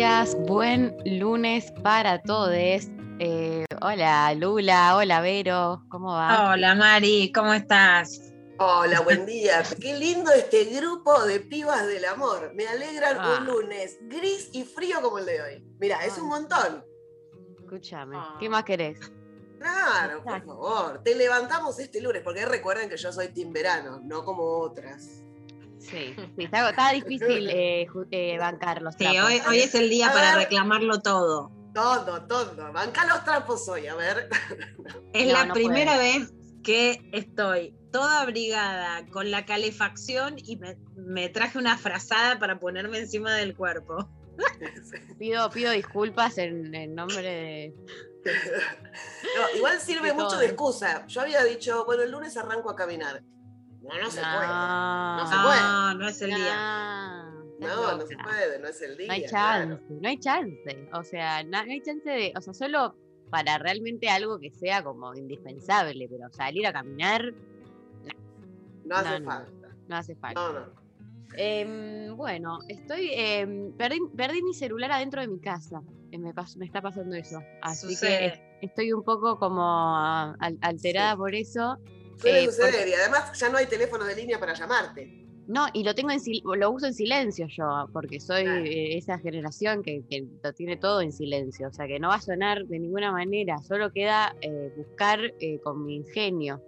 [0.00, 2.54] Buen lunes para todos.
[2.54, 6.52] Eh, hola Lula, hola Vero, ¿cómo va?
[6.52, 8.32] Hola Mari, ¿cómo estás?
[8.58, 9.62] Hola, buen día.
[9.78, 12.50] Qué lindo este grupo de pibas del amor.
[12.54, 13.40] Me alegran Ah.
[13.40, 15.64] un lunes gris y frío como el de hoy.
[15.78, 16.82] Mira, es un montón.
[17.58, 18.36] Escúchame, Ah.
[18.40, 18.98] ¿qué más querés?
[19.58, 21.02] Claro, por favor.
[21.04, 25.22] Te levantamos este lunes, porque recuerden que yo soy team verano, no como otras.
[25.80, 30.08] Sí, sí, está, está difícil eh, eh, bancar los Sí, hoy, hoy es el día
[30.10, 30.44] A para ver.
[30.44, 31.50] reclamarlo todo.
[31.74, 32.72] Todo, todo.
[32.72, 34.28] Banca los trapos hoy, a ver.
[35.14, 36.18] Es No, la no primera puede.
[36.18, 42.58] vez que estoy toda abrigada con la calefacción y me, me traje una frazada para
[42.60, 44.08] ponerme encima del cuerpo.
[45.18, 47.74] Pido, pido disculpas en, en nombre de...
[48.24, 50.38] No, igual sirve De mucho todo.
[50.38, 51.06] de excusa.
[51.06, 53.22] Yo había dicho, bueno, el lunes arranco a caminar.
[53.82, 54.46] No, no se puede.
[54.46, 55.60] No se puede.
[55.60, 57.24] No, no es el día.
[57.60, 59.06] No, No, no se puede, no es el día.
[59.08, 59.68] No hay claro.
[59.76, 60.88] chance, no hay chance.
[60.94, 62.96] O sea, no, no hay chance de, o sea, solo
[63.30, 67.32] para realmente algo que sea como indispensable, pero salir a caminar
[68.84, 69.26] No hace No, no.
[69.30, 69.68] falta.
[69.88, 70.40] no hace falta.
[70.40, 70.80] No, no.
[71.36, 75.80] Em, bueno, estoy, em, perdí, perdí mi celular adentro de mi casa.
[76.10, 77.40] Eh, Me, pas- me está pasando eso.
[77.62, 81.16] Así que estoy un poco como ah, al- alterada Sí.
[81.18, 81.78] por eso.
[82.20, 85.26] Suele Eh, suceder porque- y además ya no hay teléfono de línea para llamarte.
[85.46, 86.20] No, y lo tengo en
[86.60, 88.62] lo uso en silencio yo, porque soy Claro.
[88.64, 92.20] esa generación que, que lo tiene todo en silencio, o sea que no va a
[92.20, 96.62] sonar de ninguna manera, solo queda eh, buscar eh, con mi ingenio.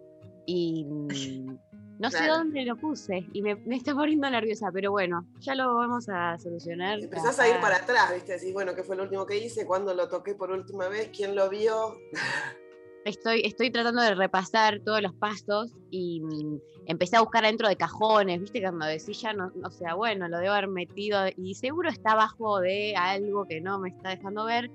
[0.47, 1.59] Y mm,
[2.01, 5.77] no sé dónde lo puse y me, me está poniendo nerviosa, pero bueno, ya lo
[5.77, 6.99] vamos a solucionar.
[6.99, 8.33] Empezás a ir para atrás, ¿viste?
[8.33, 9.65] Decís, bueno, ¿qué fue lo último que hice?
[9.65, 11.11] ¿Cuándo lo toqué por última vez?
[11.17, 11.95] ¿Quién lo vio?
[13.05, 17.77] Estoy, estoy tratando de repasar todos los pasos y mm, empecé a buscar dentro de
[17.77, 21.89] cajones, viste, cuando decís ya, no, o sea, bueno, lo debo haber metido y seguro
[21.89, 24.71] está abajo de algo que no me está dejando ver,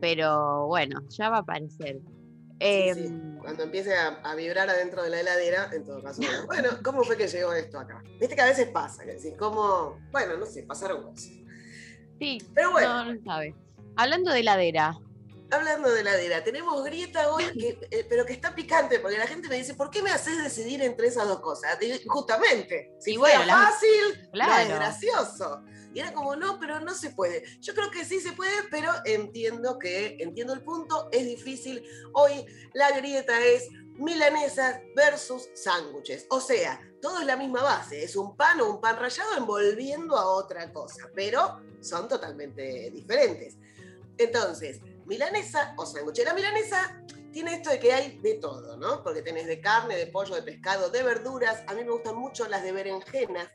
[0.00, 2.00] pero bueno, ya va a aparecer.
[2.60, 3.04] Sí, sí.
[3.06, 6.68] Em, Cuando empiece a, a vibrar adentro de la heladera, en todo caso, bueno, bueno,
[6.82, 8.02] ¿cómo fue que llegó esto acá?
[8.18, 9.96] Viste que a veces pasa, que decís, ¿cómo?
[10.10, 11.30] Bueno, no sé, pasaron cosas.
[12.18, 13.54] Sí, Pero bueno, no, no sabe.
[13.96, 14.98] Hablando de heladera,
[15.50, 19.48] hablando de heladera, tenemos grieta hoy, que, eh, pero que está picante, porque la gente
[19.48, 21.78] me dice, ¿por qué me haces decidir entre esas dos cosas?
[22.06, 25.62] Justamente, si Y fuera la- fácil, no es gracioso.
[25.94, 27.42] Y era como, no, pero no se puede.
[27.60, 31.82] Yo creo que sí se puede, pero entiendo que, entiendo el punto, es difícil.
[32.12, 32.44] Hoy
[32.74, 36.26] la grieta es milanesas versus sándwiches.
[36.30, 40.16] O sea, todo es la misma base, es un pan o un pan rallado envolviendo
[40.16, 43.56] a otra cosa, pero son totalmente diferentes.
[44.18, 46.22] Entonces, milanesa o sándwich.
[46.24, 47.02] La milanesa
[47.32, 49.02] tiene esto de que hay de todo, ¿no?
[49.02, 51.62] Porque tenés de carne, de pollo, de pescado, de verduras.
[51.66, 53.48] A mí me gustan mucho las de berenjenas.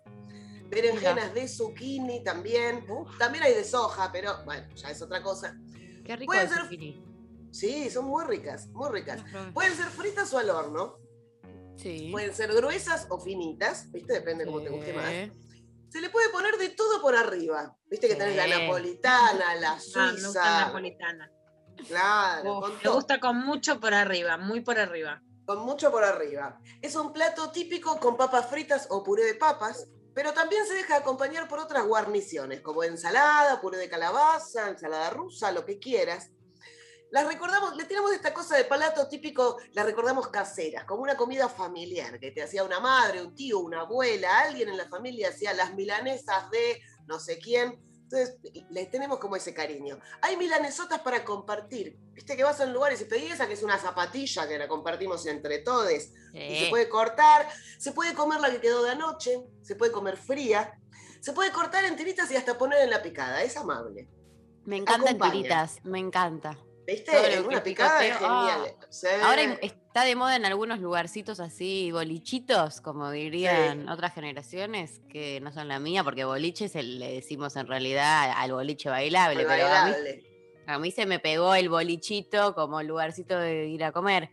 [0.69, 2.85] Berenjenas de zucchini también.
[2.89, 5.55] uf, También hay de soja, pero bueno, ya es otra cosa.
[6.03, 7.03] qué rico puede el ser- zucchini.
[7.51, 9.21] Sí, son muy ricas, muy ricas.
[9.53, 10.97] Pueden ser fritas o al horno.
[11.77, 12.09] Sí.
[12.11, 14.13] Pueden ser gruesas o finitas, ¿viste?
[14.13, 15.09] Depende cómo te guste más.
[15.09, 15.31] Sí.
[15.89, 17.77] Se le puede poner de todo por arriba.
[17.89, 18.49] ¿Viste que tenés la Sí.
[18.49, 20.65] napolitana, la Ah, me gusta suiza?
[20.65, 21.31] napolitana.
[21.87, 25.21] Claro, Uf, Me gusta con mucho por arriba, muy por arriba.
[25.45, 26.57] con mucho por arriba.
[26.81, 30.97] Es un plato típico con papas fritas o puré de papas, pero también se deja
[30.97, 36.29] acompañar por otras guarniciones, como ensalada, puré de calabaza, ensalada rusa, lo que quieras.
[37.11, 41.47] Las recordamos, le tenemos esta cosa de plato típico, las recordamos caseras, como una comida
[41.47, 45.53] familiar, que te hacía una madre, un tío, una abuela, alguien en la familia hacía
[45.53, 47.79] las milanesas de no sé quién.
[48.03, 48.37] Entonces,
[48.69, 49.99] les tenemos como ese cariño.
[50.21, 51.97] Hay milanesotas para compartir.
[52.11, 54.57] Viste que vas a un lugar y se pedí esa que es una zapatilla que
[54.57, 55.91] la compartimos entre todos.
[56.33, 60.17] Y se puede cortar, se puede comer la que quedó de anoche, se puede comer
[60.17, 60.79] fría,
[61.21, 63.41] se puede cortar en tiritas y hasta poner en la picada.
[63.41, 64.07] Es amable.
[64.65, 65.31] Me encantan acompaña.
[65.31, 66.57] tiritas, me encanta.
[66.85, 67.41] ¿Viste?
[67.41, 68.77] Una picada es genial.
[68.89, 69.07] Sí.
[69.21, 69.59] Ahora
[69.93, 75.67] Está de moda en algunos lugarcitos así, bolichitos, como dirían otras generaciones, que no son
[75.67, 79.93] la mía, porque boliche se le decimos en realidad al boliche bailable, pero a mí,
[80.65, 84.31] a mí se me pegó el bolichito como lugarcito de ir a comer.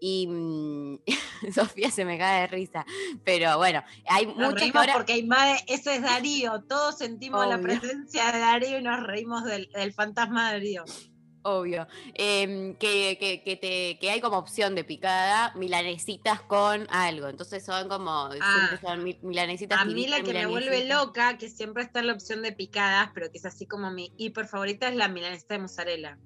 [0.00, 0.98] Y mm,
[1.54, 2.86] Sofía se me cae de risa.
[3.24, 4.94] Pero bueno, hay Nos muchas reímos ahora.
[4.94, 6.62] porque Aymade, ese es Darío.
[6.62, 10.84] Todos sentimos la presencia de Darío y nos reímos del, del fantasma de Darío.
[11.46, 11.86] Obvio.
[12.14, 17.28] Em, que, que, que, te, que hay como opción de picada milanesitas con algo.
[17.28, 18.30] Entonces son como.
[18.32, 19.82] siempre son mi- milanesitas Ah.
[19.82, 23.10] A mí la que me vuelve loca, que siempre está en la opción de picadas,
[23.14, 26.18] pero que es así como mi hiper favorita, es la milanesa de mozzarella.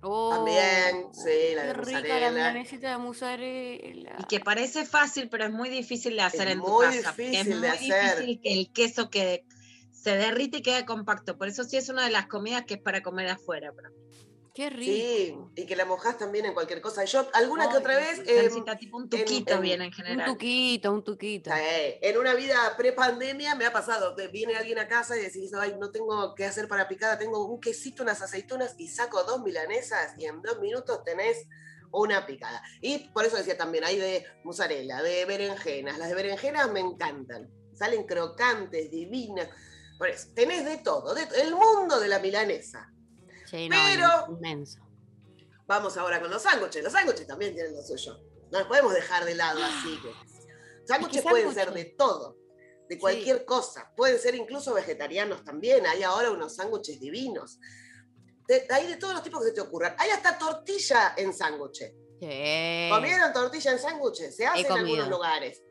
[0.00, 2.30] Oh, También, sí, la qué de rica la mozzarella.
[2.30, 4.16] milanesita de mozzarella.
[4.18, 7.14] Y que parece fácil, pero es muy difícil de hacer Es en tu muy casa.
[7.18, 8.16] es de muy hacer.
[8.16, 9.44] difícil que el queso quede,
[9.92, 11.36] se derrite y quede compacto.
[11.36, 13.72] Por eso sí es una de las comidas que es para comer afuera.
[13.72, 13.96] para mí.
[14.58, 15.46] Qué rico.
[15.54, 17.04] Sí, y que la mojás también en cualquier cosa.
[17.04, 20.26] Yo alguna que otra vez, necesita tipo un tuquito en- bien en Un general.
[20.32, 21.52] tuquito, un tuquito.
[21.54, 25.52] eh, en una vida pre-pandemia me ha pasado, que viene alguien a casa y decís,
[25.54, 29.44] ay, no tengo qué hacer para picada, tengo un quesito, unas aceitunas y saco dos
[29.44, 31.46] milanesas y en dos minutos tenés
[31.92, 32.60] una picada.
[32.80, 35.98] Y por eso decía también, hay de mozzarella, de berenjenas.
[35.98, 37.48] Las de berenjenas me encantan.
[37.74, 39.48] Salen crocantes, divinas.
[39.98, 42.92] Por eso, tenés de todo, de- el mundo de la milanesa.
[43.50, 44.80] Sí, no, Pero- inmenso.
[45.66, 46.82] Vamos ahora con los sándwiches.
[46.82, 48.18] Los sándwiches también tienen lo suyo.
[48.50, 49.98] No los podemos dejar de lado así.
[50.02, 50.12] que-
[50.86, 52.36] Sándwiches pueden ser de todo,
[52.88, 52.98] de Sí.
[53.00, 53.92] cualquier cosa.
[53.96, 55.86] Pueden ser incluso vegetarianos también.
[55.86, 57.58] Hay ahora unos sándwiches divinos.
[58.48, 59.94] De- hay de todos los tipos que se te ocurran.
[59.98, 61.92] Hay hasta tortilla en sándwiches.
[62.20, 62.88] Sí.
[62.90, 64.34] ¿Comieron tortilla en sándwiches?
[64.34, 65.62] Se hace en algunos lugares.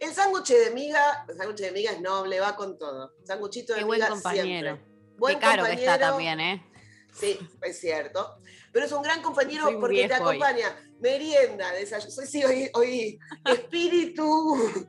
[0.00, 3.12] El sándwich de miga, el sándwich de miga es noble, va con todo.
[3.24, 4.44] Sándwichito de Qué buen miga compañero.
[4.76, 4.90] siempre.
[5.16, 6.08] Buen Qué caro que está compañero.
[6.10, 6.69] también, ¿eh?
[7.12, 8.36] Sí, es cierto.
[8.72, 10.20] Pero es un gran compañero Soy porque te hoy.
[10.20, 10.76] acompaña.
[11.00, 12.10] Merienda, desayuno.
[12.10, 14.56] Soy, sí, hoy, hoy espíritu.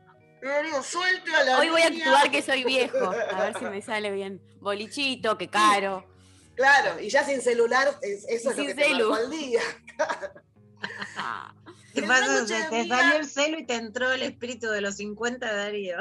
[0.83, 2.97] Suelte a la Hoy voy a actuar que soy viejo.
[3.31, 4.41] A ver si me sale bien.
[4.59, 6.05] Bolichito, qué caro.
[6.55, 9.15] Claro, y ya sin celular, es- eso es lo Sin que celu.
[9.15, 9.61] el día.
[11.15, 11.53] Ah.
[11.93, 15.51] Sándwich Se de te salió el celo y te entró el espíritu de los 50
[15.51, 15.97] de Darío.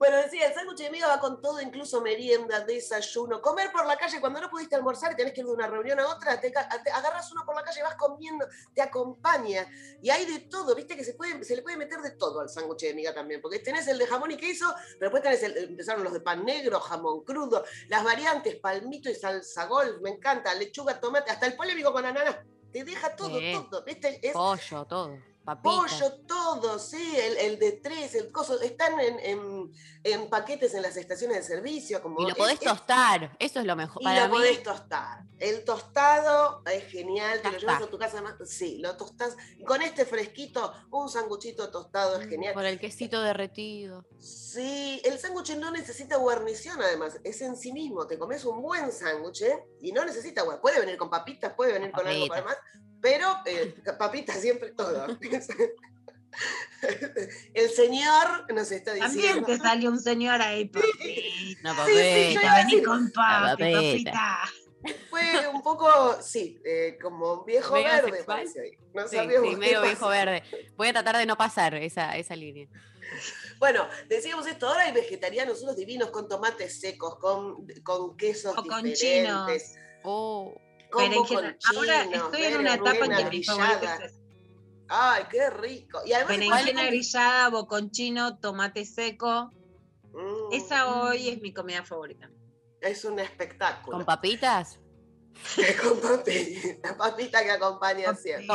[0.00, 3.42] Bueno, decía, el sándwich de miga va con todo, incluso merienda, desayuno.
[3.42, 6.00] Comer por la calle, cuando no pudiste almorzar y tenés que ir de una reunión
[6.00, 9.68] a otra, te, te agarras uno por la calle, vas comiendo, te acompaña.
[10.00, 12.48] Y hay de todo, viste que se, puede, se le puede meter de todo al
[12.48, 15.68] sándwich de miga también, porque tenés el de jamón y queso, pero después tenés el,
[15.70, 20.54] empezaron los de pan negro, jamón crudo, las variantes, palmito y salsa golf, me encanta,
[20.54, 22.42] lechuga, tomate, hasta el polémico con ananá.
[22.72, 23.52] Te deja todo, Sí.
[23.68, 25.29] todo, viste, es Pollo, todo.
[25.60, 29.72] Pollo, todo, sí, el, el de tres, el coso, están en, en-
[30.04, 32.02] en paquetes en las estaciones de servicio.
[32.02, 33.36] Como Y lo es- podés es- tostar.
[33.38, 34.02] Eso es lo mejor.
[34.02, 35.24] Y Para lo mí, podés tostar.
[35.38, 38.20] El tostado es genial, te lo llevas a tu casa.
[38.20, 39.36] más- Sí, lo tostás.
[39.66, 42.52] Con este fresquito, un sanguchito tostado es genial.
[42.54, 44.04] por el quesito derretido.
[44.18, 48.06] Sí, el sándwich no necesita guarnición además, es en sí mismo.
[48.06, 49.64] Te comes un buen sándwich ¿eh?
[49.80, 50.60] y no necesita guarnición.
[50.62, 52.56] Puede venir con papitas, puede venir con algo para más,
[53.00, 55.06] pero eh, papitas siempre todo.
[57.54, 59.46] el señor nos está También diciendo.
[59.46, 60.92] te salió un señor ahí, papita.
[61.60, 62.56] Una Sí, sí, papita.
[62.56, 64.12] Vení con papi, papita.
[64.12, 64.38] papita.
[65.10, 68.78] Fue un poco, sí, eh, como viejo Medio verde, ahí.
[68.94, 70.42] No Sí, sí, medio viejo verde.
[70.76, 72.66] Voy a tratar de no pasar esa, esa línea.
[73.58, 78.64] Bueno, decíamos esto, ahora hay vegetarianos, unos divinos con tomates secos, con, con quesos O
[78.64, 79.76] con diferentes.
[80.02, 80.58] Oh,
[80.90, 81.56] combo Berenjena.
[81.66, 84.20] con Ahora chinos, estoy en una etapa que mi es.
[84.88, 86.00] Ay, qué rico.
[86.04, 89.50] Y además, berenjena grillada, boconchino, tomate seco.
[90.12, 92.28] Mm, Esa hoy es mi comida favorita.
[92.80, 93.98] es un espectáculo.
[93.98, 94.80] ¿Con papitas?
[95.82, 98.46] con papita, la papita que acompaña siempre.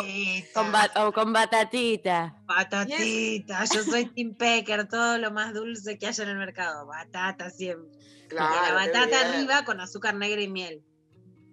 [0.53, 0.73] Con
[1.05, 2.35] o con batatita.
[2.45, 6.85] Patatita, yo soy Tim Pecker, todo lo más dulce que haya en el mercado.
[6.85, 7.97] Batata siempre.
[8.25, 9.33] y Claro, la batata bien.
[9.33, 10.83] arriba con azúcar negra y miel.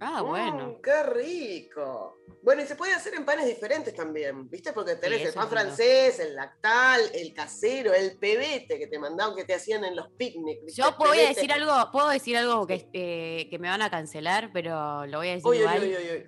[0.05, 0.67] Ah, bueno.
[0.79, 2.19] Mm, qué rico.
[2.43, 4.73] Bueno, y se puede hacer en panes diferentes también, ¿viste?
[4.73, 9.37] Porque tenés el eso pan francés, el lactal, el casero, el pebete que te mandaban,
[9.37, 10.75] que te hacían en los picnics.
[10.75, 11.35] Yo El voy a pebete.
[11.35, 15.29] decir algo, puedo decir algo que, eh, que me van a cancelar, pero lo voy
[15.29, 15.83] a decir uy, igual.
[15.83, 16.27] uy, uy, uy.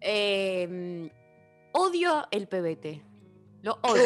[0.00, 1.10] Eh,
[1.72, 3.02] odio el pebete.
[3.62, 4.02] Lo odio.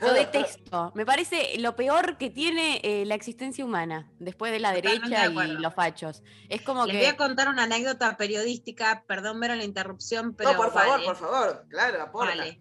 [0.00, 0.92] Lo detesto.
[0.94, 5.44] Me parece lo peor que tiene eh, la existencia humana, después de la derecha de
[5.44, 6.22] y los fachos.
[6.48, 6.98] Es como Les que.
[7.02, 11.04] voy a contar una anécdota periodística, perdón ver la interrupción, pero no, por favor, vale,
[11.04, 11.66] por favor.
[11.68, 12.36] Claro, aporta.
[12.36, 12.60] vale.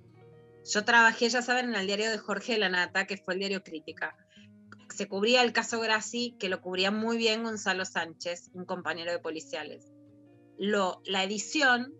[0.66, 3.40] Yo trabajé, ya saben, en el diario de Jorge de la Nata, que fue el
[3.40, 4.16] diario Crítica.
[4.94, 9.20] Se cubría el caso Grassi, que lo cubría muy bien Gonzalo Sánchez, un compañero de
[9.20, 9.86] policiales.
[10.58, 11.94] Lo, la edición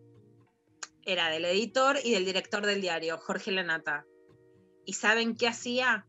[1.04, 4.06] era del editor y del director del diario, Jorge Lanata.
[4.90, 6.08] ¿Y saben qué hacía?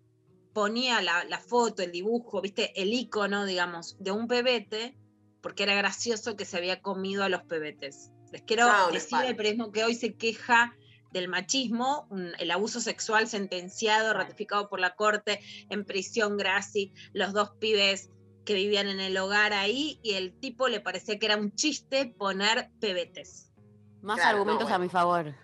[0.55, 4.97] Ponía la, la foto, el dibujo, viste, el icono, digamos, de un pebete,
[5.43, 8.11] porque era gracioso que se había comido a los pebetes.
[8.33, 10.75] Les quiero Ah, decir el periodismo que hoy se queja
[11.13, 17.35] del machismo, un- el abuso sexual sentenciado, ratificado por la corte, en prisión, Graci, los
[17.35, 18.09] dos pibes
[18.47, 22.15] que vivían en el hogar ahí, y el tipo le parecía que era un chiste
[22.17, 23.53] poner pebetes.
[24.01, 25.35] Más Claro, no, argumentos a mi favor.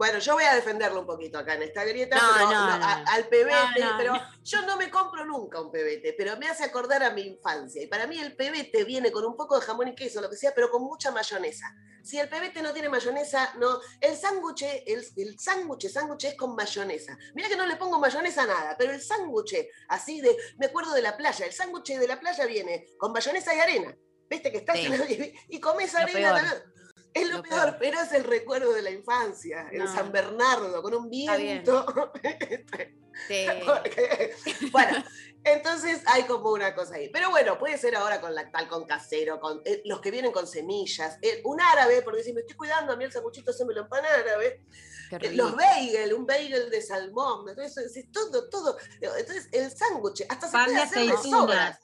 [0.00, 2.84] Bueno, yo voy a defenderlo un poquito acá en esta grieta, No, pero no, no,
[2.86, 7.02] a- al pebete, pero yo no me compro nunca un pebete, pero me hace acordar
[7.02, 7.82] a mi infancia.
[7.82, 10.36] Y para mí el pebete viene con un poco de jamón y queso, lo que
[10.38, 11.66] sea, pero con mucha mayonesa.
[12.02, 13.78] Si el pebete no tiene mayonesa, no.
[14.00, 17.18] El sándwich, el, el sándwich, sándwich es con mayonesa.
[17.34, 19.54] Mira que no le pongo mayonesa a nada, pero el sándwich,
[19.88, 23.54] así de, me acuerdo de la playa, el sándwich de la playa viene con mayonesa
[23.54, 23.94] y arena.
[24.30, 24.86] Viste que estás Sí.
[24.86, 25.04] en la-
[25.48, 26.42] y comes arena.
[27.12, 27.76] Es lo, Lo peor, peor.
[27.80, 29.92] pero es el recuerdo de la infancia, en No.
[29.94, 31.86] San Bernardo, con un viento.
[33.28, 33.44] Sí.
[33.66, 34.34] Porque-
[34.72, 35.04] bueno,
[35.44, 37.10] entonces hay como una cosa ahí.
[37.12, 40.46] Pero bueno, puede ser ahora con lactal, con casero, con eh, los que vienen con
[40.46, 43.74] semillas, eh, un árabe, porque si me estoy cuidando, a mí el sanguchito se me
[43.74, 44.64] lo pan árabe,
[45.10, 48.78] eh, los bagel, un bagel de salmón, entonces es todo, todo.
[49.00, 51.80] Entonces el sándwich, hasta se Pan puede de hacer de sobras.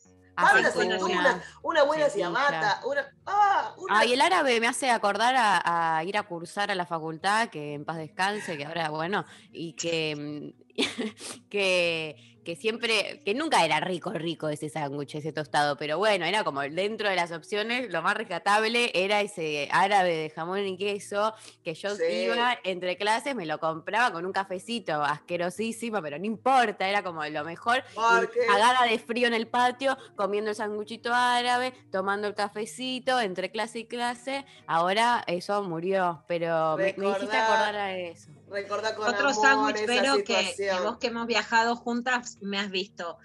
[1.62, 3.12] Una buena ciabatta, una...
[3.26, 6.86] Ah, una Ay, el árabe me hace acordar a, a ir a cursar a la
[6.86, 10.76] facultad, que en paz descanse, que ahora, bueno, y que, mm,
[11.48, 16.44] que, que siempre, que nunca era rico, rico ese sándwich, ese tostado, pero bueno, era
[16.44, 21.34] como dentro de las opciones, lo más rescatable era ese árabe de jamón y queso,
[21.64, 22.04] que yo Sí.
[22.26, 27.24] iba entre clases, me lo compraba con un cafecito asquerosísimo, pero no importa, era como
[27.24, 27.82] lo mejor,
[28.46, 33.80] cagada de frío en el patio, comiendo el sanguchito árabe, tomando el cafecito entre clase
[33.80, 34.46] y clase.
[34.68, 38.30] Ahora eso murió, pero me, me hiciste acordar a eso.
[38.48, 42.70] Recordá con Otro amor sándwich, pero que, que vos que hemos viajado juntas me has
[42.70, 43.18] visto.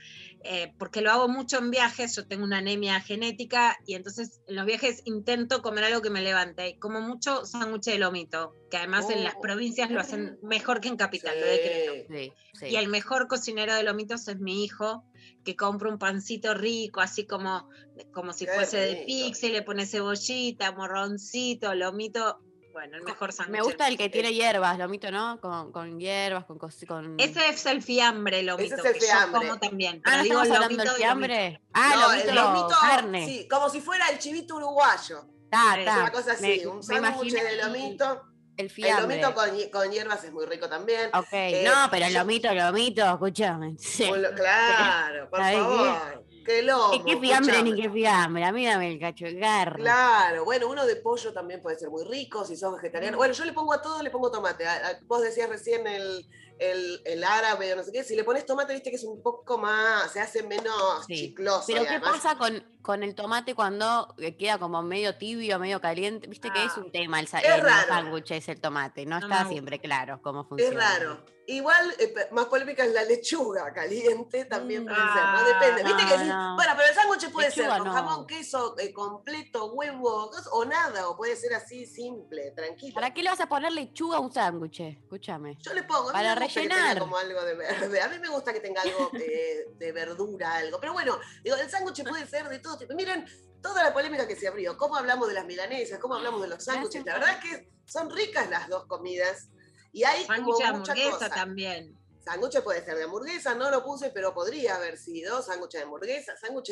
[0.43, 4.55] Eh, porque lo hago mucho en viajes, yo tengo una anemia genética y entonces en
[4.55, 6.69] los viajes intento comer algo que me levante.
[6.69, 9.41] Y como mucho sándwich de lomito, que además en las Oh.
[9.41, 11.51] provincias lo hacen mejor que en capital, lo Sí.
[11.51, 11.93] decreto.
[12.09, 12.65] Sí, sí.
[12.71, 15.03] Y el mejor cocinero de lomitos es mi hijo,
[15.43, 17.69] que compra un pancito rico, así como,
[18.11, 19.05] como si Qué fuese de rico.
[19.05, 22.39] pizza, y le pone cebollita, morroncito, lomito.
[22.71, 23.57] Bueno, el mejor sándwich.
[23.57, 25.39] Me gusta el que tiene hierbas, lomito, ¿no?
[25.41, 26.57] Con, con hierbas, con...
[26.57, 27.15] con...
[27.19, 29.41] Ese es el fiambre, lomito, Ese es el que fiambre.
[29.41, 30.01] yo como también.
[30.05, 31.27] Ah, ¿no digo estamos hablando lomito del lomito.
[31.27, 31.61] fiambre?
[31.73, 33.25] Ah, No, lomito, el lomito, carne.
[33.25, 35.25] sí, como si fuera el chivito uruguayo.
[35.49, 35.97] Ta, Es ta.
[35.99, 38.21] Una cosa así, Me- un sándwich de lomito.
[38.57, 39.17] El El fiambre.
[39.21, 41.09] lomito con, hi- con hierbas es muy rico también.
[41.13, 43.75] Ok, Eh, no, pero el lomito, lomito, escúchame.
[43.79, 44.09] Sí.
[44.35, 46.30] Claro, por ¿Sabés qué?
[46.45, 46.91] Qué lomo.
[46.91, 48.43] ¿Qué, qué fiambre ni qué fiambre?
[48.43, 49.83] A mí dame el cacho de carne.
[49.83, 53.17] Claro, bueno, uno de pollo también puede ser muy rico si sos vegetariano.
[53.17, 54.65] Bueno, yo le pongo a todo, le pongo tomate.
[54.67, 56.25] A- a- vos decías recién el,
[56.60, 58.03] el, el árabe o no sé qué.
[58.03, 61.15] Si le pones tomate, viste que es un poco más, se hace menos Sí.
[61.15, 61.65] chicloso.
[61.67, 65.79] Pero ¿qué además- pasa con, con el tomate cuando eh, queda como medio tibio, medio
[65.81, 66.27] caliente?
[66.27, 66.79] Viste que es Ah.
[66.81, 67.88] un tema el, Es los raro.
[67.88, 70.79] sándwiches el tomate, no, No está siempre claro cómo Es funciona.
[70.79, 71.25] raro.
[71.51, 74.86] Igual, eh, pe- más polémica es la lechuga caliente, también Mm.
[74.86, 75.38] puede ser, ¿no?
[75.38, 75.84] Ah, Depende.
[75.84, 76.55] Viste que no.
[76.55, 81.10] bueno, pero el sándwich puede Lechuga ser con jamón, queso, eh, completo, huevo, o nada,
[81.10, 82.93] o puede ser así simple, tranquilo.
[82.96, 84.79] ¿Para qué le vas a poner lechuga a un sándwich?
[84.81, 85.58] Escúchame.
[85.62, 87.00] Yo le pongo, Para rellenar.
[87.00, 88.01] como algo de verde.
[88.01, 90.79] A mí me gusta que tenga algo eh, de verdura, algo.
[90.79, 92.93] Pero bueno, digo, el sándwich puede ser de todo tipo.
[92.93, 93.25] Miren
[93.62, 96.63] toda la polémica que se abrió, cómo hablamos de las milanesas, cómo hablamos de los
[96.63, 97.05] sándwiches.
[97.05, 99.50] La verdad es que son ricas las dos comidas.
[99.91, 101.29] Y hay Sándwich de hamburguesa cosa.
[101.29, 101.98] también.
[102.24, 106.38] Sándwich puede ser de hamburguesa, no lo puse, pero podría haber sido sándwich de hamburguesa,
[106.38, 106.71] sándwich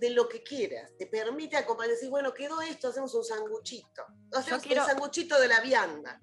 [0.00, 0.92] de lo que quieras.
[0.96, 4.02] Te permite acompañar, decir, bueno, quedó esto, hacemos un sanguchito.
[4.32, 6.20] Hacemos quiero- el sanguchito de la vianda.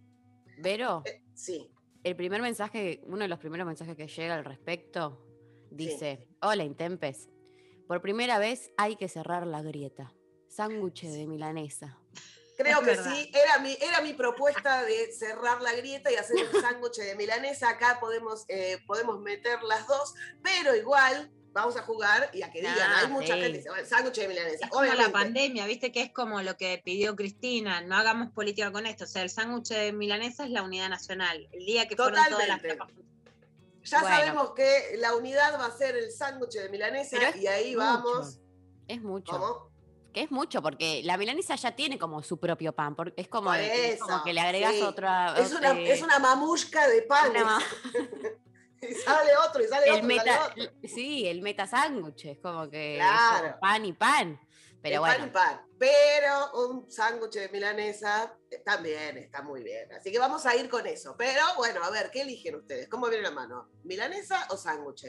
[0.57, 1.69] Vero, Eh, sí.
[2.03, 5.25] el primer mensaje, uno de los primeros mensajes que llega al respecto,
[5.69, 7.29] dice, hola Intempes,
[7.87, 10.13] por primera vez hay que cerrar la grieta.
[10.47, 11.97] Sándwich de milanesa.
[12.63, 13.13] Creo Es que verdad.
[13.15, 17.15] sí, era mi, era mi propuesta de cerrar la grieta y hacer un sándwich de
[17.15, 17.69] milanesa.
[17.69, 20.13] Acá podemos, eh, podemos meter las dos,
[20.43, 23.31] pero igual vamos a jugar y a que digan, Ah, hay mucha sí.
[23.33, 24.65] gente que dice, bueno, sándwich de milanesa.
[24.65, 28.71] Es como la pandemia, viste que es como lo que pidió Cristina, no hagamos política
[28.71, 29.03] con esto.
[29.03, 31.49] O sea, el sándwich de milanesa es la unidad nacional.
[31.51, 32.75] El día que fueron todas las Totalmente.
[32.77, 32.95] tapas.
[33.83, 34.15] ya Bueno.
[34.15, 37.79] sabemos que la unidad va a ser el sándwich de milanesa y ahí mucho.
[37.79, 38.39] vamos.
[38.87, 39.31] Es mucho.
[39.33, 39.70] ¿Cómo?
[40.13, 42.95] Que es mucho, porque la milanesa ya tiene como su propio pan.
[42.95, 44.81] porque es como, Por es como que le agregas sí.
[44.81, 45.35] otra.
[45.37, 47.31] Es una, es una mamushka de pan.
[48.81, 52.95] y sale otro, y sale el otro, sale sí, el meta sándwich, es como que
[52.97, 53.47] Claro.
[53.47, 54.39] eso, pan y pan.
[54.81, 55.63] Pero bueno, y par.
[55.77, 59.91] Pero un sándwich de milanesa eh, también está muy bien.
[59.93, 61.15] Así que vamos a ir con eso.
[61.17, 62.89] Pero bueno, a ver, ¿qué eligen ustedes?
[62.89, 63.69] ¿Cómo viene la mano?
[63.83, 65.05] ¿Milanesa o sándwich?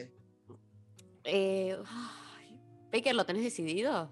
[1.23, 1.77] eh,
[2.91, 4.11] Baker, ¿lo tenés decidido?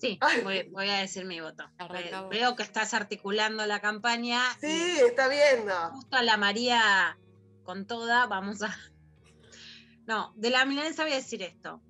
[0.00, 1.64] Sí, voy, voy a decir mi voto.
[1.78, 2.28] Vos.
[2.30, 4.40] Veo que estás articulando la campaña.
[4.60, 5.74] Sí, está viendo.
[5.90, 7.18] justo a la María
[7.64, 8.68] con toda, vamos a.
[10.06, 11.82] No, de la milanesa voy a decir esto.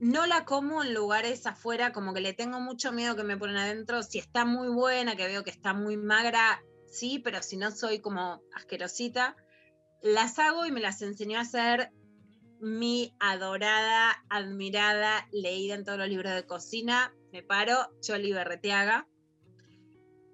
[0.00, 3.58] No la como en lugares afuera, como que le tengo mucho miedo que me ponen
[3.58, 4.02] adentro.
[4.02, 8.00] Si está muy buena, que veo que está muy magra, sí, pero si no soy
[8.00, 9.36] como asquerosita,
[10.02, 11.92] las hago y me las enseñó a hacer
[12.66, 19.08] mi adorada, admirada, leída en todos los libros de cocina, me paro, Choli Berreteaga,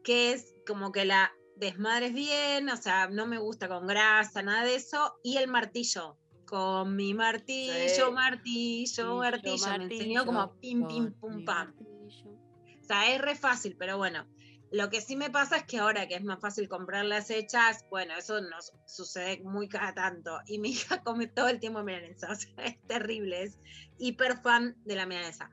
[0.02, 4.64] que es como que la desmadres bien, o sea, no me gusta con grasa, nada
[4.64, 8.12] de eso, y el martillo, con mi martillo, Sí.
[8.12, 11.74] martillo, martillo, me enseñó como pim, pim, pum, pam.
[11.78, 14.26] O sea, es re fácil, pero bueno.
[14.72, 18.16] Lo que sí me pasa es que ahora que es más fácil comprarlas hechas, bueno,
[18.16, 20.40] eso nos sucede muy cada tanto.
[20.46, 22.28] Y mi hija come todo el tiempo milanesa.
[22.32, 23.58] O sea, es terrible, es
[23.98, 25.50] hiper fan de la milanesa.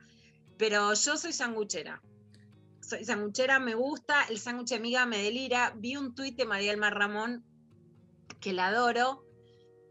[0.58, 2.02] Pero yo soy sanguchera.
[2.82, 4.24] Soy sanguchera, me gusta.
[4.30, 5.74] El sándwich de miga me delira.
[5.76, 7.44] Vi un tuit de María Elmar Ramón
[8.40, 9.26] que la adoro.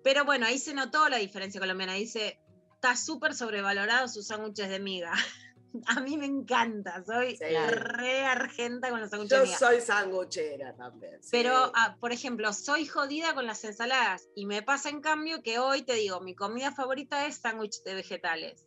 [0.03, 1.93] Pero bueno, ahí se notó la diferencia colombiana.
[1.93, 2.41] Dice,
[2.75, 5.13] está súper sobrevalorado sus sándwiches de miga.
[5.87, 7.45] A mí me encanta, soy Sí.
[7.71, 11.23] re argenta con los sándwiches Yo soy sanguchera también.
[11.23, 11.29] sí.
[11.33, 15.59] Pero, ah, por ejemplo, soy jodida con las ensaladas y me pasa en cambio que
[15.59, 18.65] hoy te digo, mi comida favorita es sándwich de vegetales.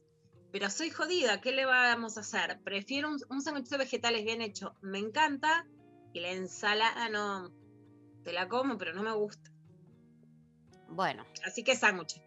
[0.52, 2.60] Pero soy jodida, ¿qué le vamos a hacer?
[2.64, 5.66] Prefiero un, un sándwich de vegetales bien hecho, me encanta,
[6.14, 7.54] y la ensalada no,
[8.24, 9.50] te la como, pero no me gusta.
[10.90, 12.22] Bueno, Así que sándwich.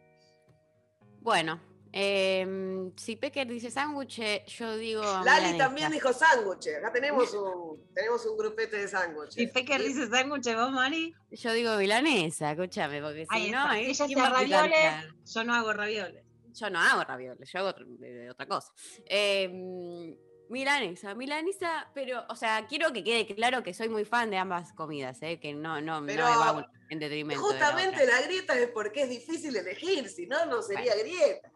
[1.21, 1.61] bueno.
[1.97, 5.03] Em, si Pecker dice sándwich, yo digo.
[5.25, 6.67] Lali también dijo sándwich.
[6.79, 9.35] Acá tenemos un, tenemos un grupete de sándwiches.
[9.35, 13.73] Si Pecker dice sándwich, vos, Mari, Yo digo milanesa, escúchame, porque si ahí no.
[13.73, 16.25] Ella ¿quién hace ravioles, yo no hago ravioles.
[16.53, 18.73] Yo no hago ravioles, yo hago otra, eh, otra cosa.
[19.07, 20.17] Em,
[20.49, 24.73] milanesa, milanesa, pero, o sea, quiero que quede claro que soy muy fan de ambas
[24.73, 25.39] comidas, ¿eh?
[25.41, 27.43] que no, no, no Pero me va en detrimento.
[27.49, 28.21] de la Justamente otra.
[28.21, 31.51] la grieta es porque es difícil elegir, si no, no sería grieta.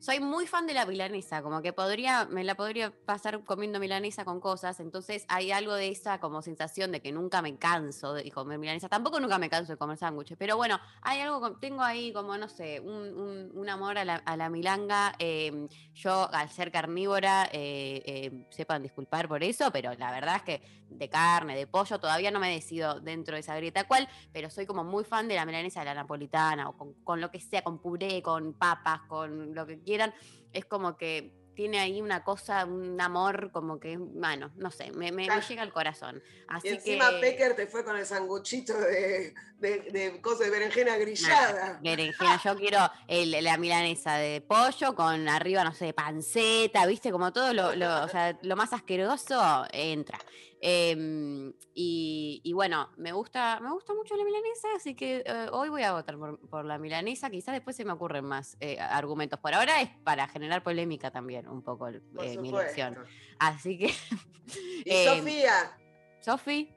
[0.00, 4.24] Soy muy fan de la milanesa, como que podría, me la podría pasar comiendo milanesa
[4.24, 8.30] con cosas, entonces hay algo de esa como sensación de que nunca me canso de
[8.30, 12.12] comer milanesa, tampoco nunca me canso de comer sándwiches, pero bueno, hay algo, tengo ahí
[12.12, 16.48] como, no sé, un, un- un amor a la, a la milanga, eh, yo al
[16.48, 21.56] ser carnívora, eh, eh, sepan disculpar por eso, pero la verdad es que de carne,
[21.56, 25.04] de pollo, todavía no me decido dentro de esa grieta cuál, pero soy como muy
[25.04, 28.22] fan de la milanesa de la napolitana o con, con lo que sea, con puré,
[28.22, 30.14] con papas, con lo que quieran.
[30.52, 35.10] Es como que tiene ahí una cosa, un amor como que, bueno, no sé, me,
[35.10, 35.42] me- me Claro.
[35.48, 36.22] llega al corazón.
[36.46, 40.50] Así Y encima que, Pecker te fue con el sanguchito de, de, de cosa de
[40.50, 41.80] berenjena grillada.
[41.82, 47.32] berenjena, yo quiero el- la milanesa de pollo con arriba, no sé, panceta, viste, como
[47.32, 50.18] todo lo, lo- o sea, lo más asqueroso entra.
[50.60, 55.68] Em, y, y bueno, me gusta, me gusta mucho la milanesa, así que eh, hoy
[55.68, 57.30] voy a votar por, por la milanesa.
[57.30, 59.38] Quizás después se me ocurren más eh, argumentos.
[59.38, 62.00] Por ahora es para generar polémica también, un poco eh,
[62.40, 62.98] mi elección.
[63.38, 63.92] Así que,
[64.84, 65.78] Y eh, Sofía,
[66.20, 66.74] Sofi,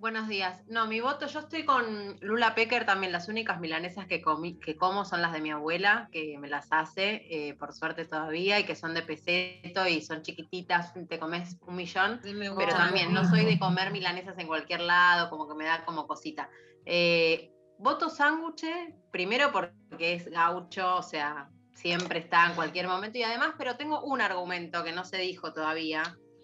[0.00, 0.62] Buenos días.
[0.66, 3.12] No, mi voto, yo estoy con Lula Pecker también.
[3.12, 6.68] Las únicas milanesas que, comí, que como son las de mi abuela, que me las
[6.70, 11.58] hace, eh, por suerte todavía, y que son de peseto y son chiquititas, te comes
[11.66, 12.18] un millón.
[12.22, 15.84] Sí, Pero también no soy de comer milanesas en cualquier lado, como que me da
[15.84, 16.48] como cosita.
[16.86, 18.64] Eh, voto sándwich,
[19.10, 24.02] primero porque es gaucho, o sea, siempre está en cualquier momento, y además, pero tengo
[24.02, 26.02] un argumento que no se dijo todavía,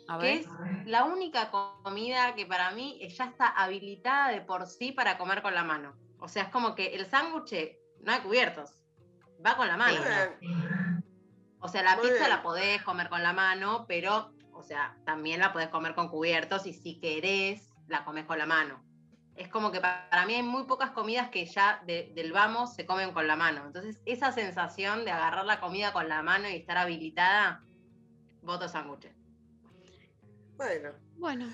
[0.08, 0.36] a que ver.
[0.40, 0.46] es
[0.86, 5.54] la única comida que para mí ya está habilitada de por sí para comer con
[5.54, 5.94] la mano.
[6.18, 8.74] O sea, es como que el sándwich no hay cubiertos,
[9.44, 9.98] va con la mano.
[11.60, 12.30] O sea, la Muy pizza bien.
[12.30, 16.66] la podés comer con la mano, pero, o sea, también la podés comer con cubiertos
[16.66, 18.82] y si querés, la comes con la mano.
[19.34, 22.74] Es como que pa- para mí hay muy pocas comidas que ya de- del vamos
[22.74, 23.64] se comen con la mano.
[23.66, 27.62] Entonces, esa sensación de agarrar la comida con la mano y estar habilitada,
[28.42, 29.08] voto sándwich.
[30.56, 31.52] Bueno, Bueno,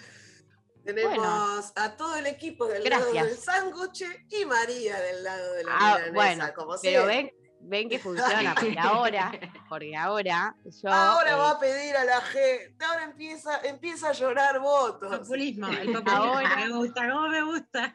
[0.85, 5.71] tenemos a todo el equipo del lado del sándwich y María del lado de la
[5.75, 7.17] Ah, milanesa, bueno, como pero siempre.
[7.17, 9.33] ven, ven que funciona, porque ahora,
[9.69, 10.91] porque ahora yo...
[10.91, 15.19] Ahora eh, va a pedir a la gente, ahora empieza, empieza a llorar votos.
[15.21, 16.11] Populismo, el populismo.
[16.11, 17.95] Ahora- Me gusta, ¿cómo me gusta?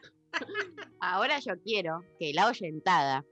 [1.00, 3.24] Ahora yo quiero que la oyentada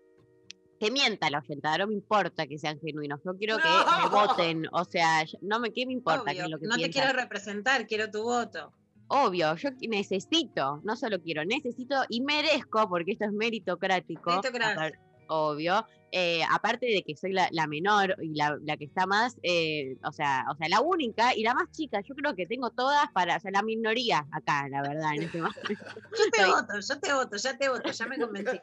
[0.79, 3.63] que mienta la oyentada, no me importa que sean genuinos, yo quiero que
[4.03, 6.77] me voten, o sea, no me, ¿qué me importa qué Obvio, es lo que no
[6.77, 8.73] te quiero representar, quiero tu voto.
[9.09, 14.31] Obvio, yo necesito, no solo quiero, necesito y merezco, porque esto es meritocrático.
[14.31, 14.75] Meritocracia.
[14.75, 15.85] apar- Obvio.
[16.13, 19.97] eh, aparte de que soy la, la menor y la, la que está más, eh,
[20.05, 23.07] o sea, o sea, la única y la más chica, yo creo que tengo todas
[23.13, 25.61] para, o sea, la minoría acá, la verdad, en este momento.
[26.17, 28.61] Yo te Soy- voto, yo te voto, ya te voto, ya me convencí.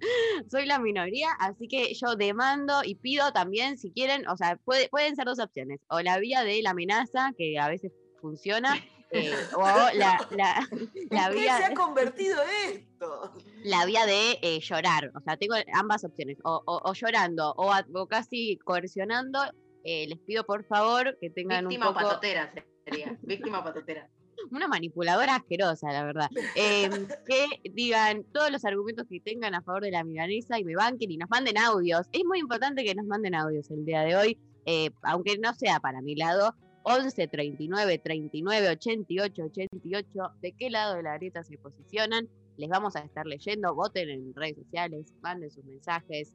[0.50, 4.88] soy la minoría, así que yo demando y pido también, si quieren, o sea, puede-
[4.88, 8.74] pueden ser dos opciones, o la vía de la amenaza, que a veces funciona,
[9.12, 10.66] eh, o la, la,
[11.10, 11.56] la ¿En qué vía...
[11.58, 12.38] se ha convertido
[12.72, 13.32] esto?
[13.64, 15.10] la vía de eh, llorar.
[15.14, 16.38] O sea, tengo ambas opciones.
[16.44, 19.38] O, o- o llorando o casi coercionando.
[19.84, 22.06] eh, les pido por favor que tengan Víctima un poco...
[22.06, 22.52] patotera
[22.84, 23.18] sería.
[23.22, 24.08] Víctima patotera.
[24.50, 26.30] Una manipuladora asquerosa, la verdad.
[26.54, 26.90] Em,
[27.26, 31.10] que digan todos los argumentos que tengan a favor de la milanesa y me banquen
[31.10, 32.06] y nos manden audios.
[32.12, 35.80] Es muy importante que nos manden audios el día de hoy, eh, aunque no sea
[35.80, 36.54] para mi lado.
[36.82, 40.32] 11 39 39 88 88.
[40.40, 42.28] ¿De qué lado de la grieta se posicionan?
[42.56, 43.74] Les vamos a estar leyendo.
[43.74, 46.34] Voten en redes sociales, manden sus mensajes.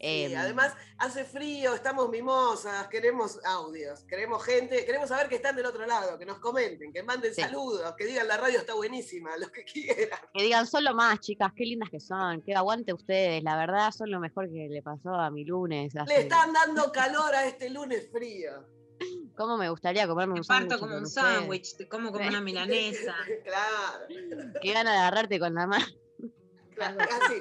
[0.00, 5.54] Sí, Em, además hace frío, estamos mimosas, queremos audios, queremos gente, queremos saber que están
[5.56, 7.42] del otro lado, que nos comenten, que manden Sí.
[7.42, 10.18] saludos, que digan la radio está buenísima, lo que quieran.
[10.32, 13.90] que digan, son lo más, chicas, qué lindas que son, que aguante ustedes, la verdad
[13.92, 15.92] son lo mejor que le pasó a mi lunes.
[16.06, 18.64] Le están dando calor a este lunes frío.
[19.36, 22.26] ¿Cómo me gustaría comerme Me un parto sándwich como con un sándwich, te como como
[22.26, 23.14] una milanesa.
[23.44, 24.06] claro,
[24.62, 25.84] Qué gana de agarrarte con la mano.
[26.74, 27.40] claro, así,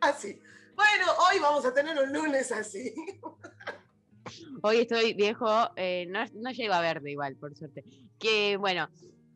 [0.00, 0.42] así.
[0.78, 2.94] Bueno, hoy vamos a tener un lunes así.
[4.62, 7.82] Hoy estoy viejo, eh, no, no llego a verde igual, por suerte.
[8.16, 8.88] Que bueno,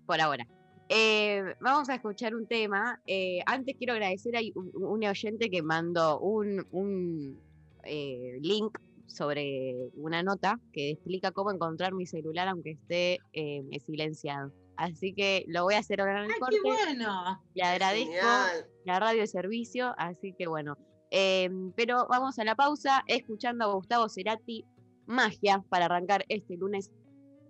[0.06, 0.46] por ahora.
[0.88, 3.00] Eh, vamos a escuchar un tema.
[3.08, 7.40] Eh, antes quiero agradecer a un, un oyente que mandó un, un,
[7.82, 8.78] eh, link
[9.08, 14.52] sobre una nota que explica cómo encontrar mi celular aunque esté eh, silenciado.
[14.76, 16.56] Así que lo voy a hacer ahora en el ¡Ay, corte.
[16.62, 17.42] qué bueno!
[17.54, 18.66] Le agradezco Genial.
[18.84, 20.78] la radio de servicio, así que bueno.
[21.14, 24.64] Eh, pero vamos a la pausa escuchando a Gustavo Cerati,
[25.06, 26.90] Magia, para arrancar este lunes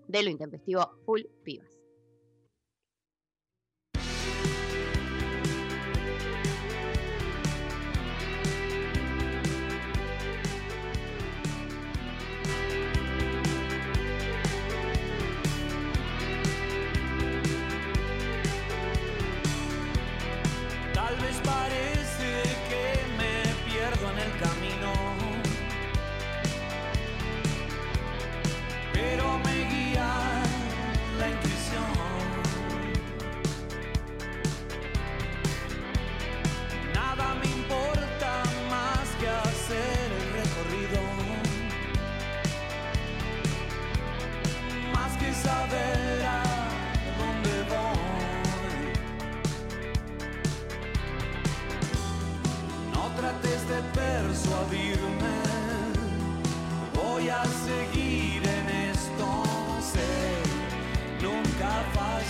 [0.09, 1.72] de lo intempestivo Full Pibas.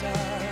[0.03, 0.52] side.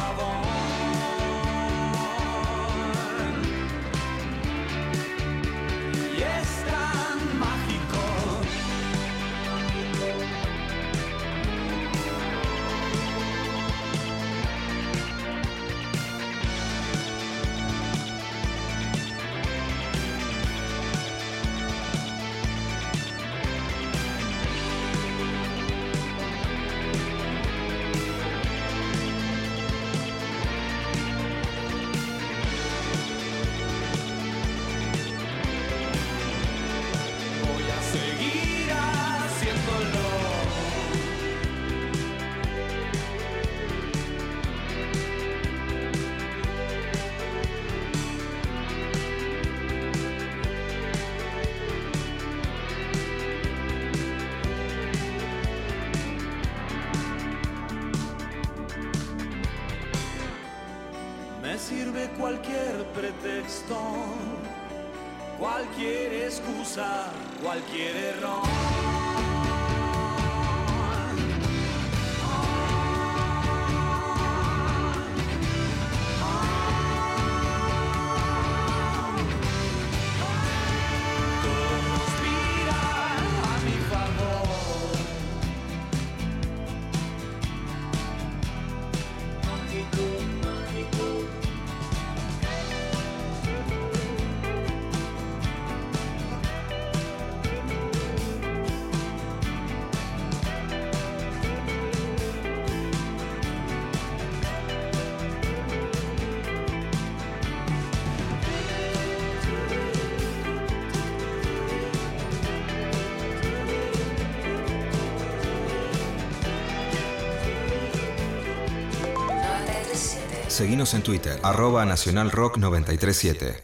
[120.61, 123.63] Seguinos en Twitter, arroba Nacional Rock 937.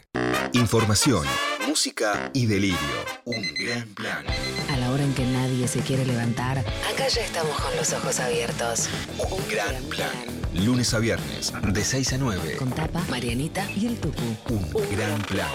[0.54, 1.28] Información,
[1.68, 2.80] música y delirio.
[3.24, 4.26] Un gran plan.
[4.74, 8.20] A la hora en que nadie se quiere levantar, acá ya estamos con los ojos
[8.20, 8.90] abiertos.
[9.30, 10.10] Un gran plan.
[10.56, 12.56] Lunes a viernes, de 6 a 9.
[12.58, 14.24] Con Tapa, Marianita y el Tucu.
[14.50, 15.52] Un gran plan.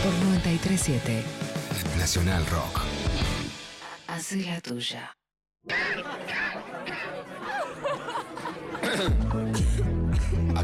[0.00, 1.24] Por 937.
[1.98, 2.82] Nacional Rock.
[4.06, 5.12] Hace la tuya.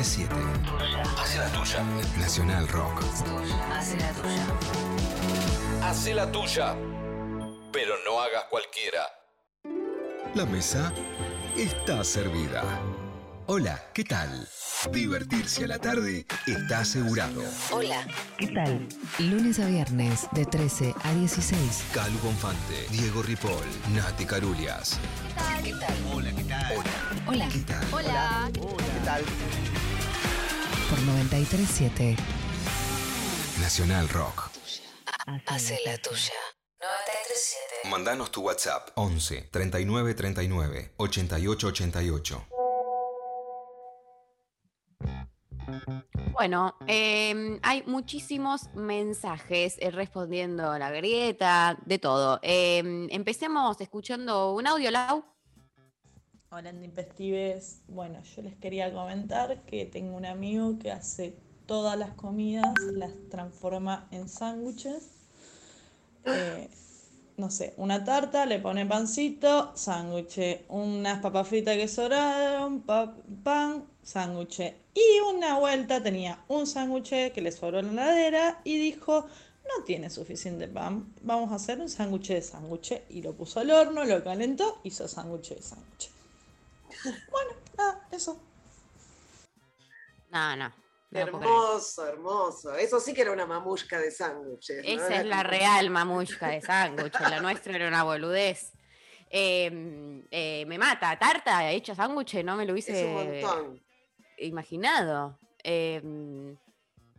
[0.00, 0.34] 937.
[1.20, 1.82] Hace la tuya.
[2.18, 3.02] Nacional Rock.
[3.74, 4.46] Hace la tuya.
[5.86, 6.74] Hace la tuya.
[7.70, 9.02] Pero no hagas cualquiera.
[10.34, 10.90] La mesa
[11.54, 12.62] está servida.
[13.46, 14.48] Hola, ¿qué tal?
[14.90, 17.42] Divertirse a la tarde está asegurado.
[17.70, 18.06] Hola.
[18.38, 18.88] ¿Qué tal?
[19.18, 21.84] Lunes a viernes, de 13 a 16.
[21.92, 24.98] Calu Bonfante, Diego Ripoll, Nati Carulias.
[25.62, 25.94] ¿Qué tal?
[26.14, 26.74] Hola, ¿qué tal?
[27.26, 27.48] Hola.
[27.52, 27.84] ¿Qué tal?
[27.92, 28.50] Hola.
[28.54, 29.22] ¿Qué tal?
[30.90, 32.16] Por 937.
[33.60, 34.50] Nacional Rock.
[35.46, 36.32] Hace la tuya.
[36.80, 37.88] 937.
[37.88, 42.46] Mandanos tu WhatsApp 11 39 39 88 88.
[46.32, 52.40] Bueno, eh, hay muchísimos mensajes eh, respondiendo a la grieta, de todo.
[52.42, 55.24] Eh, empecemos escuchando un audio, Lau.
[56.52, 57.78] Hola, Intempestives.
[57.88, 61.34] Bueno, yo les quería comentar que tengo un amigo que hace
[61.66, 65.10] todas las comidas, las transforma en sándwiches.
[66.24, 66.68] Eh,
[67.36, 70.64] no sé, una tarta, le pone pancito, sándwich.
[70.68, 74.60] Unas papas fritas que sobraron, pa- pan, sándwich.
[74.94, 79.26] Y una vuelta tenía un sándwich que le sobró en la heladera y dijo,
[79.68, 83.02] no tiene suficiente pan, vamos a hacer un sándwich de sándwich.
[83.08, 86.10] Y lo puso al horno, lo calentó, hizo sándwich de sándwich.
[87.30, 88.42] Bueno, nada, eso.
[90.30, 90.72] No, no.
[91.12, 92.74] Hermoso, hermoso.
[92.76, 94.84] Eso sí que era una mamushka de sándwiches.
[94.84, 94.88] ¿no?
[94.90, 97.18] Esa es la real mamushka de sándwich.
[97.20, 98.72] La nuestra era una boludez.
[99.28, 101.18] Eh, eh, me mata.
[101.18, 103.82] Tarta hecha sándwich, no me lo Es un hubiese montón.
[104.38, 105.38] imaginado.
[105.64, 106.56] Eh,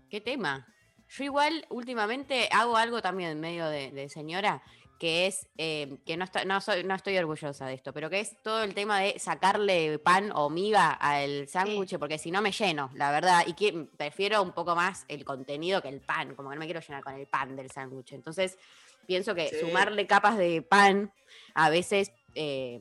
[0.10, 0.68] ¿Qué tema?
[1.10, 4.62] Yo igual últimamente hago algo también medio de, de señora,
[5.02, 8.20] que es, eh, que no, está- no, soy, no estoy orgullosa de esto, pero que
[8.20, 12.52] es todo el tema de sacarle pan o miga al sándwich, porque si no me
[12.52, 16.50] lleno, la verdad, y que prefiero un poco más el contenido que el pan, como
[16.52, 18.12] que no me quiero llenar con el pan del sándwich.
[18.14, 18.60] Entonces,
[19.08, 19.56] pienso que Sí.
[19.62, 21.12] sumarle capas de pan
[21.56, 22.80] a veces eh,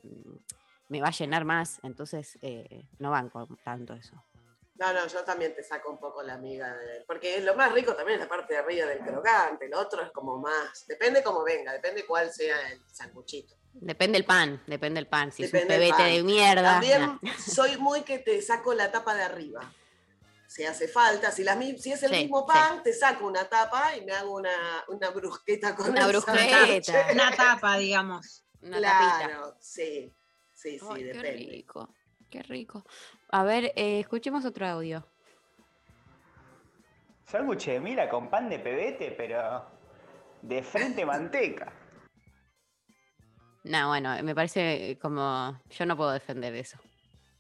[0.89, 4.23] me va a llenar más, entonces eh, no banco tanto eso.
[4.81, 6.75] No, no, yo también te saco un poco la amiga.
[6.75, 9.69] de- Porque lo más rico también es la parte de arriba del crocante.
[9.69, 10.87] Lo otro es como más.
[10.87, 13.55] Depende cómo venga, depende cuál sea el sanguchito.
[13.75, 15.31] Depende el pan, depende el pan.
[15.33, 16.63] Si Depende es un pebete de mierda.
[16.73, 17.33] También nah.
[17.39, 19.71] soy muy que te saco la tapa de arriba.
[20.49, 22.47] Si hace falta, si, las mi- si es el Sí, mismo sí.
[22.53, 27.07] pan, te saco una tapa y me hago una, una brusqueta con Una el brusqueta.
[27.13, 28.45] Una tapa, digamos.
[28.63, 29.27] Una tapita.
[29.29, 30.13] Claro, sí.
[30.55, 31.51] Sí, sí, Ay, qué depende.
[31.53, 31.95] rico,
[32.31, 32.85] qué rico.
[33.33, 35.07] A ver, eh, escuchemos otro audio.
[37.27, 39.65] Sándwich de mira con pan de pebete, pero
[40.43, 41.73] de frente manteca.
[43.63, 45.61] No, bueno, me parece como.
[45.71, 46.79] Yo no puedo defender eso.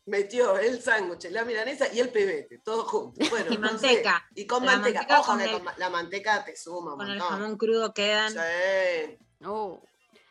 [0.06, 3.20] metió el sándwich, la milanesa y el pebete, todo junto.
[3.30, 3.86] Bueno, Y no sé.
[3.86, 4.28] manteca.
[4.34, 4.98] Y con La manteca.
[5.00, 7.38] manteca Ojo con que el- con ma- la manteca te suma un Con el montón.
[7.38, 8.32] jamón crudo quedan.
[8.32, 9.18] Sí.
[9.46, 9.78] Uh,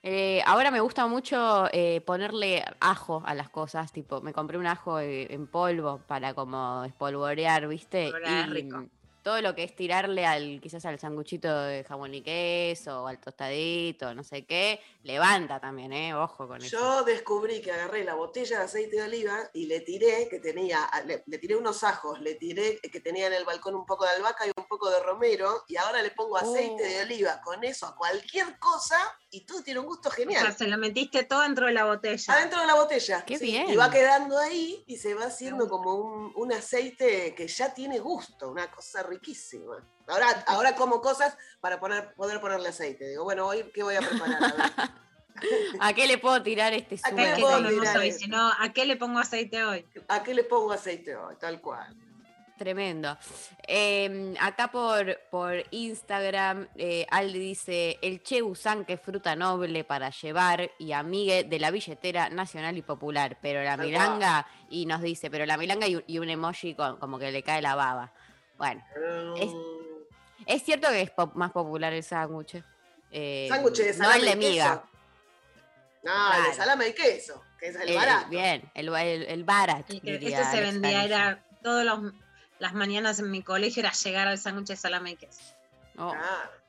[0.02, 4.68] eh, ahora me gusta mucho eh, ponerle ajo a las cosas, tipo, me compré un
[4.68, 8.06] ajo eh, en polvo para como espolvorear, ¿viste?
[8.06, 8.86] Espolvorear, y rico.
[9.24, 13.20] Todo lo que es tirarle al, quizás al sanguchito de jamón y queso, o al
[13.20, 16.14] tostadito, no sé qué, levanta también, ¿eh?
[16.16, 16.78] Ojo con eso.
[16.78, 20.90] Yo descubrí que agarré la botella de aceite de oliva y le tiré, que tenía,
[21.06, 24.12] le, le tiré unos ajos, le tiré que tenía en el balcón un poco de
[24.12, 27.04] albahaca y un poco de romero, y ahora le pongo aceite de Oh.
[27.04, 28.98] oliva con eso a cualquier cosa
[29.32, 30.42] y todo tiene un gusto O genial.
[30.42, 32.34] sea, se la metiste todo dentro de la botella.
[32.34, 33.24] Adentro de la botella.
[33.26, 33.70] Qué sí, bien.
[33.70, 38.00] Y va quedando ahí y se va haciendo como un, un aceite que ya tiene
[38.00, 39.76] gusto, una cosa riquísima.
[40.08, 43.08] Ahora, ahora como cosas para poner, poder ponerle aceite.
[43.10, 44.44] Digo, bueno, hoy qué voy a preparar.
[44.44, 44.90] A ver.
[45.80, 48.08] ¿A qué le puedo tirar este ¿A qué ¿A le puedo tirar hoy?
[48.10, 48.20] eso?
[48.20, 49.86] Si no, ¿a qué le pongo aceite hoy?
[50.10, 51.36] ¿A qué le pongo aceite hoy?
[51.40, 51.96] Tal cual.
[52.58, 53.18] Tremendo.
[53.66, 59.86] Eh, acá por, por Instagram, eh, Aldi dice: El Che Usán, que es fruta noble
[59.86, 63.38] para llevar y amigue de la billetera nacional y popular.
[63.42, 66.98] Pero la milanga, y nos dice: Pero la milanga y, un- y un emoji con-
[66.98, 68.12] como que le cae la baba.
[68.60, 68.84] Bueno,
[69.38, 70.04] Es- Mm,
[70.46, 72.62] es cierto que es pop- más popular el sándwich.
[73.10, 74.50] Eh, Sándwich de no salame el de y queso.
[74.52, 74.84] miga.
[76.04, 76.44] No, el Claro.
[76.50, 78.30] de salame y queso, que es el El- barato.
[78.30, 79.90] bien, el, el, el barat.
[79.90, 81.86] Y que diría este se Alex vendía, era todas
[82.60, 85.42] las mañanas en mi colegio era llegar al sándwich de salame y queso.
[85.98, 86.12] Oh.
[86.12, 86.60] Claro.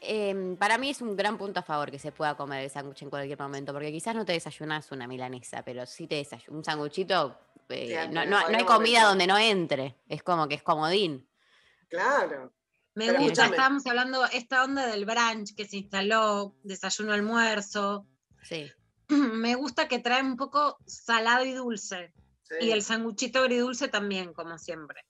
[0.00, 3.02] Em, para mí es un gran punto a favor que se pueda comer el sándwich
[3.02, 6.64] en cualquier momento, porque quizás no te desayunas una milanesa, pero sí te desayunas un
[6.64, 7.36] sándwichito.
[7.70, 11.28] Eh, Sí, no, no- no hay comida donde no entre, es como que es comodín.
[11.88, 12.52] Claro.
[12.94, 13.56] Me Pero gusta, escúchame.
[13.56, 18.06] estábamos hablando esta onda del brunch que se instaló, desayuno, almuerzo.
[18.42, 18.70] Sí.
[19.08, 22.12] Me gusta que trae un poco salado y dulce.
[22.42, 22.54] sí.
[22.66, 25.04] Y el sanguchito agridulce también, como siempre.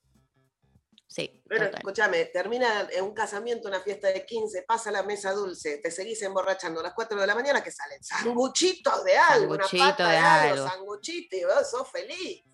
[1.10, 1.78] Sí, Pero total.
[1.80, 6.20] escúchame, termina en un casamiento, una fiesta de 15, pasa la mesa dulce, te seguís
[6.20, 10.06] emborrachando a las 4 de la mañana, que salen sanguchitos de algo, una Sanguchito pata
[10.06, 10.68] de de algo, algo.
[10.68, 12.44] sanguchito, y vos sos feliz.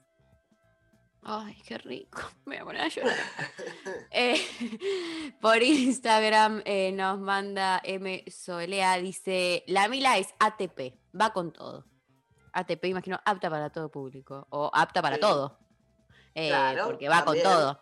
[1.27, 2.21] Ay, qué rico.
[2.45, 3.17] Me voy a poner a llorar.
[4.13, 8.25] Eh, por Instagram eh, nos manda M.
[8.31, 11.87] Solea, dice, la Mila es ATP, va con todo.
[12.53, 15.21] ATP, imagino, apta para todo público, o apta para Sí.
[15.23, 15.59] todo.
[16.37, 17.43] Eh, Claro, porque va también.
[17.45, 17.81] con todo.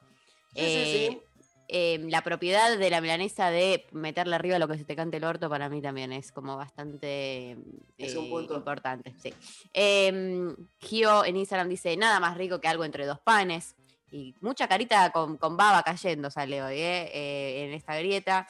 [0.55, 1.21] Sí, Eh, sí.
[1.69, 5.25] eh, la propiedad de la milanesa de meterle arriba lo que se te cante el
[5.25, 7.53] orto para mí también es como bastante
[7.99, 8.57] Es un eh, punto.
[8.57, 9.15] importante.
[9.23, 9.33] Sí.
[9.73, 13.75] Em, Gio en Instagram dice, nada más rico que algo entre dos panes.
[14.11, 17.11] Y mucha carita con, con baba cayendo sale hoy, ¿eh?
[17.15, 18.47] Eh, en esta grieta.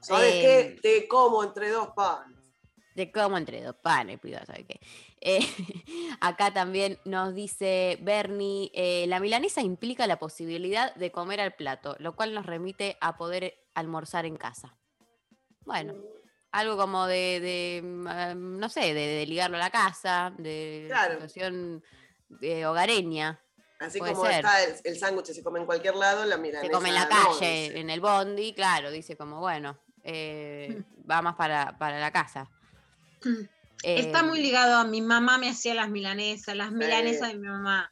[0.00, 0.80] ¿Sabes Em, qué?
[0.80, 2.38] Te como entre dos panes.
[2.94, 4.80] de cómo entre dos panes, piba, ¿sabe qué?
[5.22, 5.40] Eh,
[6.20, 11.96] acá también nos dice Bernie, eh, la milanesa implica la posibilidad de comer al plato,
[11.98, 14.76] lo cual nos remite a poder almorzar en casa.
[15.66, 15.94] Bueno,
[16.52, 20.86] algo como de, de, mm, ah, no sé, de, de ligarlo a la casa, de
[20.88, 21.14] Claro.
[21.14, 21.84] situación
[22.40, 23.40] eh, hogareña.
[23.78, 24.44] Así Puede como ser.
[24.44, 27.04] está el, el sándwich, se come en cualquier lado, la milanesa Se come en la
[27.04, 27.78] no, calle, dice.
[27.78, 32.50] en el bondi, claro, dice como, bueno, eh, va más para, para la casa.
[33.82, 37.48] Está Em, muy ligado a mi mamá me hacía las milanesas, las milanesas de mi
[37.48, 37.90] mamá.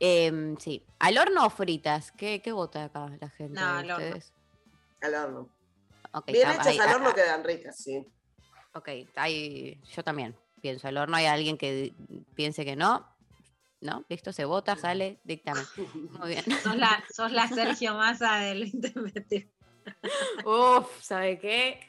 [0.00, 0.84] Em, sí.
[0.98, 2.12] ¿Al horno o fritas?
[2.12, 3.60] ¿Qué, qué vota acá la gente?
[3.60, 4.06] No, al horno.
[4.06, 4.32] ¿Ustedes?
[5.00, 5.48] Al horno.
[6.26, 8.04] Bien hechas ahí- al ah, horno ah, quedan ricas, sí.
[8.74, 10.88] Ok, ahí yo también pienso.
[10.88, 11.92] ¿Al horno hay alguien que
[12.34, 13.06] piense que no?
[13.80, 14.04] ¿No?
[14.08, 15.64] Listo, se vota, sale, dictamen.
[16.18, 16.44] Muy bien.
[16.62, 19.48] Sos la, sos la Sergio Massa del intermedio.
[20.44, 21.87] Uf, ¿sabe qué?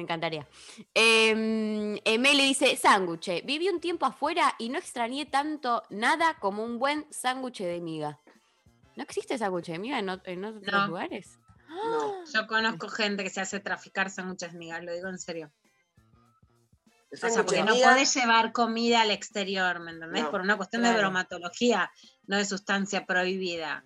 [0.00, 0.48] Me encantaría.
[0.94, 3.44] Eh, Emily dice, sándwich.
[3.44, 8.18] Viví un tiempo afuera y no extrañé tanto nada como un buen sándwich de miga.
[8.96, 10.86] ¿No existe sándwich de miga en, ot- en otros No.
[10.86, 11.38] lugares?
[11.68, 12.24] No.
[12.32, 15.52] Yo conozco gente que se hace traficar sándwiches migas, lo digo en serio.
[17.12, 20.22] O sea, porque no podés llevar comida al exterior, ¿me entendés?
[20.22, 21.90] No, Por una cuestión de bromatología,
[22.26, 23.84] no de sustancia prohibida.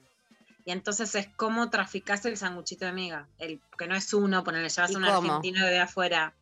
[0.64, 3.28] Y entonces es como traficás el sanguchito de miga.
[3.38, 5.16] El, que no es uno, ponerle llevas ¿Y a un cómo?
[5.34, 6.34] argentino de afuera.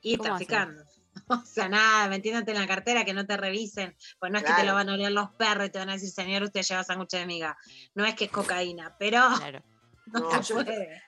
[0.00, 0.82] Y traficando.
[1.26, 3.96] O sea, nada, metiéndote en la cartera, que no te revisen.
[4.20, 5.94] Pues no es que te lo van a oler los perros y te van a
[5.94, 7.58] decir, señor, usted lleva sándwich de miga.
[7.94, 9.62] No es que es cocaína, pero Claro.
[10.06, 10.56] no, yo-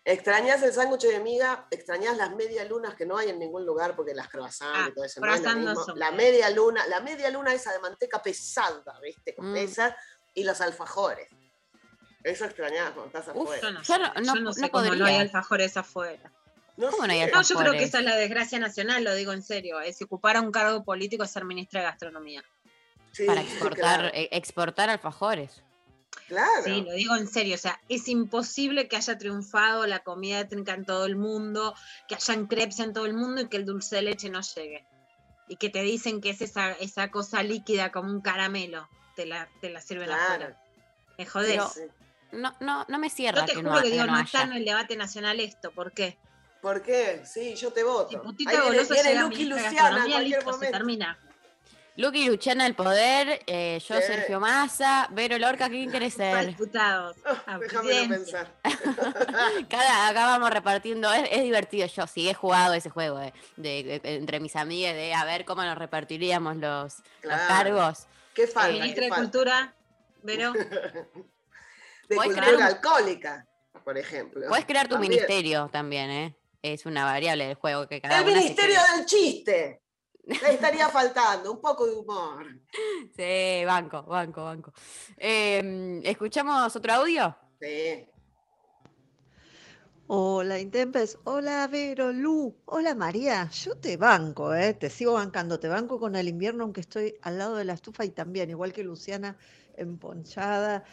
[0.04, 3.94] extrañas el sándwich de miga, extrañas las media lunas que no hay en ningún lugar,
[3.96, 7.30] porque las croissants Ah, y todo eso no es lo La media luna, la media
[7.30, 9.34] luna esa de manteca pesada, ¿viste?
[9.38, 9.56] Mm.
[9.56, 9.96] Esa,
[10.34, 11.28] y los alfajores.
[12.24, 13.62] Eso extrañas cuando estás Uf, afuera.
[13.62, 16.32] Yo no, Yo sé, no- yo no- no sé no cómo no hay alfajores afuera.
[16.76, 17.30] No ¿Cómo no hay sé.
[17.32, 19.80] No, yo creo que esa es la desgracia nacional, lo digo en serio.
[19.80, 22.42] Es si ocupara un cargo político es ser ministra de Gastronomía.
[23.12, 24.08] Sí, para exportar, claro.
[24.14, 25.62] eh, exportar alfajores.
[26.28, 26.62] Claro.
[26.64, 30.72] Sí, lo digo en serio, o sea, es imposible que haya triunfado la comida étnica
[30.72, 31.74] en todo el mundo,
[32.08, 34.86] que hayan crepes en todo el mundo y que el dulce de leche no llegue.
[35.48, 39.48] Y que te dicen que es esa, esa cosa líquida como un caramelo, te la,
[39.60, 40.22] te la sirven Claro.
[40.24, 40.62] afuera.
[41.18, 41.60] Me jodés.
[41.74, 41.92] Pero-.
[42.32, 44.42] No, no, no me cierra Yo te que juro no, que digo, no no está
[44.42, 46.18] en el debate nacional esto, ¿por qué?
[46.60, 47.22] ¿Por qué?
[47.24, 48.22] Sí, yo te voto.
[48.46, 50.78] Ahí viene, viene Lucky Luciana cualquier listo, se momento.
[50.78, 51.18] termina.
[51.96, 54.02] Lucky Luciana el poder, eh, yo Sí.
[54.06, 56.46] Sergio Massa, Vero Lorca, ¿quién quiere ser?
[56.46, 57.16] Diputados.
[57.60, 58.48] Déjamelo presidencia.
[58.62, 59.66] pensar.
[59.68, 64.00] Cada, acá vamos repartiendo, es, es divertido, yo sí he jugado ese juego eh, de,
[64.02, 68.06] de- entre mis amigas de a ver cómo nos repartiríamos los, cargos.
[68.32, 68.72] ¿Qué falta?
[68.72, 69.22] Ministra ¿Qué de falta?
[69.22, 69.74] Cultura,
[70.22, 70.52] Vero.
[72.12, 73.46] De ¿Podés cultura crear un- alcohólica,
[73.84, 74.46] por ejemplo.
[74.48, 75.10] Puedes crear tu También.
[75.12, 76.36] ministerio también, ¿eh?
[76.62, 79.80] Es una variable del juego que cada El ministerio del chiste.
[80.24, 82.44] Le estaría faltando un poco de humor.
[83.16, 84.72] Sí, banco, banco, banco.
[85.16, 87.36] Eh, ¿Escuchamos otro audio?
[87.60, 88.06] Sí.
[90.06, 94.74] Hola Intempes, hola Vero, Lu, hola María, yo te banco, ¿eh?
[94.74, 98.04] te sigo bancando, te banco con el invierno aunque estoy al lado de la estufa
[98.04, 99.38] y también, igual que Luciana,
[99.74, 100.84] emponchada,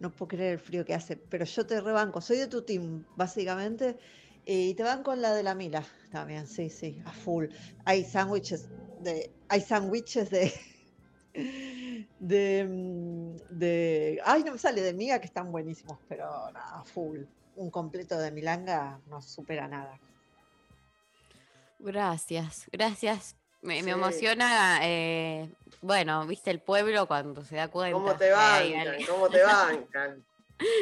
[0.00, 3.04] no puedo creer el frío que hace, pero yo te rebanco, soy de tu team,
[3.16, 3.96] básicamente,
[4.44, 7.46] y te banco en la de la Mila también, sí, sí, a full.
[7.84, 8.68] Hay sándwiches
[9.00, 10.52] de, hay sándwiches de,
[12.20, 17.22] de, mm, de, ay, no me sale de miga que están buenísimos, pero nada, full.
[17.56, 19.98] Un completo de milanga no supera nada.
[21.78, 23.36] Gracias, gracias.
[23.66, 25.48] Me, emociona, eh,
[25.82, 27.92] bueno, viste el pueblo cuando se da cuenta.
[27.98, 28.94] ¿Cómo te bancan?
[29.08, 30.24] ¿Cómo te bancan?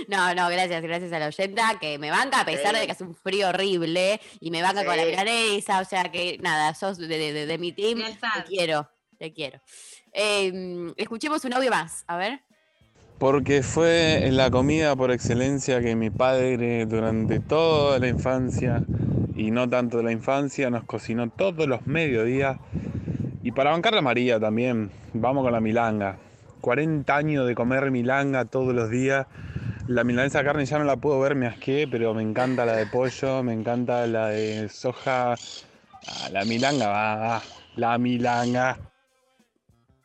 [0.06, 3.02] No, no, gracias, gracias a la oyenta que me banca a pesar de que hace
[3.02, 7.08] un frío horrible y me banca con la milanesa, o sea que nada, sos de,
[7.08, 9.60] de- de- de mi team, te quiero, te quiero.
[10.12, 12.40] Eh, escuchemos un audio más, a ver.
[13.18, 18.84] Porque fue la comida por excelencia que mi padre durante toda la infancia
[19.34, 22.58] y no tanto de la infancia nos cocinó todos los mediodías.
[23.42, 26.16] Y para bancar la María también, vamos con la milanga.
[26.60, 29.26] 40 años de comer milanga todos los días.
[29.86, 32.76] La milanesa de carne ya no la puedo ver, me asqué, pero me encanta la
[32.76, 35.34] de pollo, me encanta la de soja.
[35.34, 37.42] Ah, la milanga, va, va,
[37.76, 38.78] la milanga.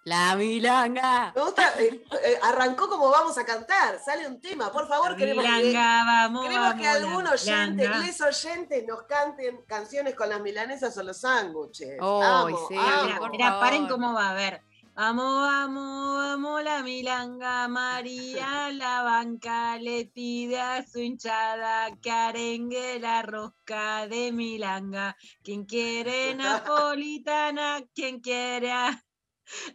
[0.10, 1.32] La milanga.
[1.36, 5.46] Me gusta, eh, eh, arrancó como vamos a cantar, sale un tema, por favor, queremos
[5.46, 8.00] que, Milanga, vamos, queremos que algún oyente, milanga.
[8.00, 11.92] les oyentes nos canten canciones con las milanesas o los sándwiches.
[11.92, 13.30] Ay, Vamos, sí, vamos.
[13.30, 14.64] Mira, paren cómo va a ver.
[14.96, 23.00] Vamos, vamos, vamos, la milanga María, la banca le pide a su hinchada que arengue
[23.00, 25.16] la rosca de milanga.
[25.44, 29.04] Quien quiere napolitana, quien quiere a-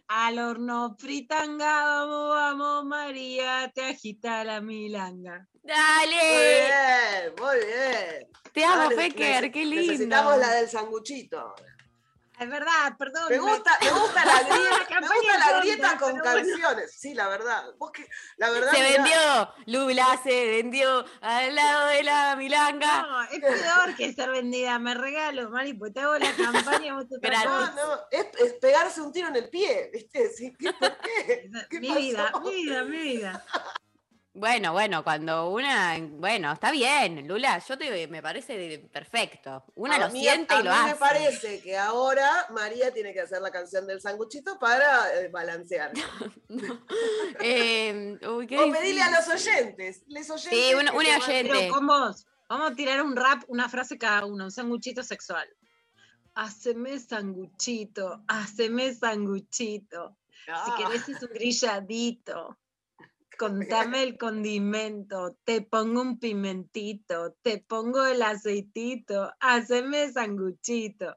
[0.07, 5.47] al horno fritanga, vamos, vamos, María, te agita la milanga.
[5.63, 6.15] Muy Dale.
[6.15, 8.27] bien, muy bien.
[8.53, 9.91] Te amo, Pecker, qué lindo.
[9.91, 11.55] Necesitamos la del sanguchito.
[12.37, 13.23] Es verdad, perdón.
[13.29, 16.95] Me gusta, me gusta la grieta, me campaña gusta la pronta, grieta con canciones.
[16.97, 17.63] Sí, la verdad.
[17.77, 18.07] Vos que,
[18.37, 18.71] la verdad.
[18.71, 23.01] Se mirá, vendió, Lula se vendió al lado de la milanga.
[23.01, 24.77] No, es peor que ser vendida.
[24.79, 26.93] Me regalo, Mari, pues te hago la campaña.
[26.93, 27.45] vos Gratis.
[27.45, 30.29] No, no, es, es pegarse un tiro en el pie, ¿viste?
[30.29, 31.49] Sí, ¿qué, ¿Por qué?
[31.69, 31.99] ¿Qué Mi pasó?
[31.99, 33.45] vida, mi vida, mi vida.
[34.37, 39.63] Bueno, bueno, cuando una, bueno, está bien, Lula, yo te me parece perfecto.
[39.75, 40.89] Una A lo mí- siente a y lo mí hace.
[40.89, 45.91] me parece que ahora María tiene que hacer la canción del sanguchito para eh, balancear.
[47.39, 50.03] Eh, uy, qué O pedirle a los oyentes.
[50.07, 51.49] Les oyentes Sí, se manden- oyente.
[51.53, 55.47] Pero con vos, vamos a tirar un rap, una frase cada uno, un sanguchito sexual.
[56.33, 60.17] Haceme sanguchito, haceme sanguchito.
[60.45, 62.57] Si Ah, querés es un grilladito.
[63.37, 71.15] Contame el condimento, te pongo un pimentito, te pongo el aceitito, haceme sanguchito.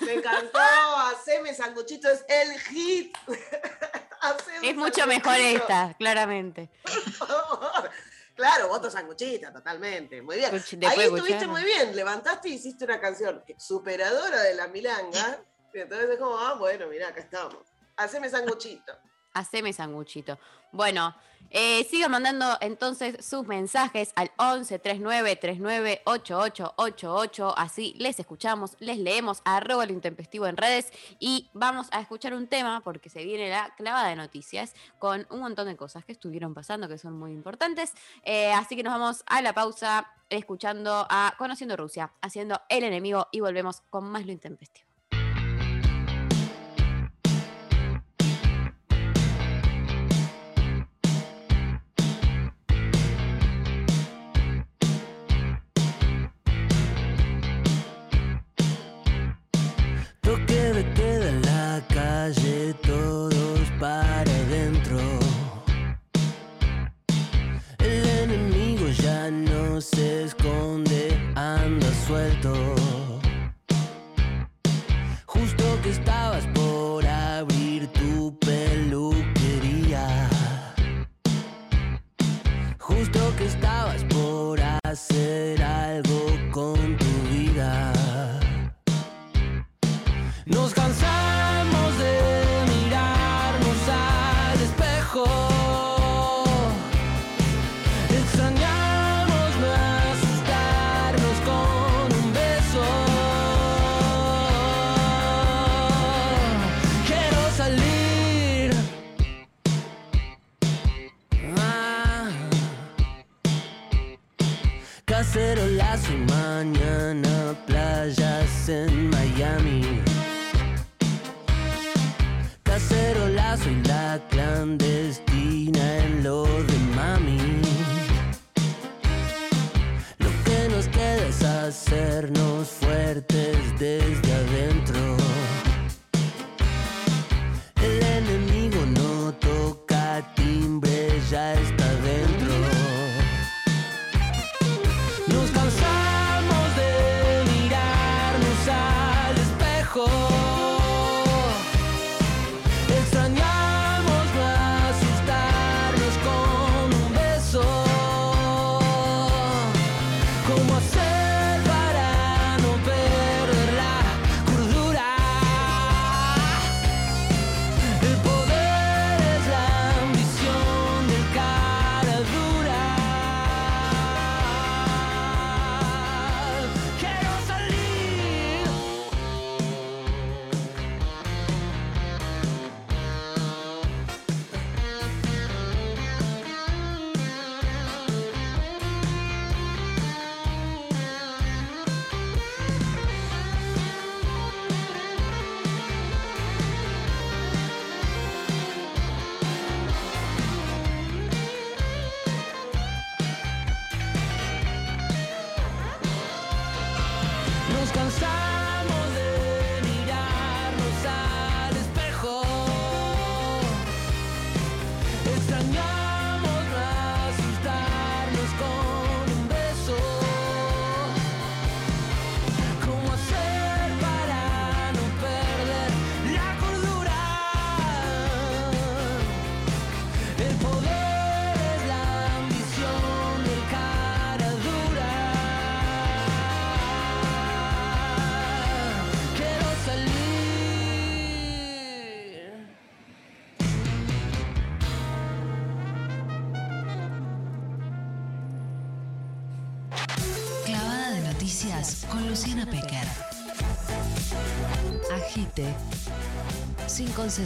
[0.00, 0.58] Me encantó.
[0.58, 3.16] Haceme sanguchito, es el hit.
[4.20, 6.70] Haceme Es mucho mejor esta, claramente.
[6.82, 7.90] por favor.
[8.34, 10.22] Claro, voto sanguchita, totalmente.
[10.22, 10.50] Muy bien.
[10.52, 11.94] Ahí estuviste muy bien.
[11.94, 15.40] Levantaste y hiciste una canción superadora de la milanga.
[15.74, 17.66] Y entonces es como, ah, bueno, mira, acá estamos.
[17.96, 18.92] Haceme sanguchito.
[19.32, 20.38] Haceme sanguchito.
[20.72, 21.14] Bueno,
[21.54, 27.54] eh, sigan mandando entonces sus mensajes al 11 39 39 8888.
[27.58, 30.90] Así les escuchamos, les leemos, arroba lo intempestivo en redes.
[31.18, 35.40] Y vamos a escuchar un tema porque se viene la clavada de noticias con un
[35.40, 37.92] montón de cosas que estuvieron pasando que son muy importantes.
[38.24, 43.28] Eh, así que nos vamos a la pausa escuchando a Conociendo Rusia, haciendo el enemigo
[43.30, 44.91] y volvemos con más lo intempestivo.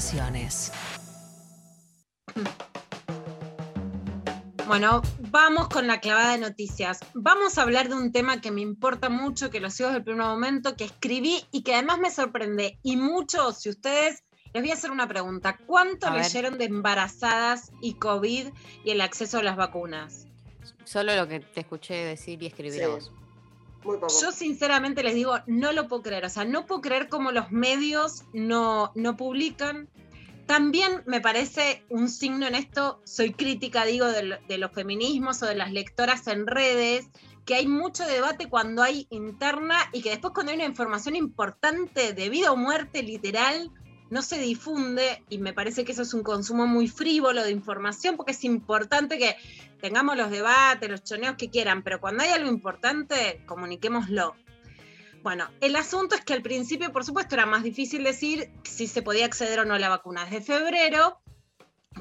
[0.00, 0.72] Sin concesiones.
[4.66, 6.98] Bueno, vamos con la clavada de noticias.
[7.14, 10.04] Vamos a hablar de un tema que me importa mucho, que lo sigo desde el
[10.04, 12.78] primer momento, que escribí y que además me sorprende.
[12.82, 15.56] Y mucho, si ustedes, les voy a hacer una pregunta.
[15.66, 16.24] ¿Cuánto A ver.
[16.24, 18.48] leyeron de embarazadas y COVID
[18.84, 20.26] y el acceso a las vacunas?
[20.84, 22.90] Solo lo que te escuché decir y escribir a Sí.
[22.90, 23.12] vos.
[24.20, 26.24] Yo sinceramente les digo, no lo puedo creer.
[26.24, 29.88] O sea, no puedo creer cómo los medios no, no publican.
[30.46, 35.46] También me parece un signo en esto, soy crítica, digo, de, de los feminismos o
[35.46, 37.08] de las lectoras en redes,
[37.44, 42.12] que hay mucho debate cuando hay interna y que después cuando hay una información importante
[42.12, 43.72] de vida o muerte literal,
[44.10, 48.16] no se difunde y me parece que eso es un consumo muy frívolo de información
[48.16, 49.36] porque es importante que
[49.80, 54.34] tengamos los debates, los choneos que quieran, pero cuando hay algo importante, comuniquémoslo.
[55.22, 59.02] Bueno, el asunto es que al principio, por supuesto, era más difícil decir si se
[59.02, 60.24] podía acceder o no a la vacuna.
[60.24, 61.20] Desde febrero,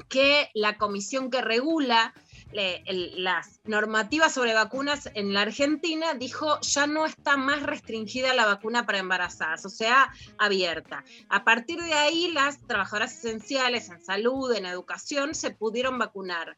[0.08, 2.14] que la comisión que regula
[2.52, 8.86] las normativas sobre vacunas en la Argentina dijo ya no está más restringida la vacuna
[8.86, 11.04] para embarazadas, o sea, abierta.
[11.28, 16.56] A partir de ahí, las trabajadoras esenciales en salud, en educación, se pudieron vacunar.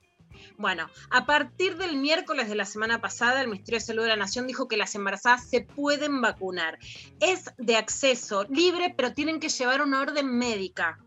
[0.56, 4.16] Bueno, a partir del miércoles de la semana pasada, el Ministerio de Salud de la
[4.16, 6.78] Nación dijo que las embarazadas se pueden vacunar.
[7.20, 10.98] Es de acceso libre, pero tienen que llevar una orden médica.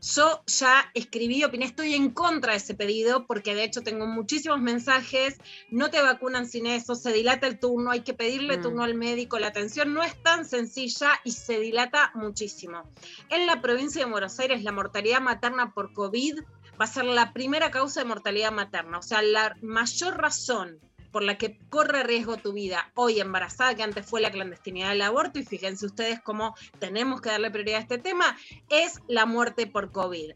[0.00, 4.60] Yo ya escribí, opiné, estoy en contra de ese pedido porque de hecho tengo muchísimos
[4.60, 5.38] mensajes,
[5.70, 8.62] no te vacunan sin eso, se dilata el turno, hay que pedirle Mm.
[8.62, 12.84] turno al médico, la atención no es tan sencilla y se dilata muchísimo.
[13.28, 16.40] En la provincia de Buenos Aires la mortalidad materna por COVID
[16.80, 20.78] va a ser la primera causa de mortalidad materna, o sea, la mayor razón
[21.18, 25.02] por la que corre riesgo tu vida hoy embarazada, que antes fue la clandestinidad del
[25.02, 28.36] aborto, y fíjense ustedes cómo tenemos que darle prioridad a este tema,
[28.68, 30.34] es la muerte por COVID.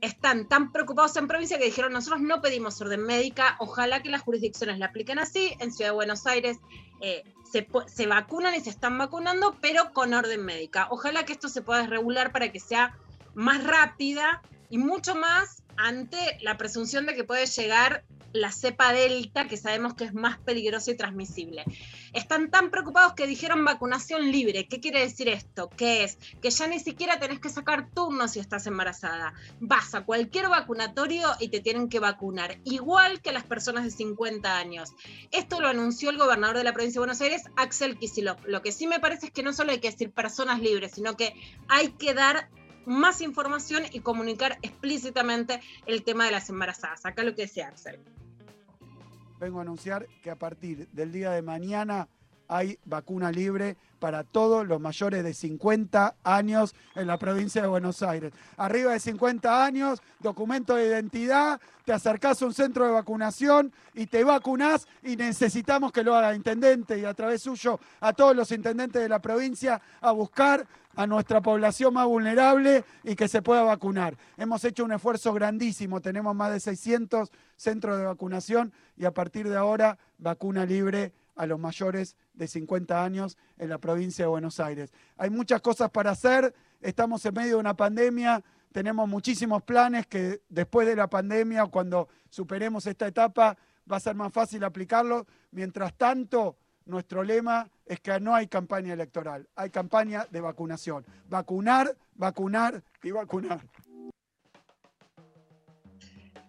[0.00, 4.22] Están tan preocupados en provincia que dijeron, nosotros no pedimos orden médica, ojalá que las
[4.22, 6.56] jurisdicciones la apliquen así, en Ciudad de Buenos Aires
[7.02, 7.22] eh,
[7.52, 10.88] se, se vacunan y se están vacunando, pero con orden médica.
[10.90, 12.96] Ojalá que esto se pueda regular para que sea
[13.34, 18.04] más rápida y mucho más ante la presunción de que puede llegar
[18.34, 21.64] la cepa delta, que sabemos que es más peligrosa y transmisible.
[22.12, 24.66] Están tan preocupados que dijeron vacunación libre.
[24.66, 25.70] ¿Qué quiere decir esto?
[25.70, 29.34] Que es que ya ni siquiera tenés que sacar turno si estás embarazada.
[29.60, 34.58] Vas a cualquier vacunatorio y te tienen que vacunar, igual que las personas de 50
[34.58, 34.92] años.
[35.30, 38.44] Esto lo anunció el gobernador de la provincia de Buenos Aires, Axel Kicillof.
[38.46, 41.16] Lo que sí me parece es que no solo hay que decir personas libres, sino
[41.16, 41.34] que
[41.68, 42.48] hay que dar
[42.86, 47.04] más información y comunicar explícitamente el tema de las embarazadas.
[47.06, 48.00] Acá lo que decía Axel.
[49.38, 52.08] vengo a anunciar que a partir del día de mañana
[52.48, 58.02] hay vacuna libre para todos los mayores de 50 años en la provincia de Buenos
[58.02, 58.32] Aires.
[58.58, 64.06] Arriba de 50 años, documento de identidad, te acercás a un centro de vacunación y
[64.06, 68.50] te vacunás y necesitamos que lo haga intendente y a través suyo a todos los
[68.52, 70.66] intendentes de la provincia a buscar
[70.96, 74.16] a nuestra población más vulnerable y que se pueda vacunar.
[74.36, 79.48] Hemos hecho un esfuerzo grandísimo, tenemos más de 600 centros de vacunación y a partir
[79.48, 84.60] de ahora vacuna libre a los mayores de 50 años en la provincia de Buenos
[84.60, 84.92] Aires.
[85.16, 88.42] Hay muchas cosas para hacer, estamos en medio de una pandemia,
[88.72, 93.56] tenemos muchísimos planes que después de la pandemia, cuando superemos esta etapa,
[93.90, 95.26] va a ser más fácil aplicarlo.
[95.52, 101.04] Mientras tanto, nuestro lema es que no hay campaña electoral, hay campaña de vacunación.
[101.28, 103.60] Vacunar, vacunar y vacunar.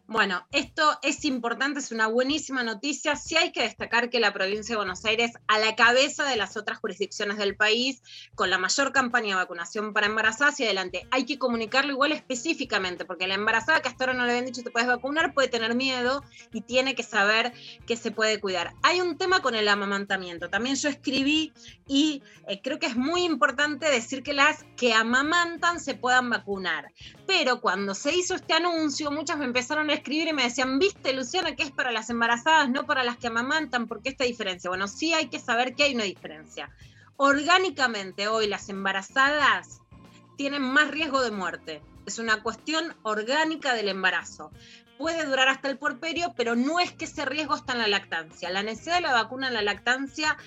[0.07, 3.15] Bueno, esto es importante, es una buenísima noticia.
[3.15, 6.57] Sí hay que destacar que la provincia de Buenos Aires, a la cabeza de las
[6.57, 8.03] otras jurisdicciones del país,
[8.35, 13.03] con la mayor campaña de vacunación para embarazadas hacia adelante, hay que comunicarlo igual específicamente,
[13.03, 15.73] porque la embarazada que hasta ahora no le habían dicho te puedes vacunar puede tener
[15.73, 17.51] miedo y tiene que saber
[17.87, 18.75] que se puede cuidar.
[18.83, 20.51] Hay un tema con el amamantamiento.
[20.51, 21.51] También yo escribí
[21.87, 26.93] y eh, creo que es muy importante decir que las que amamantan se puedan vacunar.
[27.25, 31.13] Pero cuando se hizo este anuncio, muchas me empezaron a escribir y me decían, viste,
[31.13, 34.69] Luciana, que es para las embarazadas, no para las que amamantan, ¿por qué esta diferencia?
[34.69, 36.69] Bueno, sí hay que saber que hay una diferencia.
[37.17, 39.81] Orgánicamente hoy las embarazadas
[40.37, 41.81] tienen más riesgo de muerte.
[42.05, 44.51] Es una cuestión orgánica del embarazo.
[44.97, 48.49] Puede durar hasta el puerperio, pero no es que ese riesgo está en la lactancia.
[48.49, 50.37] La necesidad de la vacuna en la lactancia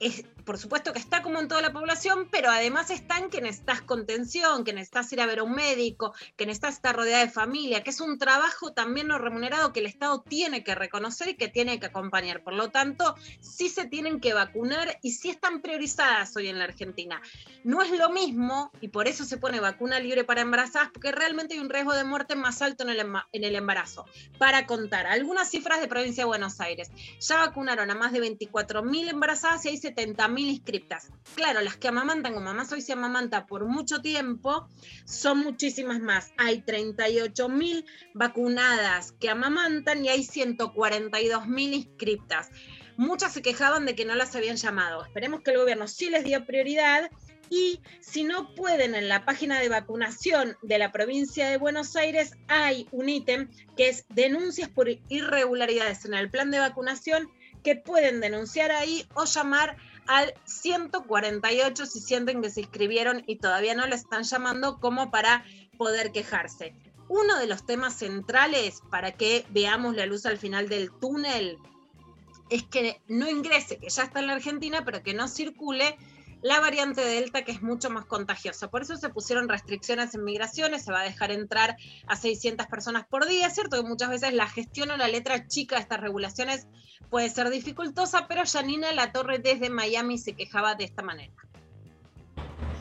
[0.00, 3.40] es, por supuesto que está como en toda la población, pero además está en que
[3.40, 7.30] necesitas contención, que necesitas ir a ver a un médico, que necesitas estar rodeada de
[7.30, 11.34] familia, que es un trabajo también no remunerado que el Estado tiene que reconocer y
[11.34, 12.44] que tiene que acompañar.
[12.44, 16.64] Por lo tanto, sí se tienen que vacunar y sí están priorizadas hoy en la
[16.64, 17.20] Argentina.
[17.64, 21.54] No es lo mismo, y por eso se pone vacuna libre para embarazadas, porque realmente
[21.54, 24.06] hay un riesgo de muerte más alto en el, en el embarazo.
[24.38, 26.88] Para contar algunas cifras de provincia de Buenos Aires,
[27.18, 31.08] ya vacunaron a más de 24.000 embarazadas y hay 70.000 inscriptas.
[31.34, 34.68] Claro, las que amamantan, como mamás hoy se amamanta por mucho tiempo,
[35.04, 36.32] son muchísimas más.
[36.36, 37.84] Hay 38.000
[38.14, 42.50] vacunadas que amamantan y hay 142.000 inscriptas.
[42.96, 45.04] Muchas se quejaban de que no las habían llamado.
[45.04, 47.10] Esperemos que el gobierno sí les dio prioridad
[47.50, 52.32] y si no pueden en la página de vacunación de la provincia de Buenos Aires
[52.48, 57.28] hay un ítem que es denuncias por irregularidades en el plan de vacunación
[57.62, 59.76] que pueden denunciar ahí o llamar
[60.06, 65.44] al 148 si sienten que se inscribieron y todavía no le están llamando como para
[65.76, 66.74] poder quejarse.
[67.08, 71.58] Uno de los temas centrales para que veamos la luz al final del túnel
[72.50, 75.96] es que no ingrese, que ya está en la Argentina, pero que no circule
[76.42, 78.68] la variante Delta, que es mucho más contagiosa.
[78.70, 81.76] Por eso se pusieron restricciones en migraciones, se va a dejar entrar
[82.06, 83.46] a 600 personas por día.
[83.46, 86.68] Es cierto que muchas veces la gestión o la letra chica de estas regulaciones
[87.10, 91.32] puede ser dificultosa, pero Janina La Torre desde Miami se quejaba de esta manera.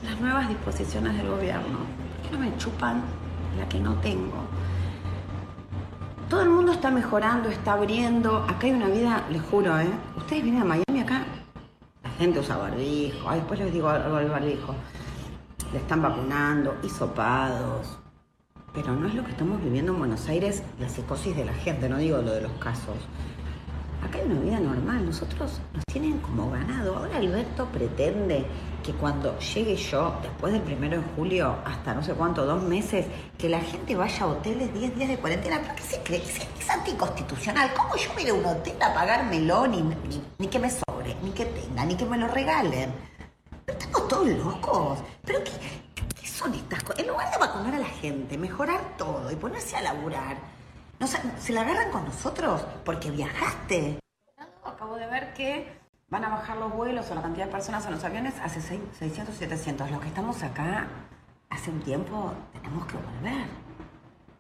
[0.03, 1.79] las nuevas disposiciones del gobierno.
[2.21, 3.03] ¿Por qué no me chupan
[3.57, 4.45] la que no tengo?
[6.29, 8.37] Todo el mundo está mejorando, está abriendo.
[8.37, 9.87] Acá hay una vida, les juro, ¿eh?
[10.17, 11.25] Ustedes vienen a Miami acá,
[12.17, 13.29] gente usa barbijo.
[13.29, 14.75] Ay, después les digo algo del barbijo.
[15.71, 17.97] Le están vacunando, hisopados.
[18.73, 21.87] Pero no es lo que estamos viviendo en Buenos Aires, la psicosis de la gente,
[21.87, 22.97] no digo lo de los casos.
[24.05, 26.95] Acá hay una vida normal, nosotros nos tienen como ganado.
[26.95, 28.45] Ahora Alberto pretende
[28.83, 33.07] que cuando llegue yo, después del primero de julio, hasta no sé cuánto, dos meses,
[33.35, 35.59] que la gente vaya a hoteles 10 días de cuarentena.
[35.59, 36.21] ¿Pero qué se cree?
[36.21, 37.73] Es, anticonstitucional.
[37.75, 39.65] ¿Cómo yo iré a un hotel a pagármelo?
[39.65, 42.93] Ni, ni, ni que me sobre, ni que tenga, ni que me lo regalen.
[43.65, 44.99] Pero estamos todos locos.
[45.23, 45.51] ¿Pero qué,
[46.21, 46.99] qué son estas cosas?
[46.99, 50.37] En lugar de vacunar a la gente, mejorar todo y ponerse a laburar,
[50.99, 53.99] no, se, la agarran con nosotros porque viajaste.
[54.63, 55.77] Acabo de ver que
[56.09, 58.81] van a bajar los vuelos o la cantidad de personas en los aviones hace seis-
[58.99, 59.91] 600, 700.
[59.91, 60.87] Los que estamos acá
[61.49, 63.45] hace un tiempo tenemos que volver.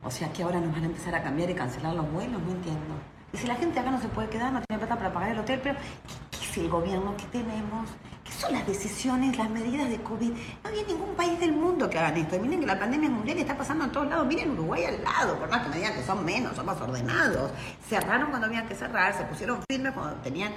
[0.03, 2.51] O sea que ahora nos van a empezar a cambiar y cancelar los vuelos, no
[2.51, 2.93] entiendo.
[3.33, 5.39] Y si la gente acá no se puede quedar, no tiene plata para pagar el
[5.39, 7.89] hotel, pero ¿qué, qué es el gobierno que tenemos?
[8.35, 10.29] ¿Qué son las decisiones, las medidas de COVID?
[10.31, 12.37] No había ningún país del mundo que hagan esto.
[12.37, 14.27] Miren que la pandemia mundial está pasando en todos lados.
[14.27, 17.51] Miren Uruguay al lado, por más que me digan que son menos, son más ordenados.
[17.87, 20.51] Cerraron cuando habían que cerrar, se pusieron firmes cuando tenían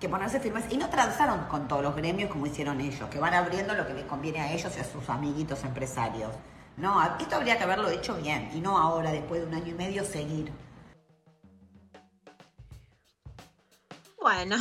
[0.00, 3.34] que ponerse firmes y no transaron con todos los gremios como hicieron ellos, que van
[3.34, 6.32] abriendo lo que les conviene a ellos y a sus amiguitos empresarios.
[6.78, 9.74] No, esto habría que haberlo hecho bien y no ahora, después de un año y
[9.74, 10.50] medio, seguir.
[14.20, 14.56] Bueno,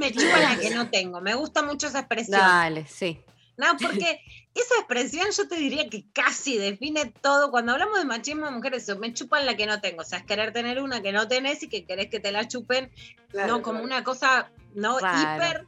[0.00, 1.20] me chupa la que no tengo.
[1.20, 2.40] Me gusta mucho esa expresión.
[2.40, 3.20] Dale, sí.
[3.56, 4.20] No, porque
[4.54, 7.50] esa expresión yo te diría que casi define todo.
[7.50, 10.00] Cuando hablamos de machismo de mujeres, eso, me chupan la que no tengo.
[10.00, 12.48] O sea, es querer tener una que no tenés y que querés que te la
[12.48, 12.90] chupen,
[13.28, 13.94] Claro, no como claro.
[13.94, 15.36] una cosa no Claro.
[15.36, 15.66] hiper,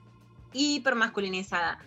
[0.55, 1.79] hiper masculinizada.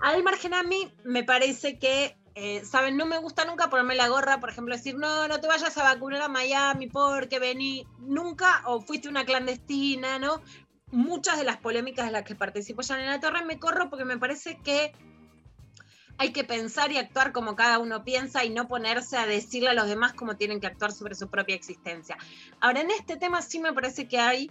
[0.00, 2.96] Al margen a mí, me parece que, eh, ¿saben?
[2.96, 5.82] No me gusta nunca ponerme la gorra, por ejemplo, decir, no, no te vayas a
[5.82, 10.40] vacunar a Miami porque vení nunca, o fuiste una clandestina, ¿no?
[10.92, 14.04] Muchas de las polémicas de las que participo ya en la torre me corro porque
[14.04, 14.92] me parece que
[16.18, 19.74] hay que pensar y actuar como cada uno piensa y no ponerse a decirle a
[19.74, 22.18] los demás cómo tienen que actuar sobre su propia existencia.
[22.60, 24.50] Ahora, en este tema sí me parece que hay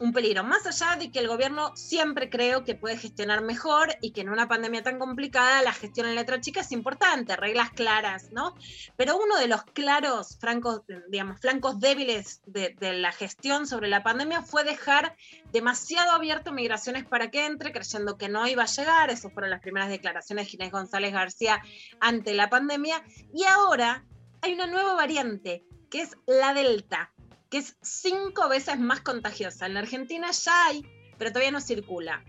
[0.00, 4.12] un peligro, más allá de que el gobierno siempre creo que puede gestionar mejor y
[4.12, 8.30] que en una pandemia tan complicada la gestión en letra chica es importante, reglas claras,
[8.30, 8.54] ¿no?
[8.96, 14.42] Pero uno de los claros, francos, digamos, flancos débiles de, la gestión sobre la pandemia
[14.42, 15.16] fue dejar
[15.52, 19.10] demasiado abierto migraciones para que entre, creyendo que no iba a llegar.
[19.10, 21.62] Esas fueron las primeras declaraciones de Ginés González García
[22.00, 23.02] ante la pandemia.
[23.34, 24.04] Y ahora
[24.42, 27.12] hay una nueva variante, que es la Delta,
[27.50, 29.66] que es cinco veces más contagiosa.
[29.66, 30.84] En la Argentina ya hay,
[31.18, 32.24] pero todavía no circula.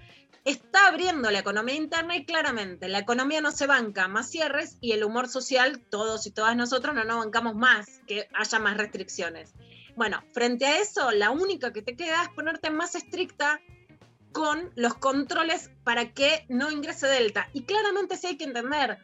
[0.46, 4.94] Está abriendo la economía interna y claramente la economía no se banca más cierres y
[4.94, 9.54] el humor social, todos y todas nosotros no nos bancamos más que haya más restricciones.
[9.96, 13.60] Bueno, frente a eso, la única que te queda es ponerte más estricta
[14.32, 17.50] con los controles para que no ingrese Delta.
[17.54, 18.98] Y claramente sí hay que entender,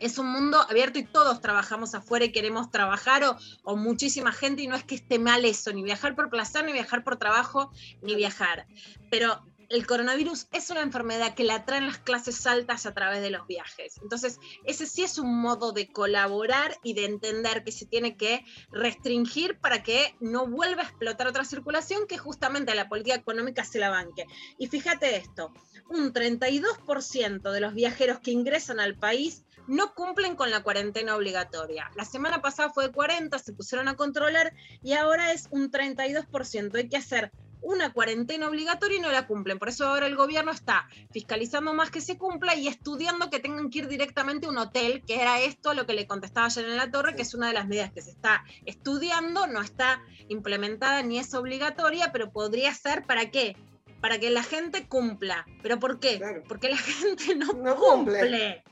[0.00, 4.66] es un mundo abierto y todos trabajamos afuera y queremos trabajar o, muchísima gente y
[4.66, 7.70] no es que esté mal eso, ni viajar por placer, ni viajar por trabajo,
[8.02, 8.66] ni viajar.
[9.10, 13.30] Pero el coronavirus es una enfermedad que la traen las clases altas a través de
[13.30, 13.98] los viajes.
[14.02, 18.44] Entonces, ese sí es un modo de colaborar y de entender que se tiene que
[18.72, 23.78] restringir para que no vuelva a explotar otra circulación que justamente la política económica se
[23.78, 24.26] la banque.
[24.58, 25.52] Y fíjate esto,
[25.88, 31.92] un 32% de los viajeros que ingresan al país no cumplen con la cuarentena obligatoria.
[31.94, 34.52] La semana pasada fue de 40, se pusieron a controlar
[34.82, 36.74] y ahora es un 32%.
[36.74, 37.30] Hay que hacer
[37.62, 39.60] una cuarentena obligatoria y no la cumplen.
[39.60, 43.70] Por eso ahora el gobierno está fiscalizando más que se cumpla y estudiando que tengan
[43.70, 46.76] que ir directamente a un hotel, que era esto lo que le contestaba ayer en
[46.76, 51.02] la torre, que es una de las medidas que se está estudiando, no está implementada
[51.04, 53.56] ni es obligatoria, pero podría ser para qué?
[54.00, 55.46] Para que la gente cumpla.
[55.62, 56.42] ¿Pero por qué?
[56.48, 57.46] Porque la gente no,
[57.76, 57.76] cumple.
[57.76, 58.64] cumple.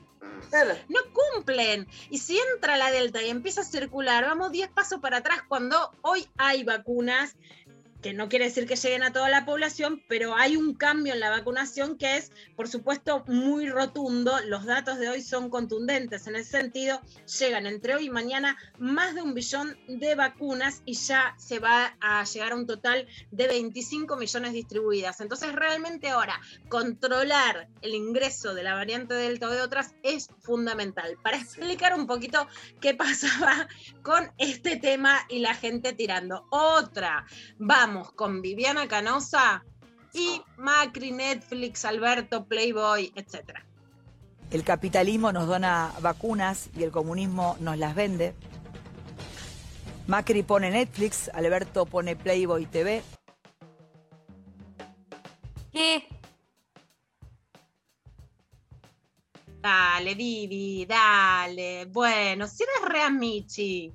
[0.89, 1.87] No cumplen.
[2.09, 5.91] Y si entra la Delta y empieza a circular, vamos 10 pasos para atrás cuando
[6.01, 7.35] hoy hay vacunas,
[8.01, 11.19] que no quiere decir que lleguen a toda la población, pero hay un cambio en
[11.19, 14.39] la vacunación que es, por supuesto, muy rotundo.
[14.45, 17.01] Los datos de hoy son contundentes en ese sentido.
[17.39, 21.95] Llegan entre hoy y mañana más de un billón de vacunas y ya se va
[21.99, 25.19] a llegar a un total de 25 millones distribuidas.
[25.19, 26.39] Entonces, realmente ahora
[26.69, 31.17] controlar el ingreso de la variante Delta o de otras es fundamental.
[31.21, 32.47] Para explicar un poquito
[32.79, 33.67] qué pasaba
[34.03, 36.45] con este tema y la gente tirando.
[36.49, 37.25] Otra,
[37.57, 39.63] vamos con Viviana Canosa
[40.13, 43.59] y Macri, Netflix, Alberto, Playboy, etc.
[44.51, 48.33] El capitalismo nos dona vacunas y el comunismo nos las vende.
[50.07, 53.03] Macri pone Netflix, Alberto pone Playboy TV.
[55.71, 56.07] ¿Qué?
[59.61, 61.85] Dale, Vivi, dale.
[61.85, 63.93] Bueno, si eres re amichi,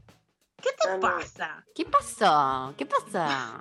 [0.62, 1.64] ¿qué te pasa?
[1.74, 2.74] ¿Qué pasó?
[2.76, 3.60] ¿Qué pasa?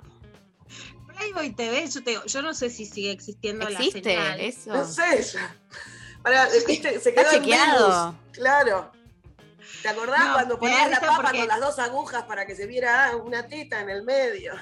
[1.16, 4.40] Playboy TV, yo, te, yo no sé si sigue existiendo ¿Existe la señal.
[4.40, 4.72] eso?
[4.72, 5.56] No sé, ya.
[6.22, 8.14] Pará, viste, se Está quedó en chequeado.
[8.32, 8.92] Claro.
[9.82, 12.66] ¿Te acordás No, cuando ponías la papa porque- con las dos agujas para que se
[12.66, 14.54] viera una teta en el medio?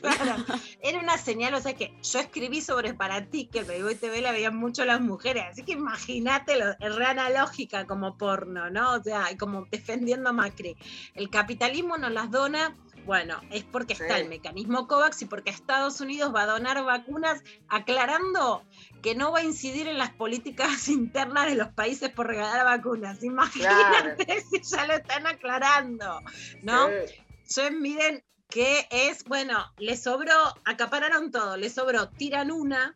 [0.00, 0.36] Claro,
[0.80, 4.32] era una señal, o sea que yo escribí sobre para ti que Playboy TV la
[4.32, 8.94] veían mucho las mujeres, así que imagínate, lo- es re analógica como porno, ¿no?
[8.94, 10.76] O sea, como defendiendo a Macri.
[11.14, 12.74] El capitalismo nos las dona
[13.04, 14.22] Bueno, es porque está Sí.
[14.22, 18.62] el mecanismo COVAX y porque Estados Unidos va a donar vacunas aclarando
[19.02, 23.22] que no va a incidir en las políticas internas de los países por regalar vacunas.
[23.24, 26.20] Imagínate si ya lo están aclarando,
[26.62, 26.88] ¿no?
[26.88, 30.34] Entonces miren que es, bueno, le sobró,
[30.64, 32.94] acapararon todo, le sobró, tiran una.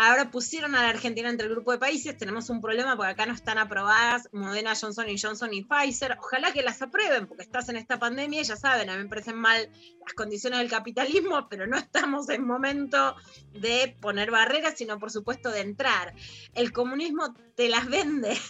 [0.00, 3.26] Ahora pusieron a la Argentina entre el grupo de países, tenemos un problema porque acá
[3.26, 6.16] no están aprobadas Moderna, Johnson y Johnson y Pfizer.
[6.20, 9.08] Ojalá que las aprueben porque estás en esta pandemia y ya saben, a mí me
[9.08, 9.68] parecen mal
[10.00, 13.16] las condiciones del capitalismo, pero no estamos en momento
[13.54, 16.14] de poner barreras, sino por supuesto de entrar.
[16.54, 18.38] El comunismo te las vende.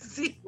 [0.00, 0.40] Sí.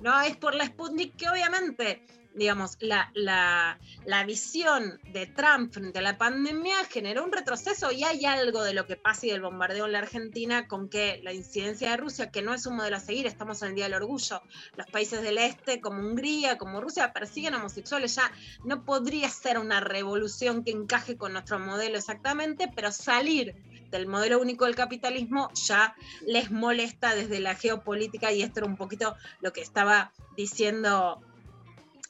[0.00, 2.06] No es por la Sputnik que obviamente,
[2.36, 8.04] digamos, la, la, la visión de Trump frente a la pandemia generó un retroceso y
[8.04, 11.32] hay algo de lo que pasa y del bombardeo en la Argentina con que la
[11.32, 13.94] incidencia de Rusia, que no es un modelo a seguir, estamos en el Día del
[13.94, 14.42] Orgullo,
[14.76, 18.30] los países del Este como Hungría, como Rusia, persiguen homosexuales, ya
[18.64, 23.56] no podría ser una revolución que encaje con nuestro modelo exactamente, pero salir
[23.90, 25.94] del modelo único del capitalismo ya
[26.26, 31.22] les molesta desde la geopolítica y esto era un poquito lo que estaba diciendo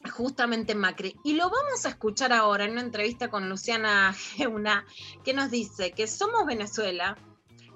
[0.09, 1.16] justamente Macri.
[1.24, 4.86] Y lo vamos a escuchar ahora en una entrevista con Luciana Geuna,
[5.24, 7.16] que nos dice que somos Venezuela,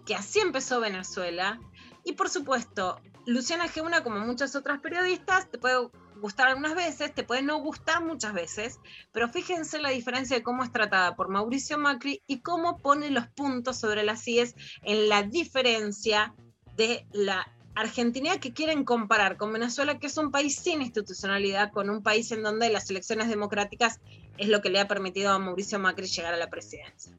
[0.07, 1.61] que así empezó Venezuela,
[2.05, 7.25] y por supuesto, Luciana Geuna, como muchas otras periodistas, te puede gustar algunas veces, te
[7.25, 8.79] puede no gustar muchas veces,
[9.13, 13.29] pero fíjense la diferencia de cómo es tratada por Mauricio Macri y cómo pone los
[13.29, 16.35] puntos sobre las IES en la diferencia
[16.77, 21.89] de la Argentina que quieren comparar con Venezuela, que es un país sin institucionalidad, con
[21.89, 24.01] un país en donde las elecciones democráticas
[24.39, 27.13] es lo que le ha permitido a Mauricio Macri llegar a la presidencia.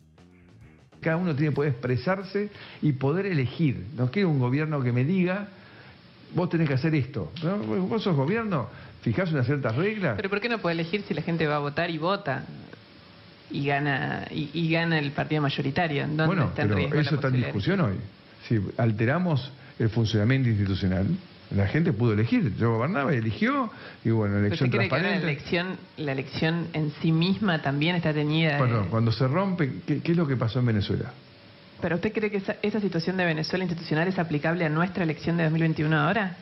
[0.99, 2.49] Cada uno tiene que poder expresarse
[2.81, 3.85] y poder elegir.
[3.95, 5.47] No quiero un gobierno que me diga,
[6.35, 7.31] vos tenés que hacer esto.
[7.43, 7.57] ¿no?
[7.57, 8.69] Vos sos gobierno,
[9.01, 10.15] fijás unas ciertas reglas.
[10.15, 12.43] Pero ¿por qué no puede elegir si la gente va a votar y vota?
[13.49, 16.03] Y gana, y, y gana el partido mayoritario.
[16.03, 17.95] ¿Dónde Bueno, está en pero riesgo la eso está en discusión hoy.
[18.47, 21.07] Si alteramos el funcionamiento institucional,
[21.55, 22.55] la gente pudo elegir.
[22.57, 23.69] Yo gobernaba y eligió,
[24.03, 25.31] y bueno, ¿Pero elección ¿Usted cree que ahora la transparente.
[25.31, 28.57] elección, la elección en sí misma también está teñida?
[28.57, 31.11] Perdón, cuando se rompe, ¿qué, qué es lo que pasó en Venezuela?
[31.81, 35.37] ¿Pero usted cree que esa, esa situación de Venezuela institucional es aplicable a nuestra elección
[35.37, 36.37] de 2021 ahora?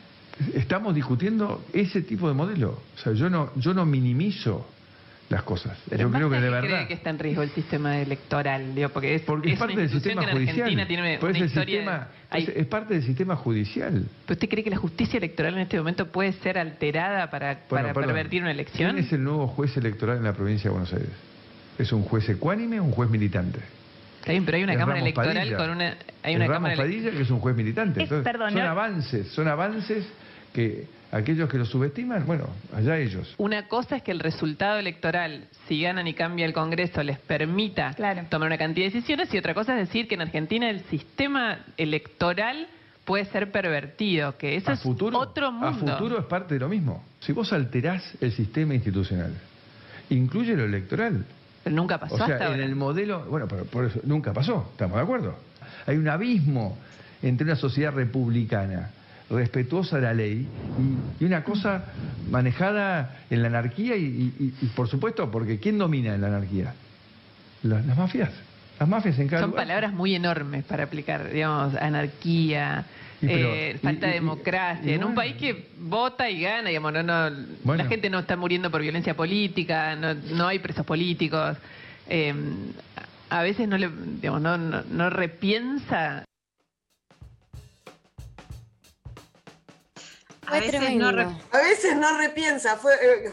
[0.54, 2.78] Estamos discutiendo ese tipo de modelo.
[2.94, 4.66] O sea, yo no, yo no minimizo
[5.30, 5.78] las cosas.
[5.88, 6.68] Pero yo creo que de verdad.
[6.68, 8.74] cree que está en riesgo el sistema electoral?
[8.74, 10.58] Digo, porque es, Porque es, es parte del sistema que judicial.
[10.60, 11.76] Argentina tiene Pues una el historia...
[11.80, 13.92] sistema- hay- es, es parte del sistema judicial.
[14.26, 17.92] ¿Pero ¿Usted cree que la justicia electoral en este momento puede ser alterada para, Bueno,
[17.94, 18.92] para pervertir una elección?
[18.94, 21.10] ¿Quién es el nuevo juez electoral en la provincia de Buenos Aires?
[21.78, 23.60] ¿Es un juez ecuánime o un juez militante?
[24.20, 25.56] Está bien, pero hay una Es cámara Ramos electoral Padilla.
[25.56, 25.96] con una...
[26.24, 28.02] Hay una Ramos cámara ele- Padilla, que es un juez militante.
[28.02, 30.06] Entonces, perdón, son yo- avances, son avances
[30.52, 33.34] que aquellos que lo subestiman, bueno, allá ellos.
[33.38, 37.94] Una cosa es que el resultado electoral, si ganan y cambia el Congreso, les permita
[38.28, 41.58] tomar una cantidad de decisiones y otra cosa es decir que en Argentina el sistema
[41.76, 42.68] electoral
[43.04, 45.96] puede ser pervertido, que eso a es futuro, otro a mundo.
[45.96, 47.04] futuro es parte de lo mismo.
[47.20, 49.32] Si vos alterás el sistema institucional,
[50.10, 51.24] incluye lo electoral.
[51.64, 52.64] Pero nunca pasó O sea, hasta en ahora.
[52.64, 55.34] el modelo, bueno, pero por eso nunca pasó, estamos de acuerdo.
[55.86, 56.78] Hay un abismo
[57.22, 58.90] entre una sociedad republicana
[59.30, 60.46] respetuosa de la ley
[61.20, 61.84] y, y una cosa
[62.30, 64.02] manejada en la anarquía y,
[64.38, 66.74] y- y, por supuesto, porque ¿quién domina en la anarquía?
[67.62, 68.30] Las, las mafias.
[68.78, 69.66] Las mafias en cada Son lugar.
[69.66, 72.84] palabras muy enormes para aplicar, digamos, anarquía,
[73.20, 74.94] pero- eh, falta de democracia.
[74.94, 77.30] en un país que vota y gana, digamos, no, no,
[77.62, 77.82] Bueno.
[77.84, 81.56] la gente no está muriendo por violencia política, no, no hay presos políticos.
[82.08, 82.34] eh,
[83.28, 83.88] a veces no, le,
[84.20, 86.24] digamos, no, no, no repiensa
[90.50, 91.22] A veces, no re-
[91.52, 92.92] A veces no repiensa, fue.
[92.94, 93.30] eh.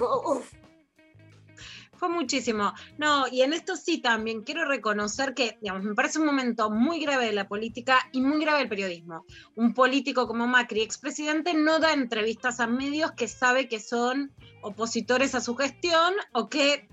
[1.97, 2.73] Fue muchísimo.
[2.99, 6.99] No, y en esto sí también quiero reconocer que, digamos, me parece un momento muy
[7.03, 9.25] grave de la política y muy grave del periodismo.
[9.55, 15.33] Un político como Macri, expresidente, no da entrevistas a medios que sabe que son opositores
[15.33, 16.87] a su gestión o que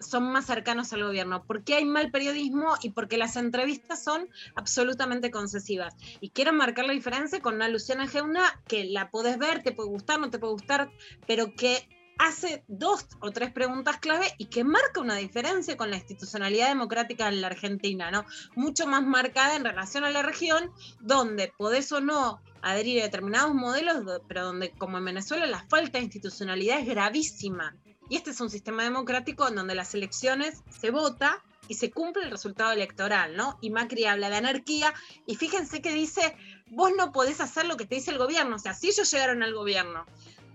[0.00, 5.30] son más cercanos al gobierno, porque hay mal periodismo y porque las entrevistas son absolutamente
[5.30, 5.94] concesivas.
[6.20, 9.88] Y quiero marcar la diferencia con una Luciana Geuna que la podés ver, te puede
[9.88, 10.90] gustar, no te puede gustar,
[11.26, 15.96] pero que hace dos o tres preguntas clave y que marca una diferencia con la
[15.96, 18.24] institucionalidad democrática en la Argentina, ¿no?
[18.56, 23.54] Mucho más marcada en relación a la región, donde podés o no adherir a determinados
[23.54, 27.76] modelos, pero donde, como en Venezuela, la falta de institucionalidad es gravísima.
[28.08, 32.24] Y este es un sistema democrático en donde las elecciones se vota y se cumple
[32.24, 33.58] el resultado electoral, ¿no?
[33.60, 34.94] Y Macri habla de anarquía
[35.26, 36.34] y fíjense que dice,
[36.70, 39.42] vos no podés hacer lo que te dice el gobierno, o sea, si ellos llegaron
[39.42, 40.06] al gobierno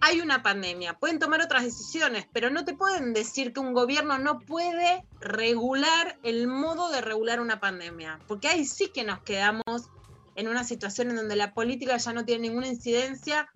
[0.06, 4.20] hay una pandemia, pueden tomar otras decisiones, pero no te pueden decir que un gobierno
[4.20, 9.64] no puede regular el modo de regular una pandemia, porque ahí sí que nos quedamos
[10.36, 13.50] en una situación en donde la política ya no tiene ninguna incidencia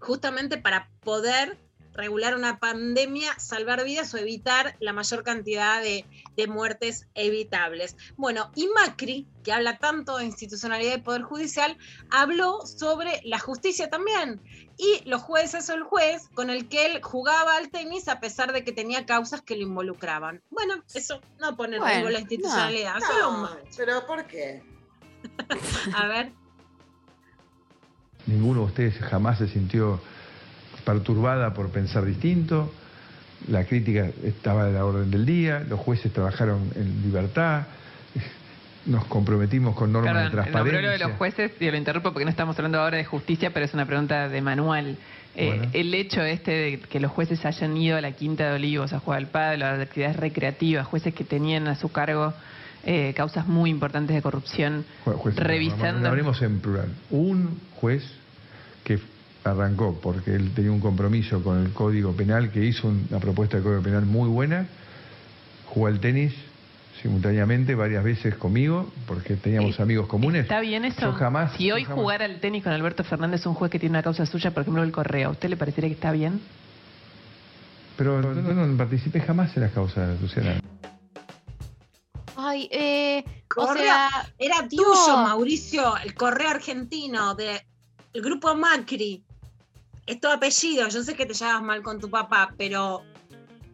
[0.00, 1.58] justamente para poder
[1.94, 6.04] regular una pandemia, salvar vidas o evitar la mayor cantidad de,
[6.36, 7.96] de muertes evitables.
[8.16, 11.76] Bueno, y Macri, que habla tanto de institucionalidad y poder judicial,
[12.10, 14.40] habló sobre la justicia también.
[14.78, 18.52] Y los jueces o el juez con el que él jugaba al tenis a pesar
[18.52, 20.42] de que tenía causas que lo involucraban.
[20.50, 23.70] Bueno, eso no pone en Bueno, riesgo la institucionalidad, no, solo un no, Macri.
[23.76, 24.62] pero ¿por qué?
[25.94, 26.32] A ver.
[28.26, 30.00] Ninguno de ustedes jamás se sintió
[30.84, 32.72] perturbada por pensar distinto.
[33.48, 37.64] La crítica estaba de la orden del día, los jueces trabajaron en libertad,
[38.86, 41.08] nos comprometimos con normas Perdón, de nombró lo de transparencia.
[41.08, 43.86] los jueces y lo interrumpo porque no estamos hablando ahora de justicia, pero es una
[43.86, 44.96] pregunta de manual.
[45.34, 45.68] Eh.
[45.72, 48.98] El hecho este de que los jueces hayan ido a la Quinta de Olivos a
[49.00, 52.34] jugar al pádel, a las actividades recreativas, jueces que tenían a su cargo
[52.84, 54.84] eh, causas muy importantes de corrupción,
[55.36, 56.08] revisando...
[56.08, 56.88] Hablemos en plural.
[57.10, 58.02] Un juez
[58.84, 58.98] que
[59.44, 63.62] arrancó porque él tenía un compromiso con el Código Penal, que hizo una propuesta de
[63.62, 64.66] Código Penal muy buena,
[65.66, 66.32] jugó al tenis
[67.00, 70.42] simultáneamente varias veces conmigo, porque teníamos amigos comunes.
[70.42, 71.00] ¿Está bien eso?
[71.00, 71.52] Yo jamás.
[71.56, 74.02] si yo hoy jamás- jugara al tenis con Alberto Fernández, un juez que tiene una
[74.04, 76.40] causa suya, por ejemplo, el Correa, ¿a usted le parecería que está bien?
[77.96, 80.60] Pero no, no, no participé jamás en las causas, Luciana.
[82.36, 83.24] Ay, eh,
[83.56, 87.60] o sea, era tuyo, Mauricio, el correo argentino del
[88.14, 89.22] grupo Macri.
[90.12, 93.02] Es tu apellido, yo sé que te llevas mal con tu papá, pero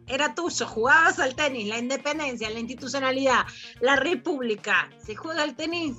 [0.07, 3.45] era tuyo, jugabas al tenis, la independencia, la institucionalidad,
[3.81, 4.89] la república.
[5.05, 5.97] Se juega al tenis,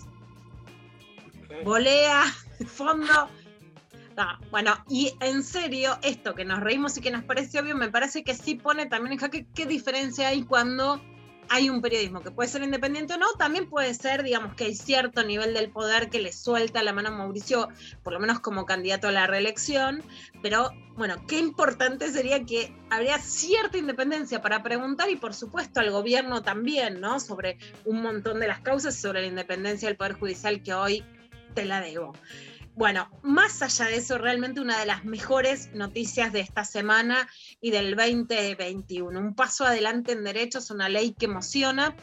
[1.62, 2.24] volea,
[2.66, 3.28] fondo.
[4.16, 7.90] No, bueno, y en serio, esto que nos reímos y que nos parece obvio, me
[7.90, 11.02] parece que sí pone también en jaque qué diferencia hay cuando
[11.52, 14.74] hay un periodismo que puede ser independiente o no, también puede ser, digamos, que hay
[14.76, 17.68] cierto nivel del poder que le suelta la mano a Mauricio,
[18.04, 20.00] por lo menos como candidato a la reelección,
[20.42, 25.90] pero bueno, qué importante sería que habría cierta independencia para preguntar y por supuesto al
[25.90, 27.18] gobierno también, ¿no?
[27.18, 31.04] Sobre un montón de las causas sobre la independencia del Poder Judicial que hoy
[31.54, 32.12] te la debo.
[32.80, 37.28] Bueno, más allá de eso, realmente una de las mejores noticias de esta semana
[37.60, 39.20] y del 2021.
[39.20, 41.94] Un paso adelante en derechos, una ley que emociona.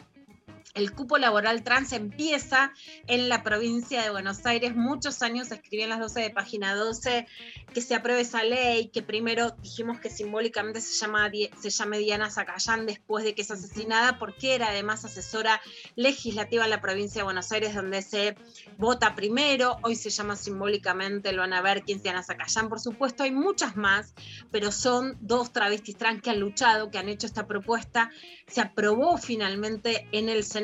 [0.74, 2.72] El cupo laboral trans empieza
[3.06, 4.76] en la provincia de Buenos Aires.
[4.76, 7.26] Muchos años escribí en las 12 de página 12
[7.72, 12.30] que se apruebe esa ley, que primero dijimos que simbólicamente se, llama, se llame Diana
[12.30, 15.60] Zacayán después de que es asesinada, porque era además asesora
[15.96, 18.36] legislativa en la provincia de Buenos Aires, donde se
[18.76, 19.78] vota primero.
[19.82, 23.22] Hoy se llama simbólicamente, lo van a ver quién es Diana Zacayán, por supuesto.
[23.22, 24.14] Hay muchas más,
[24.50, 28.10] pero son dos travestis trans que han luchado, que han hecho esta propuesta.
[28.46, 30.57] Se aprobó finalmente en el Senado,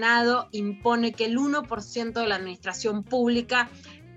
[0.53, 3.69] impone que el 1% de la administración pública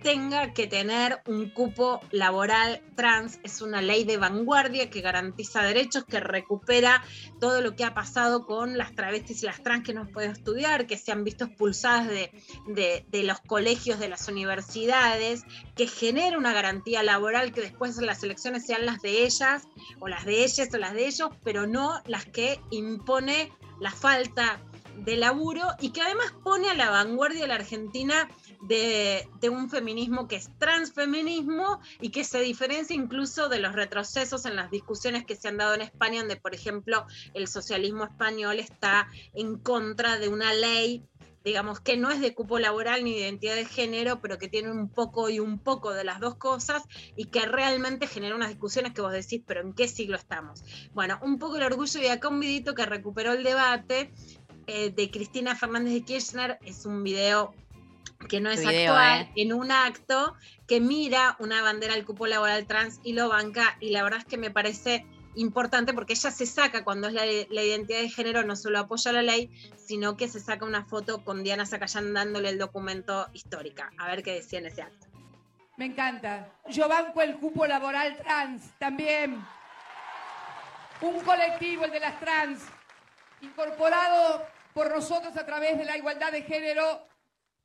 [0.04, 3.40] tenga que tener un cupo laboral trans.
[3.44, 7.04] Es una ley de vanguardia que garantiza derechos, que recupera
[7.40, 10.32] todo lo que ha pasado con las travestis y las trans que no han podido
[10.32, 12.32] estudiar, que se han visto expulsadas de,
[12.68, 15.44] de- de los colegios, de las universidades,
[15.76, 19.64] que genera una garantía laboral que después las elecciones sean las de ellas,
[20.00, 23.52] o las de ellas o las de ellos, pero no las que impone
[23.82, 24.60] la falta
[24.98, 28.30] de laburo y que además pone a la vanguardia la Argentina
[28.62, 34.45] de, de un feminismo que es transfeminismo y que se diferencia incluso de los retrocesos
[34.45, 38.60] en las discusiones que se han dado en España, donde, por ejemplo, el socialismo español
[38.60, 41.04] está en contra de una ley
[41.48, 44.70] digamos que no es de cupo laboral ni de identidad de género, pero que tiene
[44.70, 46.84] un poco y un poco de las dos cosas
[47.16, 50.62] y que realmente genera unas discusiones que vos decís, pero ¿en qué siglo estamos?
[50.93, 54.12] Bueno, un poco el orgullo y acá un videito que recuperó el debate
[54.68, 57.53] eh, de Cristina Fernández de Kirchner, es un video
[58.30, 59.41] que no es Qué video, actual, eh.
[59.41, 60.36] en un acto
[60.68, 64.26] que mira una bandera del cupo laboral trans y lo banca, y la verdad es
[64.26, 65.05] que me parece
[65.36, 69.11] importante porque ella se saca cuando es la, la identidad de género, no solo apoya
[69.11, 73.91] la ley, sino que se saca una foto con Diana Zacayán dándole el documento histórica.
[73.97, 75.07] A ver qué decía en ese acto.
[75.78, 76.51] Me encanta.
[76.70, 79.45] Yo banco el cupo laboral trans también.
[81.01, 82.63] Un colectivo, el de las trans,
[83.41, 84.43] incorporado
[84.78, 87.08] por nosotros a través de la igualdad de género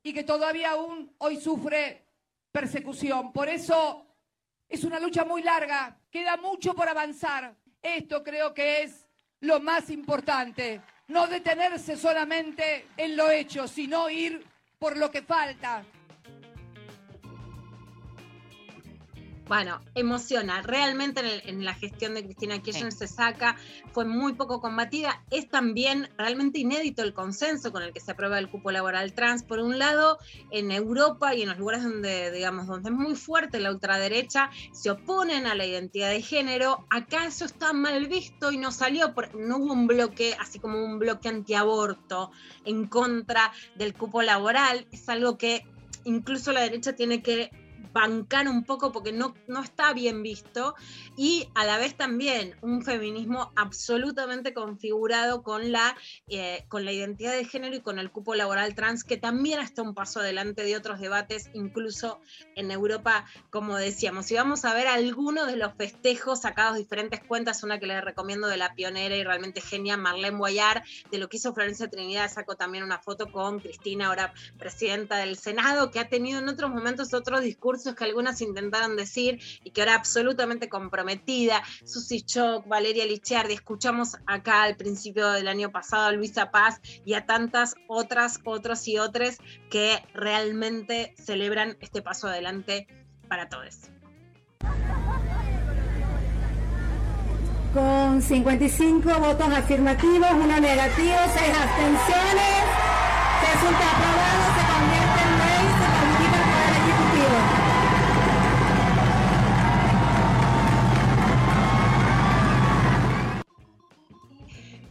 [0.03, 2.07] y que todavía aún hoy sufre
[2.51, 3.35] persecución.
[3.35, 4.07] Por eso
[4.67, 7.55] es una lucha muy larga, queda mucho por avanzar.
[7.83, 9.07] Esto creo que es
[9.41, 10.81] lo más importante.
[11.09, 14.47] No detenerse solamente en lo hecho, sino ir
[14.79, 15.85] por lo que falta.
[19.53, 20.63] Bueno, emociona.
[20.63, 23.57] Realmente en, el- en la gestión de Cristina Kirchner se saca,
[23.93, 25.23] fue muy poco combatida.
[25.31, 29.43] Es también realmente inédito el consenso con el que se aprueba el cupo laboral trans.
[29.43, 30.19] Por un lado,
[30.51, 34.91] en Europa y en los lugares donde, digamos, donde es muy fuerte la ultraderecha, se
[34.91, 36.87] oponen a la identidad de género.
[36.89, 40.83] Acá eso está mal visto y no salió, por- no hubo un bloque, así como
[40.83, 42.31] un bloque antiaborto
[42.65, 44.87] en contra del cupo laboral.
[44.93, 45.67] Es algo que
[46.05, 47.51] incluso la derecha tiene que
[47.93, 50.75] bancar un poco porque no, no está bien visto
[51.17, 55.97] y a la vez también un feminismo absolutamente configurado con la,
[56.29, 59.83] eh, con la identidad de género y con el cupo laboral trans que también está
[59.83, 62.21] un paso adelante de otros debates incluso
[62.57, 64.31] en Europa como decíamos.
[64.31, 68.03] Y vamos a ver algunos de los festejos sacados de diferentes cuentas una que les
[68.03, 72.31] recomiendo de la pionera y realmente genia Marlene Boyar de lo que hizo Florencia Trinidad
[72.31, 76.71] sacó también una foto con Cristina ahora presidenta del Senado que ha tenido en otros
[76.71, 83.05] momentos otros discursos que algunas intentaron decir y que ahora absolutamente comprometida, Susi Choc, Valeria
[83.05, 88.39] Licciardi, escuchamos acá al principio del año pasado a Luisa Paz y a tantas otras,
[88.45, 89.39] otros y otras
[89.71, 92.87] que realmente celebran este paso adelante
[93.29, 93.91] para todos.
[97.75, 102.65] Con 55 votos afirmativos, uno negativo, seis abstenciones,
[103.41, 104.52] resulta aprobado,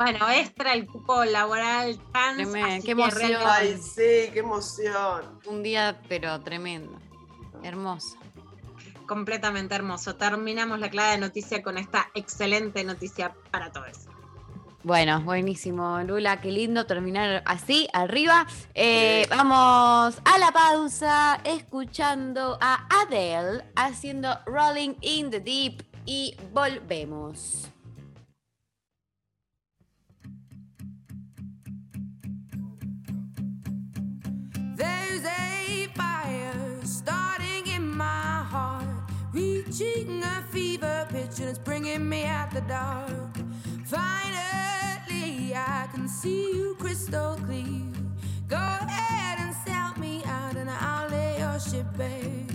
[0.01, 2.37] Bueno, extra el cupo laboral trans.
[2.37, 3.41] Tremendo, así qué que emoción.
[3.45, 5.39] Ay, sí, qué emoción.
[5.45, 6.97] Un día, pero tremendo.
[7.63, 8.17] Hermoso.
[9.05, 10.15] completamente hermoso.
[10.15, 14.07] Terminamos la clave de noticia con esta excelente noticia para todos.
[14.83, 18.47] Bueno, buenísimo, Lula, qué lindo terminar así, arriba.
[18.73, 27.70] Eh, vamos a la pausa escuchando a Adele haciendo Rolling in the Deep y volvemos.
[34.91, 38.85] There's a fire starting in my heart,
[39.33, 43.33] reaching a fever pitch, and it's bringing me out the dark.
[43.85, 47.83] Finally, I can see you crystal clear.
[48.47, 52.50] Go ahead and sell me out, and I'll lay your ship bare.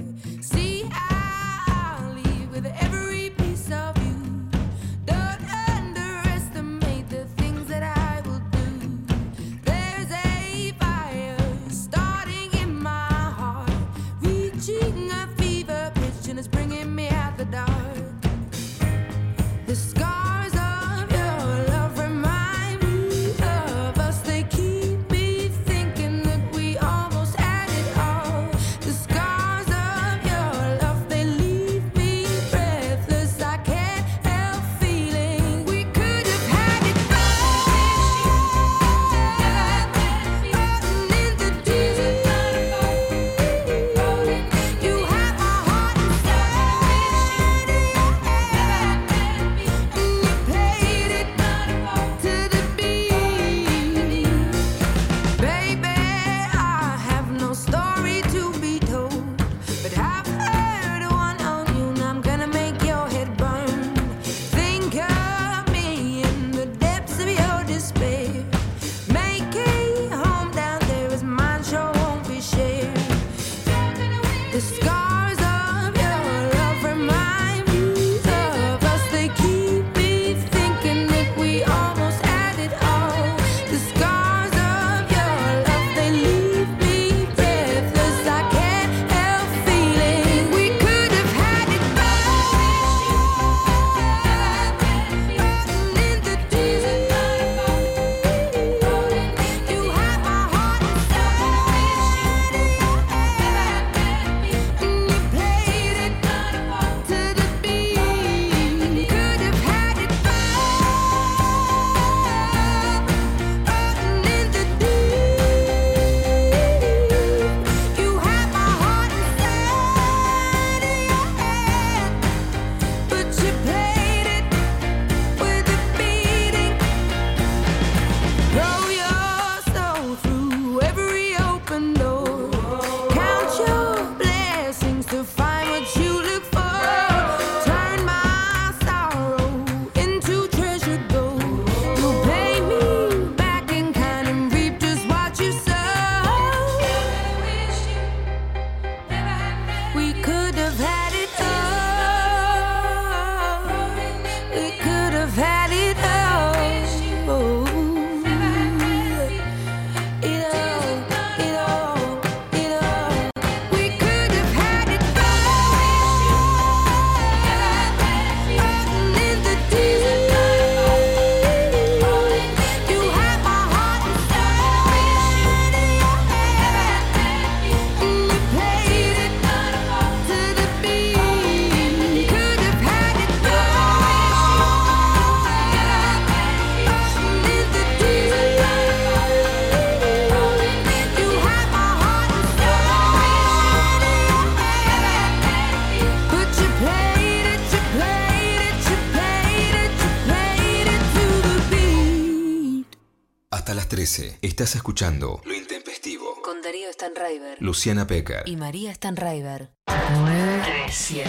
[204.07, 206.41] 13 estás escuchando Lo Intempestivo.
[206.41, 207.61] Con Darío Stanraiver.
[207.61, 208.45] Luciana Pecker.
[208.47, 209.73] Y María Stanraiver.
[209.89, 211.29] 937.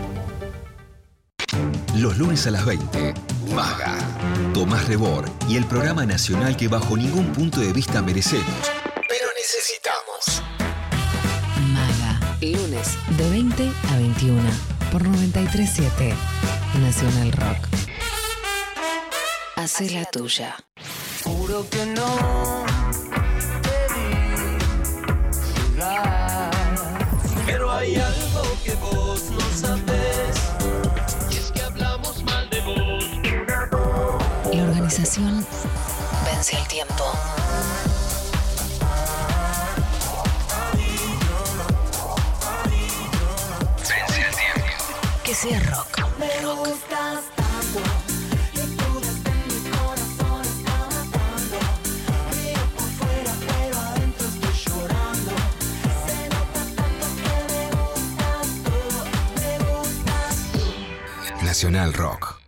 [1.95, 3.13] Los lunes a las 20,
[3.53, 3.97] Maga,
[4.53, 8.71] Tomás Rebor y el programa nacional que bajo ningún punto de vista merecemos,
[9.09, 10.41] pero necesitamos.
[11.73, 12.37] Maga.
[12.41, 14.41] Lunes de 20 a 21
[14.91, 16.15] por 937
[16.79, 17.67] Nacional Rock.
[19.57, 20.55] Hace la tuya.
[21.23, 22.60] Juro que no
[35.21, 35.45] organización
[36.25, 37.03] vence el tiempo.
[43.77, 44.65] Vence el tiempo.
[45.23, 45.99] Que sea rock.
[46.19, 47.81] Me tú.
[61.43, 62.41] Nacional Rock.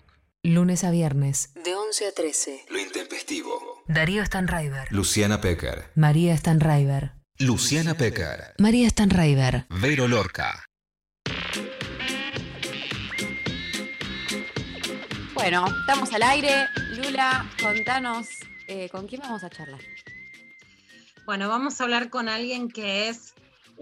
[0.44, 1.52] Lunes a viernes.
[1.94, 2.66] De 11 a 13.
[2.70, 3.84] Lo Intempestivo.
[3.88, 4.88] Darío Stanraiver.
[4.92, 5.92] Luciana Pecker.
[5.94, 7.12] María Stanraiver.
[7.38, 8.56] Luciana Pecker.
[8.58, 9.68] María Stanraiver.
[9.70, 10.66] Vero Lorca.
[15.36, 16.66] Bueno, estamos al aire.
[16.96, 18.28] Lula, contanos,
[18.68, 19.82] eh, ¿con quién vamos a charlar?
[21.28, 23.33] Bueno, vamos a hablar con alguien que es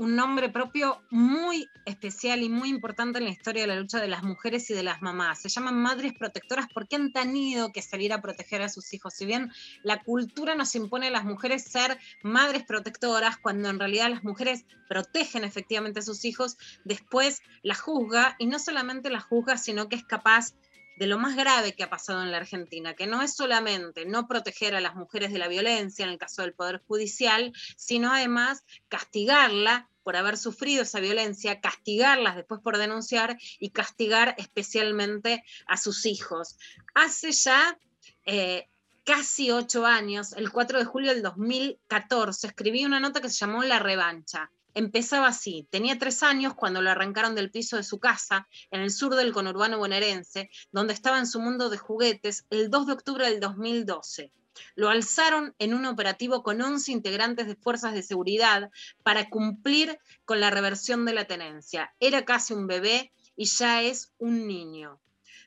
[0.02, 4.08] un nombre propio muy especial y muy importante en la historia de la lucha de
[4.08, 5.44] las mujeres y de las mamás.
[5.44, 9.14] Se llaman madres protectoras porque han tenido que salir a proteger a sus hijos.
[9.14, 9.52] Si bien
[9.84, 14.66] la cultura nos impone a las mujeres ser madres protectoras, cuando en realidad las mujeres
[14.90, 19.98] protegen efectivamente a sus hijos, después la juzga y no solamente la juzga, sino que
[19.98, 20.56] es capaz
[20.98, 24.28] de lo más grave que ha pasado en la Argentina, que no es solamente no
[24.28, 28.64] proteger a las mujeres de la violencia en el caso del Poder Judicial, sino además
[28.90, 36.06] castigarla por haber sufrido esa violencia, castigarlas después por denunciar y castigar especialmente a sus
[36.06, 36.58] hijos.
[36.94, 37.78] Hace ya
[38.26, 38.68] eh,
[39.04, 43.64] casi ocho años, el 4 de julio del 2014, escribí una nota que se llamó
[43.64, 44.52] La Revancha.
[44.74, 48.92] Empezaba así, tenía tres años cuando lo arrancaron del piso de su casa en el
[48.92, 53.30] sur del conurbano bonaerense, donde estaba en su mundo de juguetes, el 2 de octubre
[53.30, 54.32] del 2012.
[54.76, 58.70] Lo alzaron en un operativo con 11 integrantes de fuerzas de seguridad
[59.04, 61.94] para cumplir con la reversión de la tenencia.
[62.00, 65.00] Era casi un bebé y ya es un niño.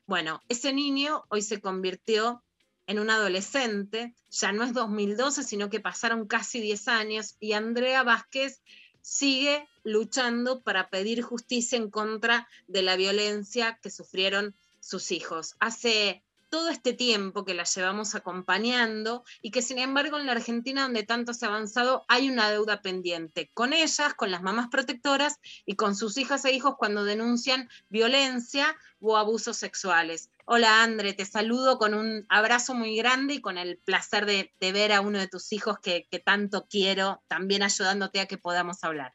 [0.06, 2.42] Bueno, ese niño hoy se convirtió
[2.86, 8.02] en un adolescente, ya no es 2012, sino que pasaron casi 10 años y Andrea
[8.02, 8.60] Vázquez
[9.00, 15.54] sigue luchando para pedir justicia en contra de la violencia que sufrieron sus hijos.
[15.60, 16.23] Hace
[16.54, 21.02] todo este tiempo que la llevamos acompañando y que sin embargo en la Argentina donde
[21.02, 25.74] tanto se ha avanzado hay una deuda pendiente con ellas, con las mamás protectoras y
[25.74, 30.30] con sus hijas e hijos cuando denuncian violencia o abusos sexuales.
[30.44, 34.92] Hola Andre, te saludo con un abrazo muy grande y con el placer de, ver
[34.92, 39.12] a uno de tus hijos que tanto quiero, también ayudándote a que podamos hablar.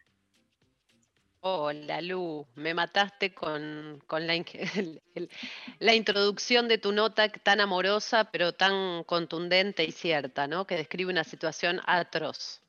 [1.41, 4.03] Hola Lu, me mataste con,
[5.79, 10.67] la, introducción de tu nota tan amorosa, pero tan contundente y cierta, ¿no?
[10.67, 12.61] Que describe una situación atroz.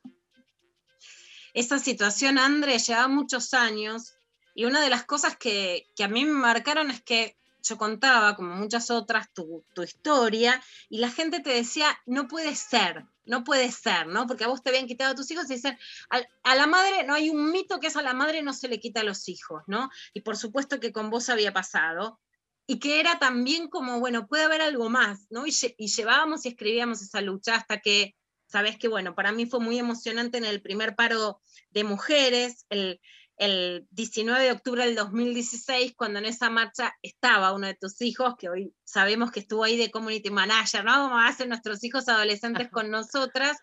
[1.52, 4.14] esa situación, André, lleva muchos años
[4.54, 8.36] y una de las cosas que, que a mí me marcaron es que yo contaba,
[8.36, 13.44] como muchas otras, tu, tu historia y la gente te decía, no puede ser, no
[13.44, 14.26] puede ser, ¿no?
[14.26, 15.78] Porque a vos te habían quitado a tus hijos y dicen,
[16.08, 18.68] "Al- a, la madre, no hay un mito que es a la madre no se
[18.68, 19.90] le quita a los hijos, ¿no?
[20.14, 22.20] Y por supuesto que con vos había pasado.
[22.66, 25.46] Y que era también como, bueno, puede haber algo más, ¿no?
[25.46, 28.14] Y, lle- y llevábamos y escribíamos esa lucha hasta que,
[28.46, 32.66] sabes que, bueno, para mí fue muy emocionante en el primer paro de mujeres,
[33.40, 38.34] el 19 de octubre del 2016, cuando en esa marcha estaba uno de tus hijos,
[38.38, 41.04] que hoy sabemos que estuvo ahí de community manager, ¿no?
[41.04, 43.56] Como hacen nuestros hijos adolescentes con nosotras,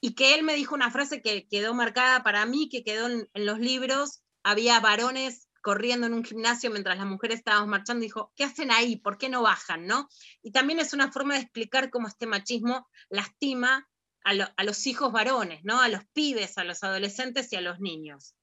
[0.00, 3.28] y que él me dijo una frase que quedó marcada para mí, que quedó en,
[3.34, 8.32] en los libros, había varones corriendo en un gimnasio mientras las mujeres estábamos marchando, dijo,
[8.36, 8.96] ¿qué hacen ahí?
[8.96, 9.84] ¿Por qué no bajan?
[9.86, 10.08] ¿no?
[10.42, 13.88] Y también es una forma de explicar cómo este machismo lastima
[14.22, 15.80] a, lo- a los hijos varones, ¿no?
[15.82, 18.35] A los pibes, a los adolescentes y a los niños.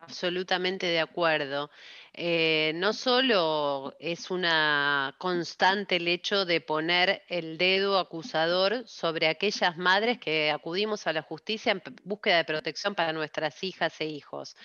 [0.00, 1.70] Absolutamente de acuerdo.
[2.14, 9.76] Eh, no solo es una constante el hecho de poner el dedo acusador sobre aquellas
[9.76, 14.56] madres que acudimos a la justicia en búsqueda de protección para nuestras hijas e hijos.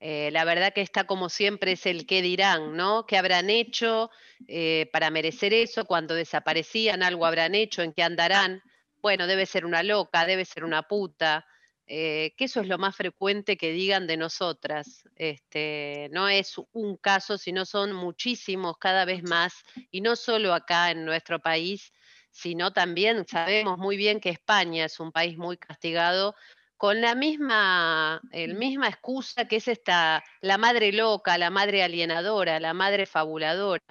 [0.00, 3.06] Eh, la verdad que está como siempre es el qué dirán, ¿no?
[3.06, 4.10] ¿Qué habrán hecho
[4.48, 5.84] eh, para merecer eso?
[5.84, 8.62] Cuando desaparecían, algo habrán hecho, ¿en qué andarán?
[9.02, 11.46] Bueno, debe ser una loca, debe ser una puta
[11.92, 15.08] eh, que eso es lo más frecuente que digan de nosotras.
[15.16, 20.92] Este, no es un caso, sino son muchísimos cada vez más, y no solo acá
[20.92, 21.92] en nuestro país,
[22.30, 26.36] sino también sabemos muy bien que España es un país muy castigado
[26.76, 32.60] con la misma, el misma excusa que es esta, la madre loca, la madre alienadora,
[32.60, 33.82] la madre fabuladora,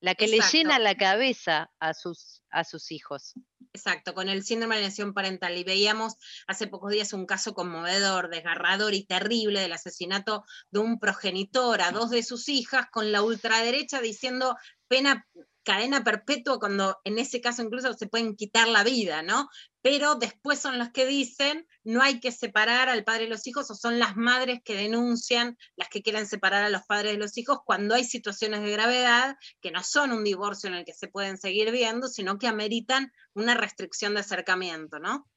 [0.00, 0.46] la que Exacto.
[0.46, 3.34] le llena la cabeza a sus, a sus hijos.
[3.72, 5.56] Exacto, con el síndrome de alienación parental.
[5.56, 6.14] Y veíamos
[6.46, 11.92] hace pocos días un caso conmovedor, desgarrador y terrible del asesinato de un progenitor a
[11.92, 14.56] dos de sus hijas con la ultraderecha diciendo
[14.88, 15.26] pena,
[15.70, 19.48] cadena perpetua, cuando en ese caso incluso se pueden quitar la vida, ¿no?
[19.82, 23.70] Pero después son los que dicen no hay que separar al padre de los hijos
[23.70, 27.38] o son las madres que denuncian las que quieren separar a los padres de los
[27.38, 31.06] hijos cuando hay situaciones de gravedad que no son un divorcio en el que se
[31.06, 35.28] pueden seguir viendo, sino que ameritan una restricción de acercamiento, ¿no?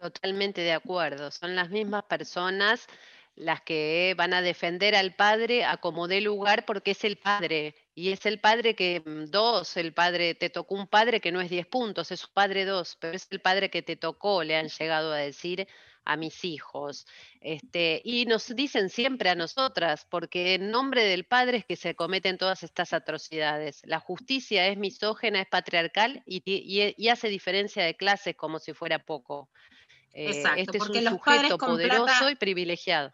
[0.00, 1.30] Totalmente de acuerdo.
[1.30, 2.88] Son las mismas personas
[3.38, 7.76] las que van a defender al padre a como dé lugar porque es el padre.
[7.98, 11.40] Y es el padre que, mm, dos, el padre, te tocó un padre que no
[11.40, 14.56] es 10 puntos, es un padre dos, pero es el padre que te tocó, le
[14.56, 15.66] han llegado a decir
[16.04, 17.06] a mis hijos.
[17.40, 21.94] Este, y nos dicen siempre a nosotras, porque en nombre del padre es que se
[21.96, 23.80] cometen todas estas atrocidades.
[23.84, 28.58] La justicia es misógena, es patriarcal y, ti- y- y hace diferencia de clases como
[28.60, 29.50] si fuera poco.
[30.12, 33.12] Eh, Exacto, este es porque un los sujeto poderoso plata- y privilegiado.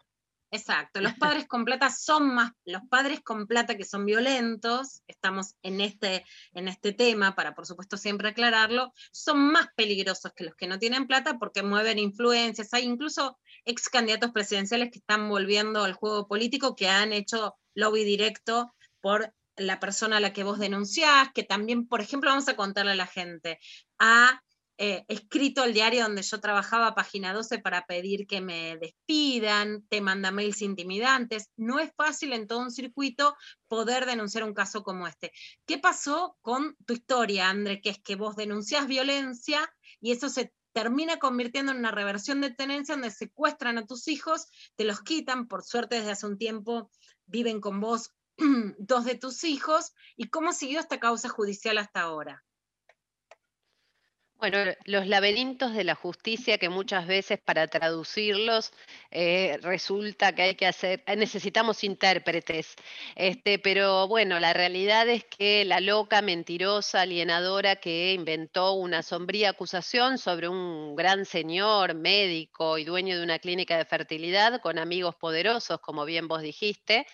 [0.55, 5.55] Exacto, los padres con plata son más, los padres con plata que son violentos, estamos
[5.61, 10.55] en este, en este tema para por supuesto siempre aclararlo, son más peligrosos que los
[10.55, 15.83] que no tienen plata porque mueven influencias, hay incluso ex candidatos presidenciales que están volviendo
[15.83, 20.59] al juego político que han hecho lobby directo por la persona a la que vos
[20.59, 23.59] denunciás, que también, por ejemplo, vamos a contarle a la gente,
[23.99, 24.41] ha
[24.77, 30.01] eh, escrito el diario donde yo trabajaba, página 12, para pedir que me despidan, te
[30.01, 31.49] manda mails intimidantes.
[31.55, 33.35] No es fácil en todo un circuito
[33.67, 35.31] poder denunciar un caso como este.
[35.65, 37.81] ¿Qué pasó con tu historia, André?
[37.81, 39.71] Que es que vos denunciás violencia
[40.01, 44.47] y eso se termina convirtiendo en una reversión de tenencia donde secuestran a tus hijos,
[44.75, 46.91] te los quitan, por suerte desde hace un tiempo
[47.27, 48.11] viven con vos
[48.77, 49.93] dos de tus hijos.
[50.17, 52.43] ¿Y cómo siguió esta causa judicial hasta ahora?
[54.37, 58.73] Bueno, los laberintos de la justicia que muchas veces para traducirlos
[59.09, 62.75] eh, resulta que hay que hacer, eh, necesitamos intérpretes,
[63.15, 69.51] este, pero bueno, la realidad es que la loca, mentirosa, alienadora que inventó una sombría
[69.51, 75.15] acusación sobre un gran señor, médico y dueño de una clínica de fertilidad con amigos
[75.15, 77.07] poderosos, como bien vos dijiste,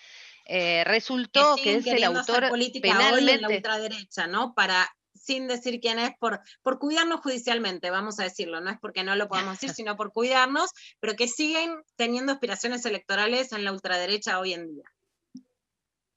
[0.45, 4.55] eh, resultó que, es el autor política hoy en la penalmente ultraderecha, ¿no?
[4.55, 4.91] Para
[5.21, 9.15] sin decir quién es, por, por cuidarnos judicialmente, vamos a decirlo, no es porque no
[9.15, 14.39] lo podamos decir, sino por cuidarnos, pero que siguen teniendo aspiraciones electorales en la ultraderecha
[14.39, 14.85] hoy en día.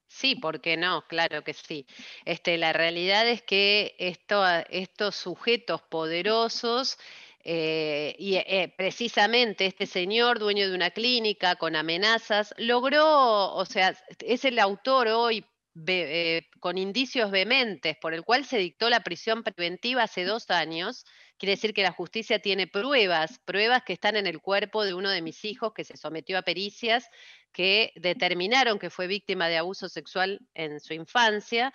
[0.09, 1.05] Sí, ¿por qué no?
[1.09, 1.86] Claro que sí.
[2.24, 6.98] Este, la realidad es que esto, estos sujetos poderosos
[7.43, 13.94] eh, y eh, precisamente este señor, dueño de una clínica con amenazas, logró, o sea,
[14.20, 15.44] es el autor hoy
[15.87, 21.05] eh, con indicios vehementes por el cual se dictó la prisión preventiva hace dos años.
[21.37, 25.11] Quiere decir que la justicia tiene pruebas, pruebas que están en el cuerpo de uno
[25.11, 27.09] de mis hijos que se sometió a pericias
[27.53, 31.73] que determinaron que fue víctima de abuso sexual en su infancia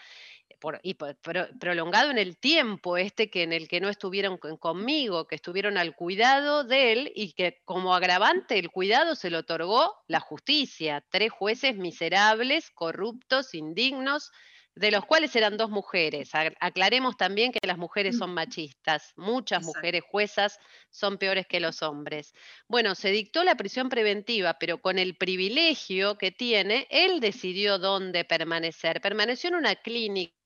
[0.59, 4.37] por- y por- pro- prolongado en el tiempo este que en el que no estuvieron
[4.37, 9.29] con- conmigo, que estuvieron al cuidado de él y que como agravante el cuidado se
[9.29, 14.31] lo otorgó la justicia, tres jueces miserables, corruptos, indignos,
[14.75, 16.33] de los cuales eran dos mujeres.
[16.33, 20.57] Ac- Aclaremos también que las mujeres son machistas, muchas mujeres juezas
[20.89, 22.33] son peores que los hombres.
[22.67, 28.23] Bueno, se dictó la prisión preventiva, pero con el privilegio que tiene, él decidió dónde
[28.23, 29.01] permanecer.
[29.01, 30.38] Permaneció en una clínica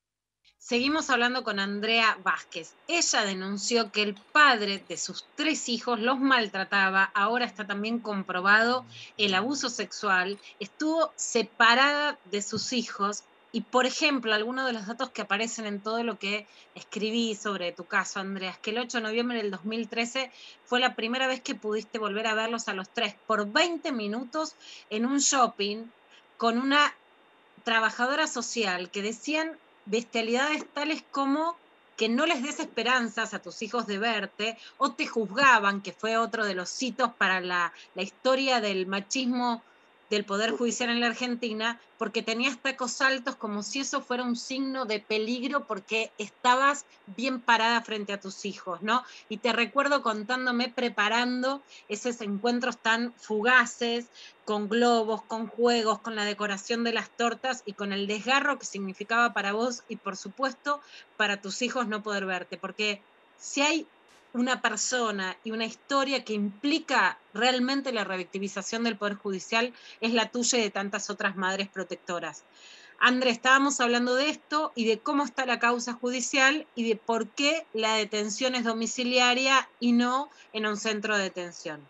[0.65, 2.73] Seguimos hablando con Andrea Vázquez.
[2.87, 7.11] Ella denunció que el padre de sus tres hijos los maltrataba.
[7.13, 8.85] Ahora está también comprobado
[9.17, 10.39] el abuso sexual.
[10.61, 15.81] Estuvo separada de sus hijos Y por ejemplo, algunos de los datos que aparecen en
[15.81, 20.31] todo lo que escribí sobre tu caso, Andreas, que el 8 de noviembre del 2013
[20.63, 24.55] fue la primera vez que pudiste volver a verlos a los tres por 20 minutos
[24.89, 25.85] en un shopping
[26.37, 26.95] con una
[27.63, 31.55] trabajadora social que decían bestialidades tales como
[31.97, 36.17] que no les des esperanzas a tus hijos de verte o te juzgaban, que fue
[36.17, 39.63] otro de los hitos para la, la historia del machismo
[40.13, 44.35] del Poder Judicial en la Argentina, porque tenías tacos altos como si eso fuera un
[44.35, 49.03] signo de peligro porque estabas bien parada frente a tus hijos, ¿no?
[49.29, 54.07] Y te recuerdo contándome, preparando esos encuentros tan fugaces,
[54.45, 58.65] con globos, con juegos, con la decoración de las tortas y con el desgarro que
[58.65, 60.81] significaba para vos y por supuesto
[61.17, 63.01] para tus hijos no poder verte, porque
[63.37, 63.87] si hay
[64.33, 70.29] una persona y una historia que implica realmente la revictimización del Poder Judicial es la
[70.29, 72.43] tuya y de tantas otras madres protectoras.
[72.99, 77.27] André, estábamos hablando de esto y de cómo está la causa judicial y de por
[77.27, 81.81] qué la detención es domiciliaria y no en un centro de detención.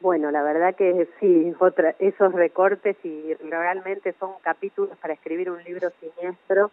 [0.00, 5.62] Bueno, la verdad que sí, otra, esos recortes y realmente son capítulos para escribir un
[5.64, 6.70] libro siniestro.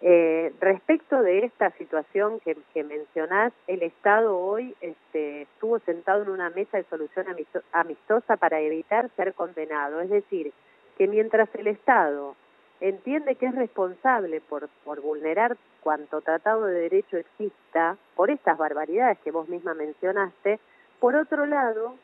[0.00, 6.30] Eh, respecto de esta situación que, que mencionás, el Estado hoy este, estuvo sentado en
[6.30, 10.00] una mesa de solución amisto- amistosa para evitar ser condenado.
[10.00, 10.52] Es decir,
[10.96, 12.36] que mientras el Estado
[12.80, 19.18] entiende que es responsable por, por vulnerar cuanto tratado de derecho exista, por estas barbaridades
[19.18, 20.60] que vos misma mencionaste,
[21.00, 21.94] por otro lado,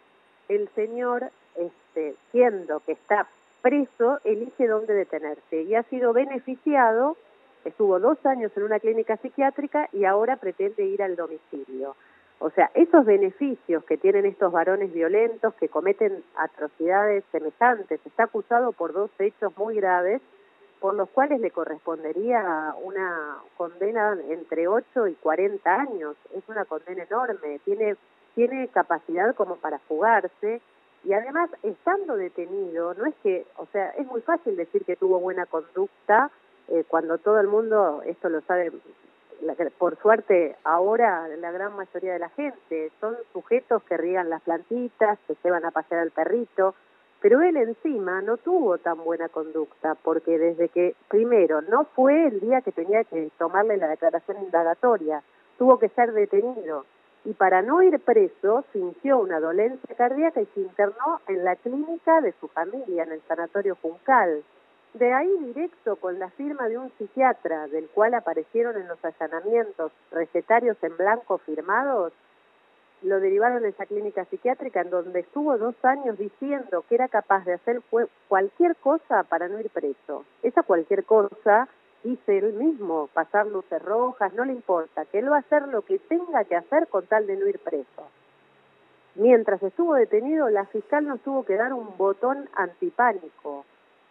[0.49, 3.29] el señor, este, siendo que está
[3.62, 7.16] preso, elige dónde detenerse y ha sido beneficiado,
[7.65, 11.97] estuvo dos años en una clínica psiquiátrica y ahora pretende ir al domicilio.
[12.39, 18.73] O sea, esos beneficios que tienen estos varones violentos que cometen atrocidades semejantes, está acusado
[18.73, 20.20] por dos hechos muy graves,
[20.81, 26.16] por los cuales le correspondería una condena entre 8 y 40 años.
[26.35, 27.97] Es una condena enorme, tiene,
[28.35, 30.61] tiene capacidad como para fugarse
[31.05, 35.20] y además, estando detenido, no es que, o sea, es muy fácil decir que tuvo
[35.20, 36.31] buena conducta
[36.69, 38.73] eh, cuando todo el mundo, esto lo sabe,
[39.43, 44.43] la- por suerte ahora la gran mayoría de la gente, son sujetos que riegan las
[44.43, 46.74] plantitas, que llevan a pasear al perrito,
[47.20, 52.41] pero él encima no tuvo tan buena conducta, porque desde que, primero, no fue el
[52.41, 55.23] día que tenía que tomarle la declaración indagatoria,
[55.59, 56.85] tuvo que ser detenido.
[57.24, 62.20] Y para no ir preso, fingió una dolencia cardíaca y se internó en la clínica
[62.20, 64.43] de su familia, en el sanatorio Juncal.
[64.95, 69.91] De ahí directo con la firma de un psiquiatra, del cual aparecieron en los allanamientos
[70.12, 72.12] recetarios en blanco firmados,
[73.03, 77.45] lo derivaron a esa clínica psiquiátrica en donde estuvo dos años diciendo que era capaz
[77.45, 77.83] de hacer
[78.29, 80.25] cualquier cosa para no ir preso.
[80.45, 81.66] Esa cualquier cosa,
[82.05, 85.83] dice él mismo, pasar luces rojas, no le importa, que él va a hacer lo
[85.83, 88.09] que tenga que hacer con tal de no ir preso.
[89.16, 93.65] Mientras estuvo detenido, la fiscal nos tuvo que dar un botón antipánico.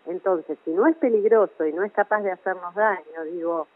[0.05, 3.67] Entonces, si no es peligroso y no es capaz de hacernos daño, digo,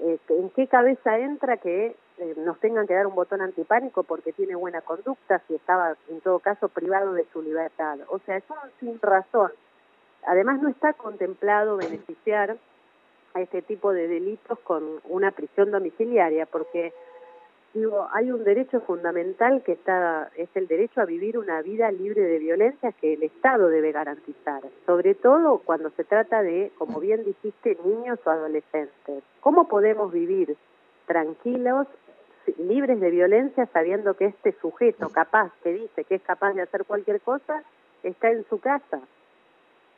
[0.00, 4.32] eh, ¿en qué cabeza entra que eh, nos tengan que dar un botón antipánico porque
[4.32, 7.98] tiene buena conducta si estaba, en todo caso, privado de su libertad?
[8.08, 9.52] O sea, es un sin razón.
[10.26, 12.56] Además, no está contemplado beneficiar
[13.34, 16.92] a este tipo de delitos con una prisión domiciliaria, porque
[17.76, 22.22] digo, hay un derecho fundamental que está, es el derecho a vivir una vida libre
[22.22, 27.24] de violencia que el Estado debe garantizar, sobre todo cuando se trata de, como bien
[27.24, 29.22] dijiste, niños o adolescentes.
[29.40, 30.56] ¿Cómo podemos vivir
[31.06, 31.86] tranquilos,
[32.58, 36.84] libres de violencia, sabiendo que este sujeto capaz, que dice que es capaz de hacer
[36.86, 37.62] cualquier cosa,
[38.02, 39.00] está en su casa?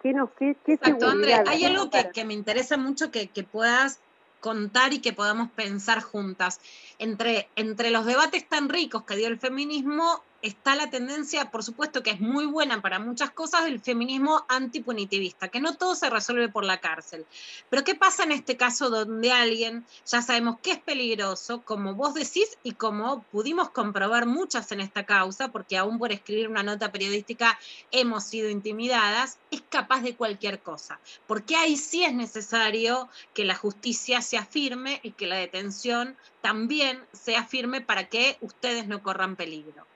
[0.03, 3.43] ¿Qué, nos, qué, qué Exacto, André, hay algo que, que me interesa mucho que, que
[3.43, 4.01] puedas
[4.41, 6.61] contar y que podamos pensar juntas.
[6.99, 12.03] Entre, entre los debates tan ricos que dio el feminismo está la tendencia, por supuesto
[12.03, 16.49] que es muy buena para muchas cosas, del feminismo antipunitivista, que no todo se resuelve
[16.49, 17.27] por la cárcel.
[17.69, 22.15] Pero ¿qué pasa en este caso donde alguien, ya sabemos que es peligroso, como vos
[22.15, 26.93] decís y como pudimos comprobar muchas en esta causa, porque aún por escribir una nota
[26.93, 27.59] periodística
[27.91, 31.01] hemos sido intimidadas, es capaz de cualquier cosa?
[31.27, 37.05] Porque ahí sí es necesario que la justicia sea firme y que la detención también
[37.13, 39.87] sea firme para que ustedes no corran peligro.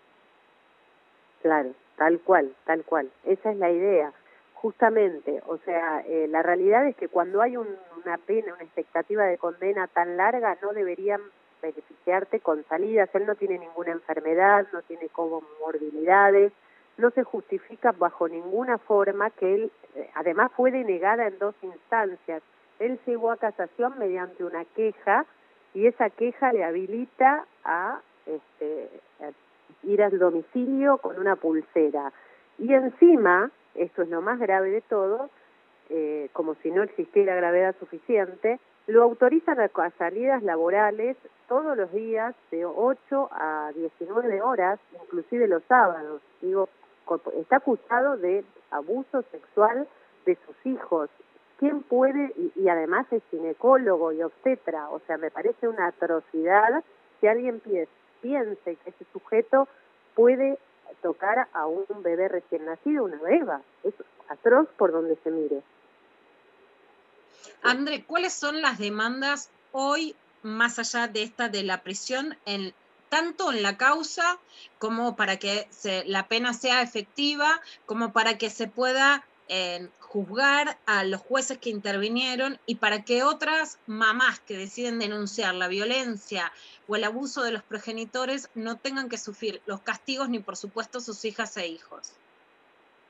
[1.43, 3.10] Claro, tal cual, tal cual.
[3.24, 4.12] Esa es la idea.
[4.55, 9.24] Justamente, o sea, eh, la realidad es que cuando hay un- una pena, una expectativa
[9.24, 11.20] de condena tan larga, no deberían
[11.60, 13.10] beneficiarte con salidas.
[13.14, 16.52] Él no tiene ninguna enfermedad, no tiene comorbilidades,
[16.97, 22.43] no se justifica bajo ninguna forma que él, eh, además fue denegada en dos instancias.
[22.78, 25.24] Él llegó a casación mediante una queja
[25.74, 28.89] y esa queja le habilita a, este,
[29.20, 29.31] a
[29.82, 32.12] ir al domicilio con una pulsera.
[32.59, 35.31] Y encima, esto es lo más grave de todo,
[35.90, 39.69] eh, como si no existiera gravedad suficiente, lo autorizan a,
[39.99, 41.16] salidas laborales
[41.49, 46.20] todos los días de 8 a 19 horas, inclusive los sábados.
[46.40, 46.69] Digo,
[47.39, 49.86] está acusado de abuso sexual
[50.27, 51.11] de sus hijos.
[51.59, 52.32] ¿Quién puede?
[52.36, 54.89] Y, y además es ginecólogo y obstetra.
[54.90, 56.82] O sea, me parece una atrocidad
[57.20, 57.86] que alguien pie-
[58.23, 59.69] piense que ese sujeto
[60.15, 60.59] puede
[61.03, 63.61] tocar a un bebé recién nacido, una beba.
[63.85, 63.94] Es
[64.28, 65.62] atroz por donde se mire.
[67.62, 72.73] André, ¿cuáles son las demandas hoy, más allá de esta de la prisión, en,
[73.09, 74.39] tanto en la causa
[74.78, 80.78] como para que se- la pena sea efectiva, como para que se pueda eh, juzgar
[80.86, 86.50] a los jueces que intervinieron y para que otras mamás que deciden denunciar la violencia
[86.88, 91.00] o el abuso de los progenitores no tengan que sufrir los castigos ni por supuesto
[91.00, 92.14] sus hijas e hijos?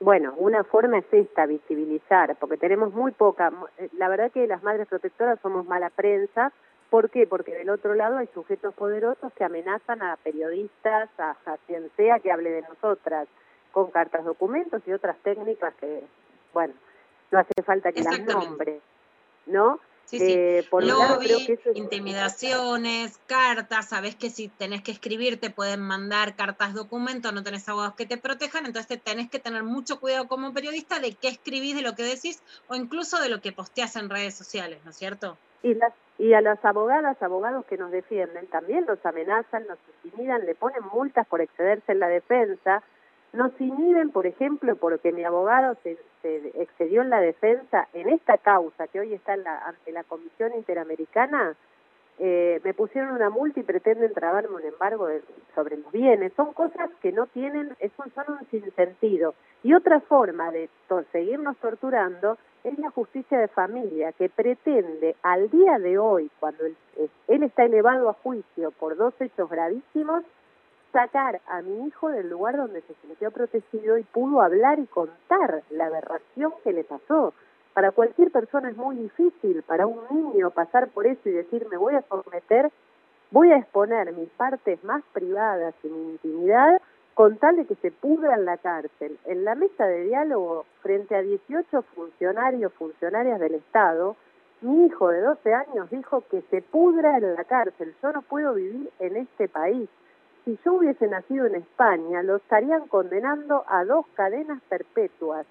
[0.01, 4.63] Bueno, una forma es esta, visibilizar, porque tenemos muy poca, eh, la verdad que las
[4.63, 6.51] madres protectoras somos mala prensa,
[6.89, 7.25] ¿por qué?
[7.25, 12.19] Porque del otro lado hay sujetos poderosos que amenazan a periodistas, a, a quien sea
[12.19, 13.29] que hable de nosotras,
[13.71, 16.03] con cartas documentos y otras técnicas que,
[16.53, 16.73] bueno,
[17.31, 18.79] no hace falta que las nombre,
[19.45, 19.79] ¿no?
[20.05, 20.33] Sí, sí.
[20.33, 24.83] Eh, por un lado creo Lobby, que eso es- intimidaciones, cartas, sabes que si tenés
[24.83, 28.97] que escribir te pueden mandar cartas documentos, no tenés abogados que te protejan, entonces te
[28.97, 32.75] tenés que tener mucho cuidado como periodista de qué escribís, de lo que decís o
[32.75, 35.37] incluso de lo que posteás en redes sociales, ¿no es cierto?
[35.63, 40.45] Y, las, y a las abogadas, abogados que nos defienden, también los amenazan, nos intimidan,
[40.45, 42.83] le ponen multas por excederse en la defensa,
[43.31, 48.39] nos inhiben, por ejemplo, porque mi abogado se, se excedió en la defensa en esta
[48.39, 51.55] causa que hoy está en la, ante la Comisión Interamericana,
[52.19, 55.21] eh, me pusieron una multa y pretenden trabarme un embargo de-
[55.55, 56.31] sobre los bienes.
[56.35, 59.35] Son cosas que no tienen, eso son un sinsentido.
[59.63, 60.69] Y otra forma de
[61.11, 66.75] seguirnos torturando es la justicia de familia, que pretende al día de hoy, cuando él,
[67.27, 70.23] él está elevado a juicio por dos hechos gravísimos,
[70.93, 75.63] sacar a mi hijo del lugar donde se sintió protegido y pudo hablar y contar
[75.71, 77.33] la aberración que le pasó.
[77.73, 81.77] Para cualquier persona es muy difícil, para un niño pasar por eso y decir me
[81.77, 82.71] voy a someter,
[83.31, 86.79] voy a exponer mis partes más privadas y mi intimidad
[87.15, 89.17] con tal de que se pudra en la cárcel.
[89.25, 94.15] En la mesa de diálogo, frente a 18 funcionarios, funcionarias del Estado,
[94.61, 98.53] mi hijo de 12 años dijo que se pudra en la cárcel, yo no puedo
[98.53, 99.89] vivir en este país.
[100.45, 105.45] Si yo hubiese nacido en España, lo estarían condenando a dos cadenas perpetuas.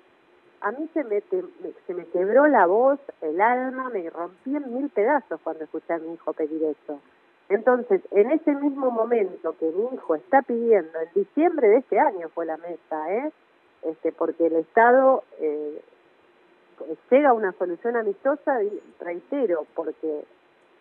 [0.60, 1.42] A mí se me, te-
[1.86, 5.98] se me quebró la voz, el alma, me rompí en mil pedazos cuando escuché a
[5.98, 7.00] mi hijo pedir eso.
[7.48, 12.28] Entonces, en ese mismo momento que mi hijo está pidiendo, en diciembre de este año
[12.28, 13.32] fue la mesa, ¿eh?
[13.82, 15.82] este, porque el Estado eh,
[17.10, 18.58] llega a una solución amistosa,
[19.00, 20.24] reitero, porque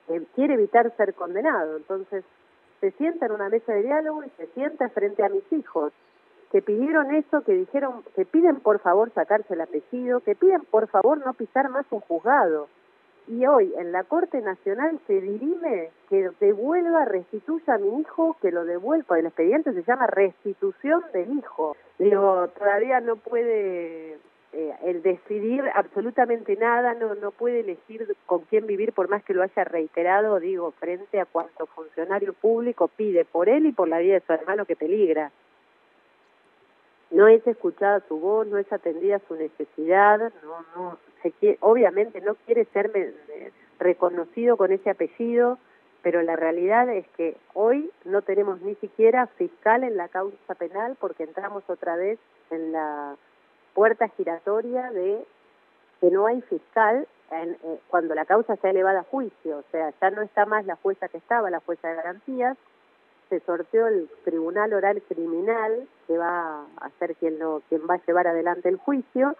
[0.10, 1.78] eh, quiere evitar ser condenado.
[1.78, 2.24] Entonces,
[2.82, 5.94] se sienta en una mesa de diálogo y se sienta frente a mis hijos,
[6.52, 10.88] que pidieron eso, que dijeron, que piden por favor sacarse el apellido, que piden por
[10.88, 12.68] favor no pisar más un juzgado.
[13.28, 18.52] Y hoy en la Corte Nacional se dirime que devuelva, restituya a mi hijo, que
[18.52, 19.20] lo devuelva.
[19.20, 21.78] El expediente se llama restitución del hijo.
[22.00, 24.18] Digo, todavía no puede
[24.54, 29.34] eh, el decidir absolutamente nada, no, no puede elegir con quién vivir por más que
[29.34, 34.00] lo haya reiterado, digo, frente a cuanto funcionario público pide por él y por la
[34.00, 35.32] vida de su hermano que peligra.
[37.12, 42.20] No es escuchada su voz, no es atendida su necesidad, no, no, se quiere, obviamente
[42.20, 42.92] no quiere ser
[43.80, 45.60] reconocido con ese apellido,
[46.02, 50.98] pero la realidad es que hoy no tenemos ni siquiera fiscal en la causa penal
[51.00, 52.20] porque entramos otra vez
[52.50, 53.16] en la
[53.74, 55.26] puerta giratoria de
[56.00, 59.94] que no hay fiscal en- eh, cuando la causa sea elevada a juicio, o sea,
[60.02, 62.58] ya no está más la jueza que estaba, la jueza de garantías,
[63.30, 68.06] se sorteó el tribunal oral criminal que va a ser quien lo quien va a
[68.06, 69.36] llevar adelante el juicio,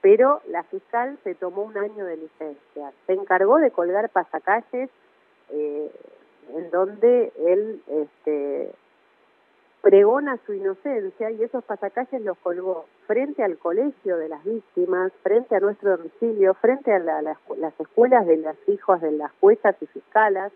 [0.00, 4.88] pero la fiscal se tomó un año de licencia, se encargó de colgar pasacalles
[5.50, 5.90] eh,
[6.54, 8.72] en donde él este,
[9.82, 15.56] pregona su inocencia y esos pasacalles los colgó frente al colegio de las víctimas, frente
[15.56, 19.76] a nuestro domicilio, frente a la- las- las escuelas de los hijos de las juezas
[19.80, 20.52] y fiscalas.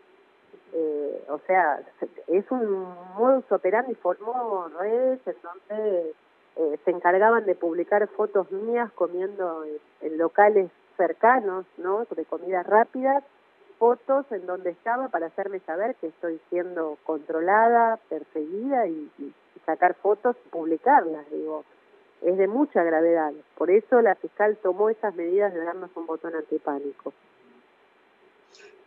[0.72, 1.80] Eh, o sea,
[2.28, 2.86] es un
[3.18, 6.14] modus operandi, formó redes en donde
[6.56, 12.04] eh, se encargaban de publicar fotos mías comiendo en, en locales cercanos, ¿no?
[12.14, 13.24] De comidas rápidas,
[13.78, 19.32] fotos en donde estaba para hacerme saber que estoy siendo controlada, perseguida y, y
[19.64, 21.64] sacar fotos y publicarlas, digo.
[22.22, 23.32] Es de mucha gravedad.
[23.56, 27.12] Por eso la fiscal tomó esas medidas de darnos un botón antipánico.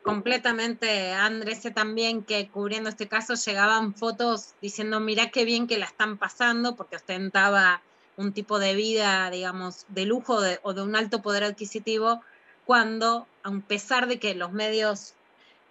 [0.04, 5.78] Completamente, Andrés, sé también que cubriendo este caso llegaban fotos diciendo, mirá qué bien que
[5.78, 7.82] la están pasando, porque ostentaba
[8.18, 12.22] un tipo de vida, digamos, de lujo de- o de un alto poder adquisitivo,
[12.66, 15.14] cuando, a pesar de que los medios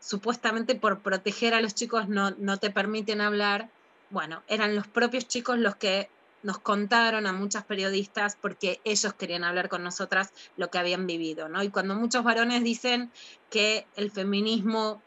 [0.01, 3.69] supuestamente por proteger a los chicos no, no te permiten hablar,
[4.11, 6.09] bueno, eran los propios chicos los que
[6.43, 11.49] nos contaron a muchas periodistas porque ellos querían hablar con nosotras lo que habían vivido,
[11.49, 11.63] ¿no?
[11.63, 13.11] Y cuando muchos varones dicen
[13.51, 15.03] que el feminismo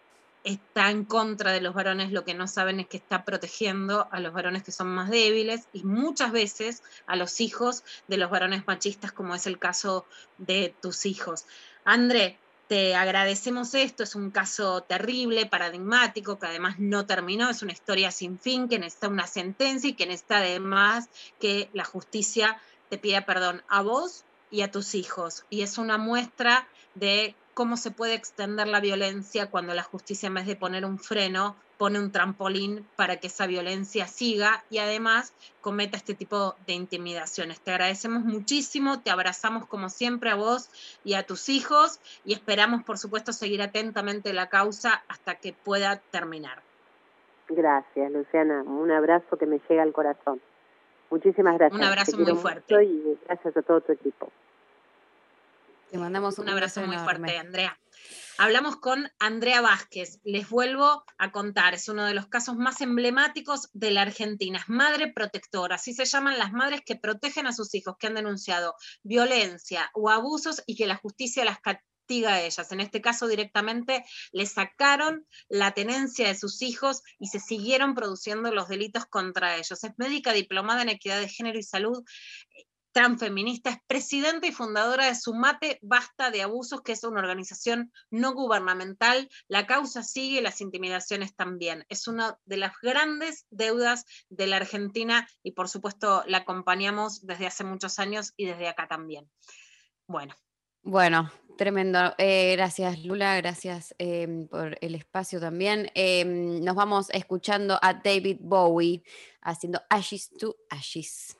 [0.45, 4.19] está en contra de los varones, lo que no saben es que está protegiendo a
[4.19, 8.65] los varones que son más débiles y muchas veces a los hijos de los varones
[8.67, 10.05] machistas, como es el caso
[10.37, 11.45] de tus hijos.
[11.83, 12.37] André,
[12.67, 18.11] te agradecemos esto, es un caso terrible, paradigmático, que además no terminó, es una historia
[18.11, 21.09] sin fin, que necesita una sentencia y que necesita además
[21.39, 22.59] que la justicia
[22.89, 25.45] te pida perdón a vos y a tus hijos.
[25.49, 30.33] Y es una muestra de cómo se puede extender la violencia cuando la justicia en
[30.33, 35.33] vez de poner un freno, pone un trampolín para que esa violencia siga y además
[35.61, 37.59] cometa este tipo de intimidaciones.
[37.59, 40.69] Te agradecemos muchísimo, te abrazamos como siempre a vos
[41.03, 45.97] y a tus hijos y esperamos, por supuesto, seguir atentamente la causa hasta que pueda
[46.11, 46.61] terminar.
[47.47, 48.63] Gracias, Luciana.
[48.63, 50.41] Un abrazo que me llega al corazón.
[51.09, 51.79] Muchísimas gracias.
[51.79, 52.83] Un abrazo muy fuerte.
[52.83, 54.31] Y gracias a todo tu equipo.
[55.91, 57.05] Te mandamos Un abrazo muy enorme.
[57.05, 57.77] fuerte, Andrea.
[58.37, 60.19] Hablamos con Andrea Vázquez.
[60.25, 64.59] Les vuelvo a contar, es uno de los casos más emblemáticos de la Argentina.
[64.59, 68.15] Es madre protectora, así se llaman las madres que protegen a sus hijos que han
[68.15, 72.71] denunciado violencia o abusos y que la justicia las castiga a ellas.
[72.73, 74.03] En este caso directamente
[74.33, 79.81] le sacaron la tenencia de sus hijos y se siguieron produciendo los delitos contra ellos.
[79.83, 82.03] Es médica diplomada en equidad de género y salud
[82.95, 88.33] transfeminista, es presidenta y fundadora de Sumate Basta de Abusos, que es una organización no
[88.33, 89.27] gubernamental.
[89.49, 91.85] La causa sigue, las intimidaciones también.
[91.89, 97.47] Es una de las grandes deudas de la Argentina y por supuesto la acompañamos desde
[97.47, 99.29] hace muchos años y desde acá también.
[100.07, 100.33] Bueno,
[100.81, 102.13] Bueno, tremendo.
[102.17, 103.35] Eh, gracias, Lula.
[103.35, 105.91] Gracias eh, por el espacio también.
[105.95, 109.03] Eh, nos vamos escuchando a David Bowie
[109.41, 111.35] haciendo Ashes to Ashes.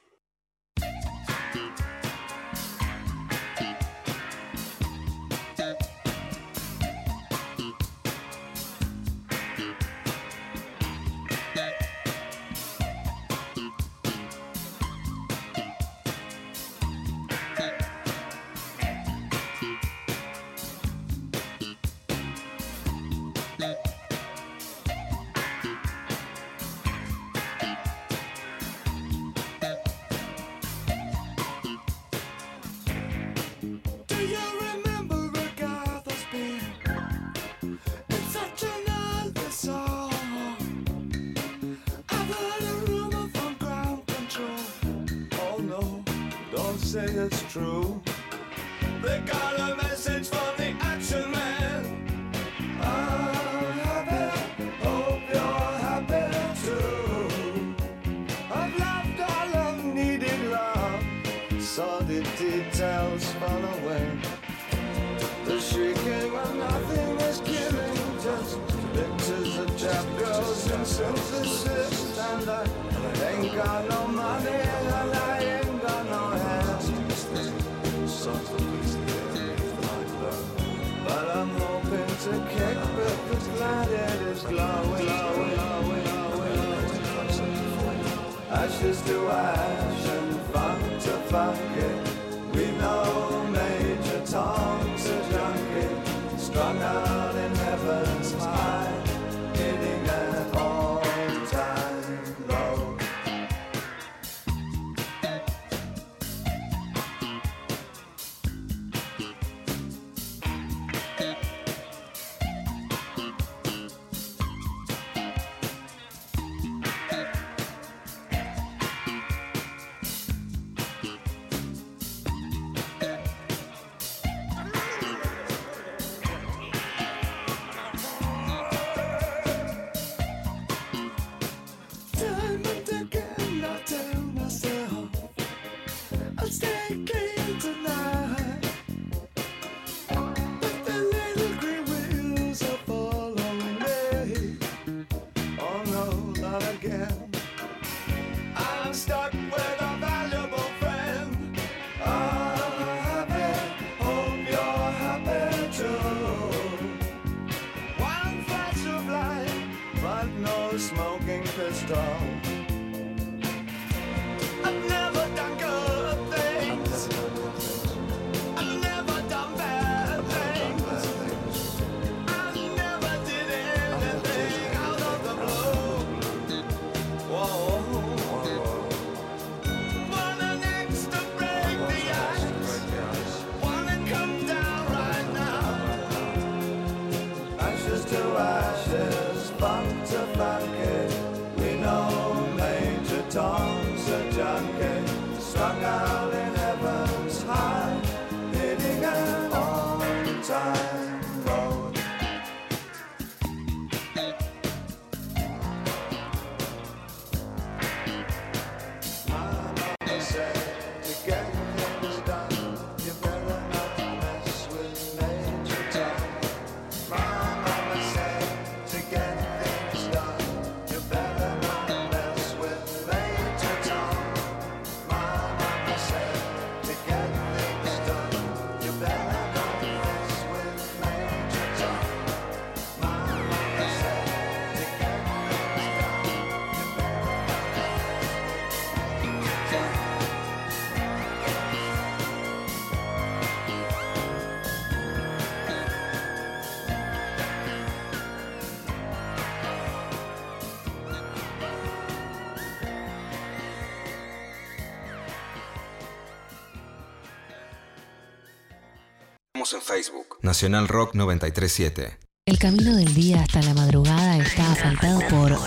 [259.66, 260.38] Estamos en Facebook.
[260.44, 262.20] Nacional Rock 937.
[262.46, 265.58] El camino del día hasta la madrugada está asfaltado por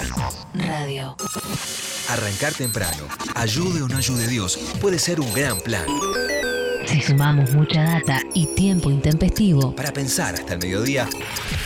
[0.55, 1.17] radio.
[2.09, 5.85] Arrancar temprano, ayude o no ayude Dios, puede ser un gran plan.
[6.87, 11.07] Si sumamos mucha data y tiempo intempestivo, Para pensar hasta el mediodía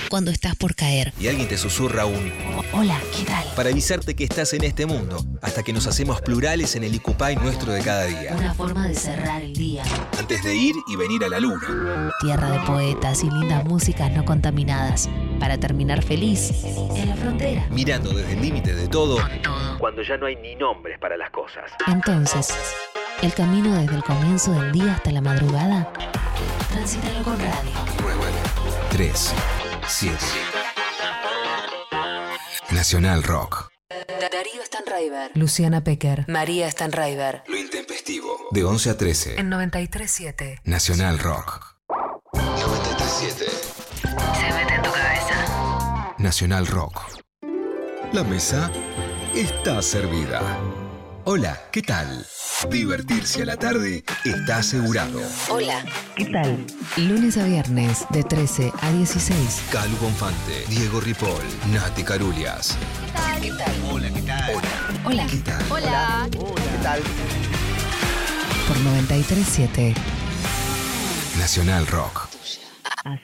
[0.08, 1.12] cuando estás por caer.
[1.20, 2.32] y alguien te susurra un
[2.72, 3.44] Hola, ¿qué tal?
[3.54, 7.36] para avisarte que estás en este mundo, hasta que nos hacemos plurales en el Icupay
[7.36, 8.34] nuestro de cada día.
[8.36, 9.84] Una forma de cerrar el día.
[10.18, 12.12] Antes de ir y venir a la luna.
[12.20, 15.08] Tierra de poetas y lindas músicas no contaminadas.
[15.40, 16.52] Para terminar feliz
[16.94, 17.66] en la frontera.
[17.70, 19.18] Mirando desde el límite de todo,
[19.78, 21.70] cuando ya no hay ni nombres para las cosas.
[21.86, 22.54] Entonces,
[23.22, 25.92] el camino desde el comienzo del día hasta la madrugada,
[26.70, 27.72] transítalo con radio.
[28.02, 28.20] 9,
[28.90, 29.34] 3,
[29.86, 30.16] 7.
[32.70, 33.72] Nacional Rock.
[34.30, 35.30] Darío Stanraiver.
[35.34, 36.24] Luciana Pecker.
[36.28, 37.42] María Stanraiver.
[38.52, 39.40] De 11 a 13.
[39.40, 40.60] En 93.7.
[40.64, 41.74] Nacional Rock.
[42.34, 43.46] 937.
[43.46, 46.14] Se mete en tu cabeza.
[46.18, 47.00] Nacional Rock.
[48.12, 48.70] La mesa
[49.34, 50.42] está servida.
[51.24, 52.26] Hola, ¿qué tal?
[52.68, 55.22] Divertirse a la tarde está asegurado.
[55.48, 55.82] Hola,
[56.14, 56.66] ¿qué tal?
[56.98, 59.62] Lunes a viernes, de 13 a 16.
[59.72, 61.42] Calu Bonfante, Diego Ripoll,
[61.72, 62.76] Nati Carulias.
[63.40, 63.72] ¿Qué tal?
[63.90, 64.52] Hola, ¿qué tal?
[65.06, 65.26] Hola.
[65.26, 65.64] ¿Qué tal?
[65.70, 66.28] Hola.
[66.30, 67.02] ¿Qué tal?
[68.72, 69.94] Por 93.7.
[71.38, 72.26] Nacional Rock.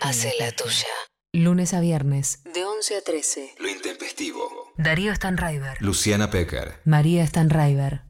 [0.01, 0.87] Hace la tuya.
[1.33, 3.55] Lunes a viernes, de 11 a 13.
[3.59, 4.75] Lo intempestivo.
[4.77, 5.79] Darío Stanraiver.
[5.81, 6.83] Luciana Pecker.
[6.85, 8.03] María Stanraiver.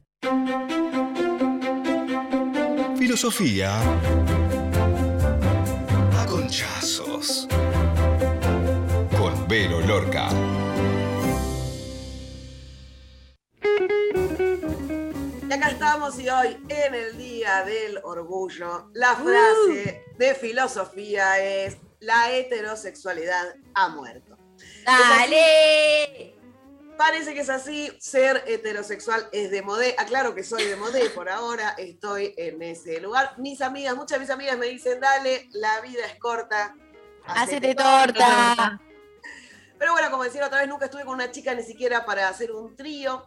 [2.97, 3.79] Filosofía.
[6.17, 7.47] A conchazos.
[9.17, 10.27] Con Vero Lorca.
[15.49, 21.77] Y acá estamos y hoy en el Día del Orgullo, la frase de filosofía es
[22.01, 24.37] la heterosexualidad ha muerto.
[24.85, 26.35] ¡Dale!
[26.95, 29.95] Parece que es así, ser heterosexual es de modé.
[29.97, 33.33] Aclaro que soy de modé por ahora, estoy en ese lugar.
[33.39, 36.75] Mis amigas, muchas de mis amigas me dicen, dale, la vida es corta.
[37.25, 38.79] Hacete torta.
[39.79, 42.51] Pero bueno, como decía otra vez, nunca estuve con una chica ni siquiera para hacer
[42.51, 43.25] un trío.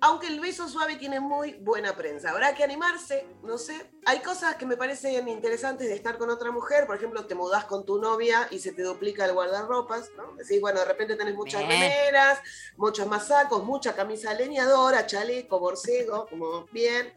[0.00, 2.30] Aunque el beso suave tiene muy buena prensa.
[2.30, 3.90] Habrá que animarse, no sé.
[4.06, 6.86] Hay cosas que me parecen interesantes de estar con otra mujer.
[6.86, 10.34] Por ejemplo, te mudás con tu novia y se te duplica el guardarropas, ¿no?
[10.36, 11.80] Decís, bueno, de repente tenés muchas Bien.
[11.80, 12.38] remeras,
[12.76, 17.12] muchos más sacos, mucha camisa leñadora, chaleco, borcego, como bien.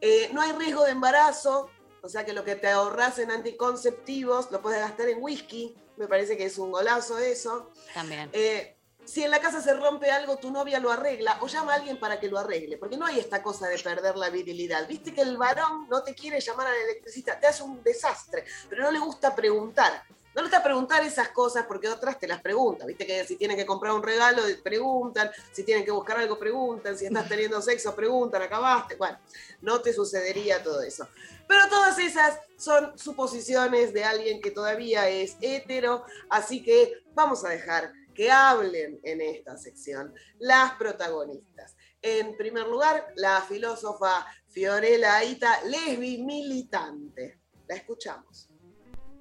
[0.00, 1.70] Eh, no hay riesgo de embarazo,
[2.02, 5.76] o sea que lo que te ahorras en anticonceptivos lo puedes gastar en whisky.
[5.96, 7.70] Me parece que es un golazo eso.
[7.92, 8.30] También.
[8.32, 8.79] Eh,
[9.10, 11.98] si en la casa se rompe algo, tu novia lo arregla o llama a alguien
[11.98, 14.86] para que lo arregle, porque no hay esta cosa de perder la virilidad.
[14.86, 18.84] Viste que el varón no te quiere llamar al electricista, te hace un desastre, pero
[18.84, 20.04] no le gusta preguntar.
[20.32, 22.86] No le gusta preguntar esas cosas porque otras te las preguntan.
[22.86, 25.28] Viste que si tienen que comprar un regalo, preguntan.
[25.50, 26.96] Si tienen que buscar algo, preguntan.
[26.96, 28.40] Si estás teniendo sexo, preguntan.
[28.42, 28.94] ¿Acabaste?
[28.94, 29.18] Bueno,
[29.60, 31.08] no te sucedería todo eso.
[31.48, 36.04] Pero todas esas son suposiciones de alguien que todavía es hetero.
[36.28, 41.76] Así que vamos a dejar que hablen en esta sección las protagonistas.
[42.02, 47.40] En primer lugar, la filósofa Fiorella Aita, lesbi militante.
[47.68, 48.48] La escuchamos.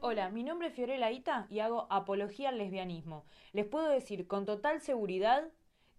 [0.01, 3.25] Hola, mi nombre es Fiorella Ita y hago apología al lesbianismo.
[3.51, 5.49] Les puedo decir con total seguridad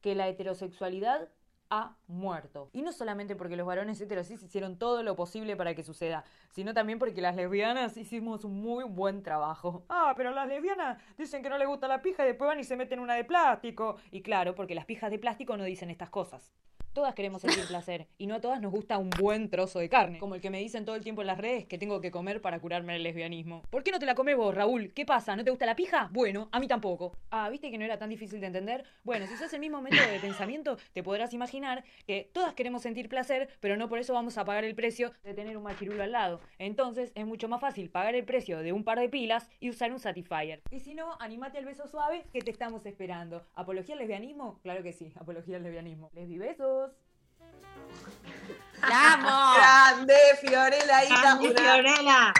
[0.01, 1.29] que la heterosexualidad
[1.71, 2.69] ha muerto.
[2.73, 6.75] Y no solamente porque los varones heterosis hicieron todo lo posible para que suceda, sino
[6.75, 9.85] también porque las lesbianas hicimos un muy buen trabajo.
[9.89, 12.65] Ah, pero las lesbianas dicen que no les gusta la pija y después van y
[12.65, 13.97] se meten una de plástico.
[14.11, 16.53] Y claro, porque las pijas de plástico no dicen estas cosas.
[16.93, 20.19] Todas queremos sentir placer y no a todas nos gusta un buen trozo de carne,
[20.19, 22.43] como el que me dicen todo el tiempo en las redes que tengo que comer
[22.43, 23.63] para curarme el lesbianismo.
[23.71, 24.93] ¿Por qué no te la comes vos, Raúl?
[24.93, 25.37] ¿Qué pasa?
[25.37, 26.09] ¿No te gusta la pija?
[26.13, 27.17] Bueno, a mí tampoco.
[27.31, 28.85] Ah, ¿viste que no era tan difícil de entender?
[29.05, 33.09] Bueno, si usas el mismo método de pensamiento, te podrás imaginar que todas queremos sentir
[33.09, 36.11] placer, pero no por eso vamos a pagar el precio de tener un machirulo al
[36.11, 36.41] lado.
[36.59, 39.93] Entonces es mucho más fácil pagar el precio de un par de pilas y usar
[39.93, 40.61] un Satisfyer.
[40.73, 43.47] Y si no, animate al beso suave que te estamos esperando.
[43.55, 44.59] ¿Apología al lesbianismo?
[44.65, 46.11] Claro que sí, apología al lesbianismo.
[46.15, 46.80] Lesbi besos.
[48.81, 49.57] ¡Vamos!
[49.57, 51.21] Grande, Fiorella Ita.
[51.21, 52.35] Grande, una Fiorella.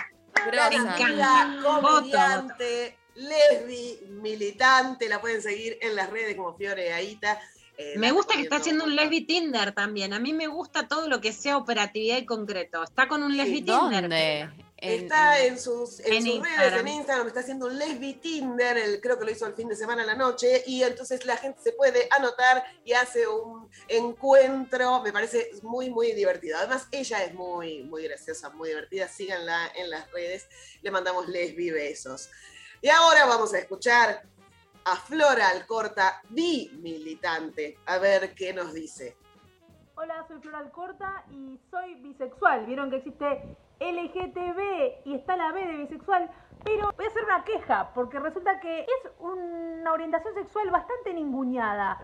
[0.97, 1.81] gran Grosa.
[1.81, 5.09] comediante, lesbi, militante.
[5.09, 7.39] La pueden seguir en las redes como Fiore Aita.
[7.77, 10.13] Eh, Me gusta que está haciendo un lesbi Tinder también.
[10.13, 12.83] A mí me gusta todo lo que sea operatividad y concreto.
[12.83, 14.51] Está con un lesbi Tinder.
[14.81, 16.87] Está en sus, en en sus redes, Instagram.
[16.87, 19.77] en Instagram, está haciendo un lesbi Tinder, el- creo que lo hizo el fin de
[19.77, 25.03] semana a la noche, y entonces la gente se puede anotar y hace un encuentro,
[25.03, 26.57] me parece muy, muy divertido.
[26.59, 30.49] Además, ella es muy, muy graciosa, muy divertida, síganla en las redes,
[30.83, 32.31] le mandamos lesbi besos.
[32.81, 34.23] Y ahora vamos a escuchar
[34.85, 39.15] a Flora Alcorta, militante, a ver qué nos dice.
[39.95, 42.65] Hola, soy Floral Corta y soy bisexual.
[42.65, 46.31] Vieron que existe LGTB y está la B de bisexual.
[46.63, 51.99] Pero voy a hacer una queja, porque resulta que es una orientación sexual bastante ninguneada.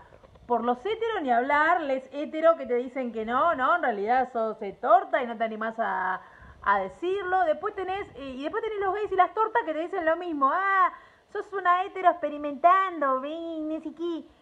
[0.47, 4.31] Por los heteros ni hablar, les hetero que te dicen que no, no, en realidad
[4.31, 6.21] sos eh, torta y no te animás a,
[6.63, 7.43] a decirlo.
[7.43, 10.17] Después tenés, eh, y después tenés los gays y las tortas que te dicen lo
[10.17, 10.49] mismo.
[10.51, 10.91] Ah,
[11.31, 13.79] sos una hetero experimentando, ven, ni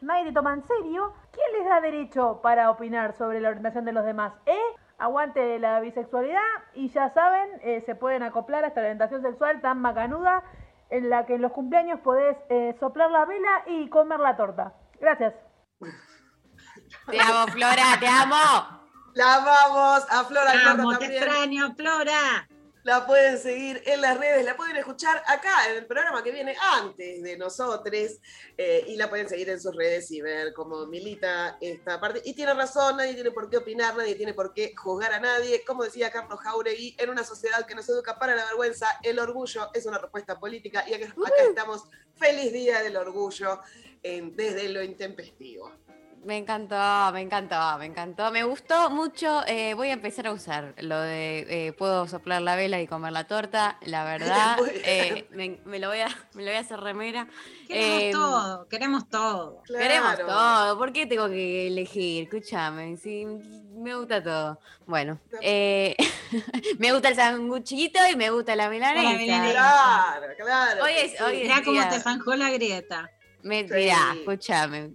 [0.02, 1.14] nadie te toma en serio.
[1.32, 4.34] ¿Quién les da derecho para opinar sobre la orientación de los demás?
[4.46, 4.76] ¿Eh?
[4.98, 6.40] Aguante la bisexualidad
[6.74, 10.44] y ya saben, eh, se pueden acoplar a esta orientación sexual tan macanuda
[10.90, 14.74] en la que en los cumpleaños podés eh, soplar la vela y comer la torta.
[15.00, 15.34] Gracias.
[17.10, 18.82] Te amo, Flora, te amo.
[19.14, 21.24] La vamos a Flora Te amo, te también.
[21.24, 22.48] extraño, Flora.
[22.86, 26.56] La pueden seguir en las redes, la pueden escuchar acá en el programa que viene
[26.62, 28.20] antes de nosotros
[28.60, 32.22] eh, y la pueden seguir en sus redes y ver cómo milita esta parte.
[32.24, 35.64] Y tiene razón, nadie tiene por qué opinar, nadie tiene por qué juzgar a nadie.
[35.66, 39.68] Como decía Carlos Jauregui, en una sociedad que nos educa para la vergüenza, el orgullo
[39.74, 41.86] es una respuesta política y acá, acá estamos.
[42.18, 43.62] Feliz Día del Orgullo
[44.04, 45.72] en- desde lo intempestivo.
[46.26, 46.76] Me encantó,
[47.14, 48.32] me encantó, me encantó.
[48.32, 49.46] Me gustó mucho.
[49.46, 53.12] eh, voy a empezar a usar lo de eh, puedo soplar la vela y comer
[53.14, 53.78] la torta.
[53.84, 57.28] La verdad, eh, me, me lo voy a, me lo voy a hacer remera.
[57.68, 59.62] Queremos Eh, todo, queremos todo.
[59.68, 60.78] Queremos todo.
[60.80, 62.24] ¿Por qué tengo que elegir?
[62.24, 63.28] Escúchame, sí,
[63.76, 64.60] me gusta todo.
[64.88, 65.96] Bueno, eh,
[66.80, 69.52] me gusta el sanguchito y me gusta la milanesa.
[69.52, 70.84] Claro, claro.
[70.86, 71.18] Hoy es, sí.
[71.24, 73.12] hoy es Mirá cómo te zanjó la grieta.
[73.44, 73.74] Me, Sí.
[73.76, 74.90] Mirá, escúchame.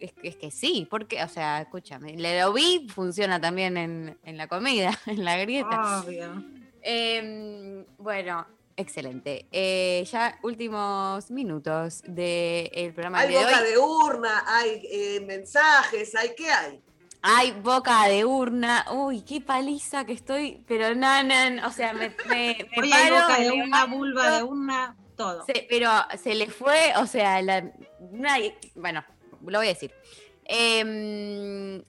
[0.00, 2.14] Es, que- es que sí, porque, o sea, escúchame.
[2.16, 6.02] Le lo vi, funciona también en, en la comida, en la grieta.
[6.04, 6.44] Obvio.
[6.82, 8.46] Em, bueno,
[8.76, 9.46] excelente.
[9.52, 13.68] Eh, ya últimos minutos del programa Hay de boca hoy.
[13.70, 16.80] de urna, hay eh, mensajes, hay qué hay.
[17.22, 18.86] Hay boca de urna.
[18.92, 20.62] Uy, qué paliza que estoy.
[20.68, 23.96] Pero no, no, o sea, me, me, me Hoy hay paro, boca de levanto.
[23.96, 25.44] vulva de una, todo.
[25.46, 25.90] Se- pero
[26.22, 27.64] se le fue, o sea, la,
[28.12, 29.04] nadie- bueno,
[29.46, 29.92] lo voy a decir.
[30.44, 31.82] Em,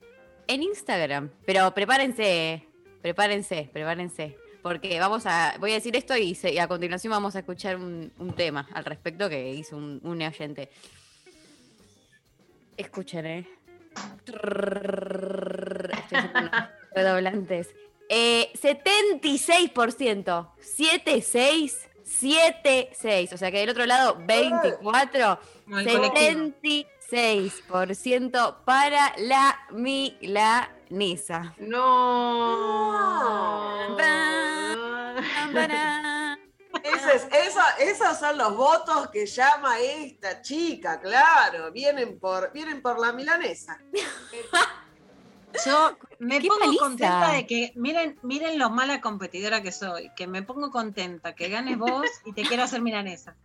[0.47, 2.63] en Instagram, pero prepárense,
[3.01, 7.35] prepárense, prepárense, porque vamos a, voy a decir esto y, se- y a continuación vamos
[7.35, 10.69] a escuchar un, un tema al respecto que hizo un, un oyente.
[12.77, 13.47] Escuchen, eh.
[14.25, 14.35] Estoy
[16.95, 17.69] redoblantes.
[18.09, 20.49] Eh, 76%.
[20.61, 21.87] 76.
[22.03, 23.33] 76.
[23.33, 25.39] O sea que del otro lado, 24.
[25.65, 26.15] Como el colectivo.
[26.15, 26.85] 76.
[27.09, 31.53] 6% para la milanesa.
[31.57, 33.97] No.
[36.83, 41.71] Ese es- eso- esos son los votos que llama esta chica, claro.
[41.71, 43.79] Vienen por, vienen por la milanesa.
[45.65, 46.83] Yo me Qué pongo paliza.
[46.83, 51.49] contenta de que, miren, miren lo mala competidora que soy, que me pongo contenta, que
[51.49, 53.35] ganes vos y te quiero hacer milanesa.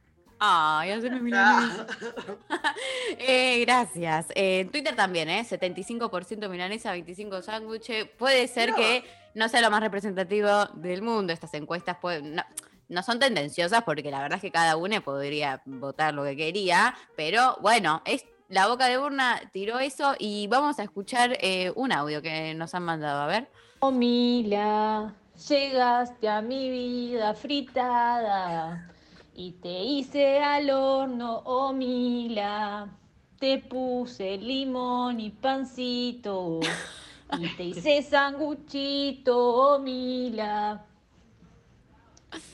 [0.44, 1.86] Ay, hacerme milanesa.
[3.19, 4.27] Eh, gracias.
[4.35, 5.44] Eh, en Twitter también, ¿eh?
[5.48, 8.09] 75% milanesa, 25% sándwich.
[8.19, 8.77] Puede ser No.
[8.77, 9.05] que
[9.35, 11.32] no sea lo más representativo del mundo.
[11.32, 12.43] Estas encuestas pueden, no,
[12.89, 16.94] no son tendenciosas porque la verdad es que cada uno podría votar lo que quería.
[17.16, 21.93] Pero bueno, es la boca de urna tiró eso y vamos a escuchar eh, un
[21.93, 23.23] audio que nos han mandado.
[23.23, 23.48] A ver.
[23.78, 25.14] Oh Mila,
[25.48, 28.89] llegaste a mi vida fritada
[29.34, 32.88] y te hice al horno, oh Mila.
[33.38, 36.60] Te puse limón y pancito
[37.38, 40.84] y te hice sanguchito, oh Mila.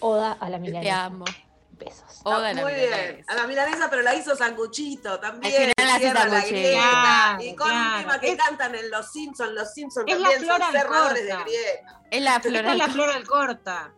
[0.01, 1.05] Oda a la Te milanesa.
[1.05, 1.25] amo.
[1.73, 2.21] Besos.
[2.25, 2.97] Oda a la Muy milanesa.
[3.13, 3.25] bien.
[3.29, 5.73] A la milanesa, pero la hizo sanguchito también.
[5.79, 6.81] Al final la grieta.
[6.81, 7.99] Claro, y con un claro.
[8.01, 9.53] tema que Es- cantan en Los Simpsons.
[9.53, 12.01] Los Simpsons Es la también son cerradores de grieta.
[12.11, 13.93] Es la Esta flor es la flor al corta.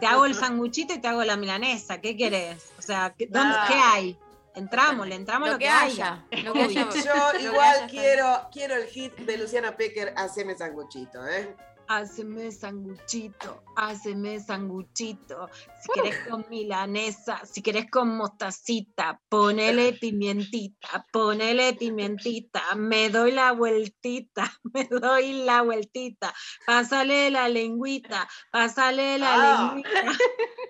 [0.00, 2.00] Te hago el sanguchito y te hago la milanesa.
[2.00, 2.72] ¿Qué querés?
[2.78, 3.64] O sea, ¿qué, dónde- Ah.
[3.68, 4.18] qué hay?
[4.54, 6.42] Entramos, le entramos Lo lo, que que haya, haya.
[6.44, 6.88] lo que haya.
[7.34, 11.56] Yo igual haya quiero, quiero el hit de Luciana Pecker, Haceme sanguchito, ¿eh?
[11.88, 15.50] Haceme sanguchito, haceme sanguchito.
[15.84, 22.62] Si querés con milanesa, si querés con mostacita, ponele pimientita, ponele pimientita.
[22.76, 26.32] Me doy la vueltita, me doy la vueltita.
[26.66, 29.74] Pásale la lengüita, pásale la Ah.
[29.74, 29.90] lengüita.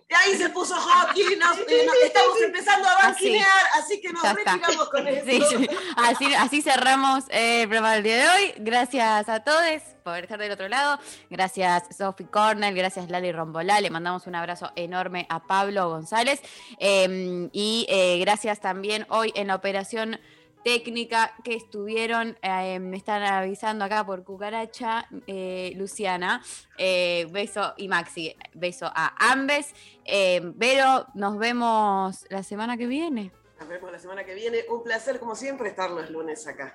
[0.06, 4.22] Y ahí se puso hockey, nos- eh, nos- estamos empezando a banquinear, así que nos
[4.22, 5.04] retiramos con.
[5.06, 5.68] Sí, sí.
[5.96, 8.54] Así, así cerramos eh, el programa del día de hoy.
[8.58, 9.64] Gracias a todos
[10.04, 11.00] por estar del otro lado.
[11.30, 13.80] Gracias Sophie Cornell, gracias Lali Rombolá.
[13.80, 16.42] Le mandamos un abrazo enorme a Pablo González.
[16.78, 20.18] Eh, y eh, gracias también hoy en la operación
[20.64, 26.42] técnica que estuvieron, eh, me están avisando acá por cucaracha, eh, Luciana,
[26.78, 29.74] eh, beso y Maxi, beso a ambes.
[30.06, 33.30] Eh, Vero, nos vemos la semana que viene.
[33.60, 34.64] Nos vemos la semana que viene.
[34.70, 36.74] Un placer, como siempre, estar los lunes acá.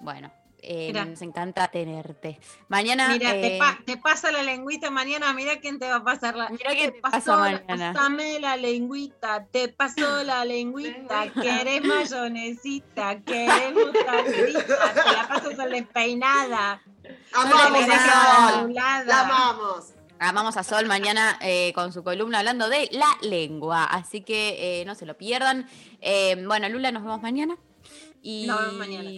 [0.00, 0.30] Bueno,
[0.66, 2.38] eh, nos encanta tenerte.
[2.68, 3.08] Mañana.
[3.08, 6.36] Mira, te, eh, pa- te pasa la lengüita mañana, mira quién te va a pasar
[6.36, 6.48] la.
[6.50, 7.92] Mira quién te pasó pasa la- mañana.
[7.92, 15.66] Pásame la lengüita, te pasó la lengüita, querés mayonesita, querés mostacita, te la pasas a
[15.66, 16.82] la despeinada.
[17.34, 18.74] Amamos a Sol.
[18.74, 19.94] La amamos.
[20.20, 23.84] Amamos a Sol mañana eh, con su columna hablando de la lengua.
[23.84, 25.68] Así que eh, no se lo pierdan.
[26.00, 27.56] Eh, bueno, Lula, nos vemos mañana.
[28.26, 29.10] Y, Nos vemos mañana.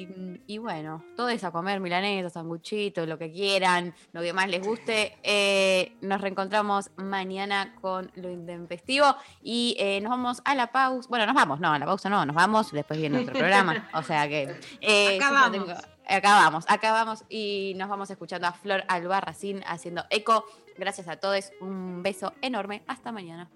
[0.49, 4.67] y bueno, todo es a comer milanesas, sanguchitos, lo que quieran, lo que más les
[4.67, 5.17] guste.
[5.23, 9.15] Eh, nos reencontramos mañana con lo intempestivo
[9.45, 11.09] y eh, nos vamos a la pausa.
[11.09, 13.89] Bueno, nos vamos, no, a la pausa no, nos vamos, después viene otro programa.
[13.95, 14.43] O sea que.
[14.81, 15.19] eh,
[15.53, 15.73] tengo-
[16.09, 20.45] acabamos, acabamos y nos vamos escuchando a Flor Albarracín haciendo eco.
[20.77, 23.49] Gracias a todos, un beso enorme, hasta mañana.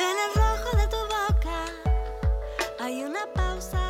[0.00, 1.64] En el rojo de tu boca
[2.78, 3.87] hay una pausa.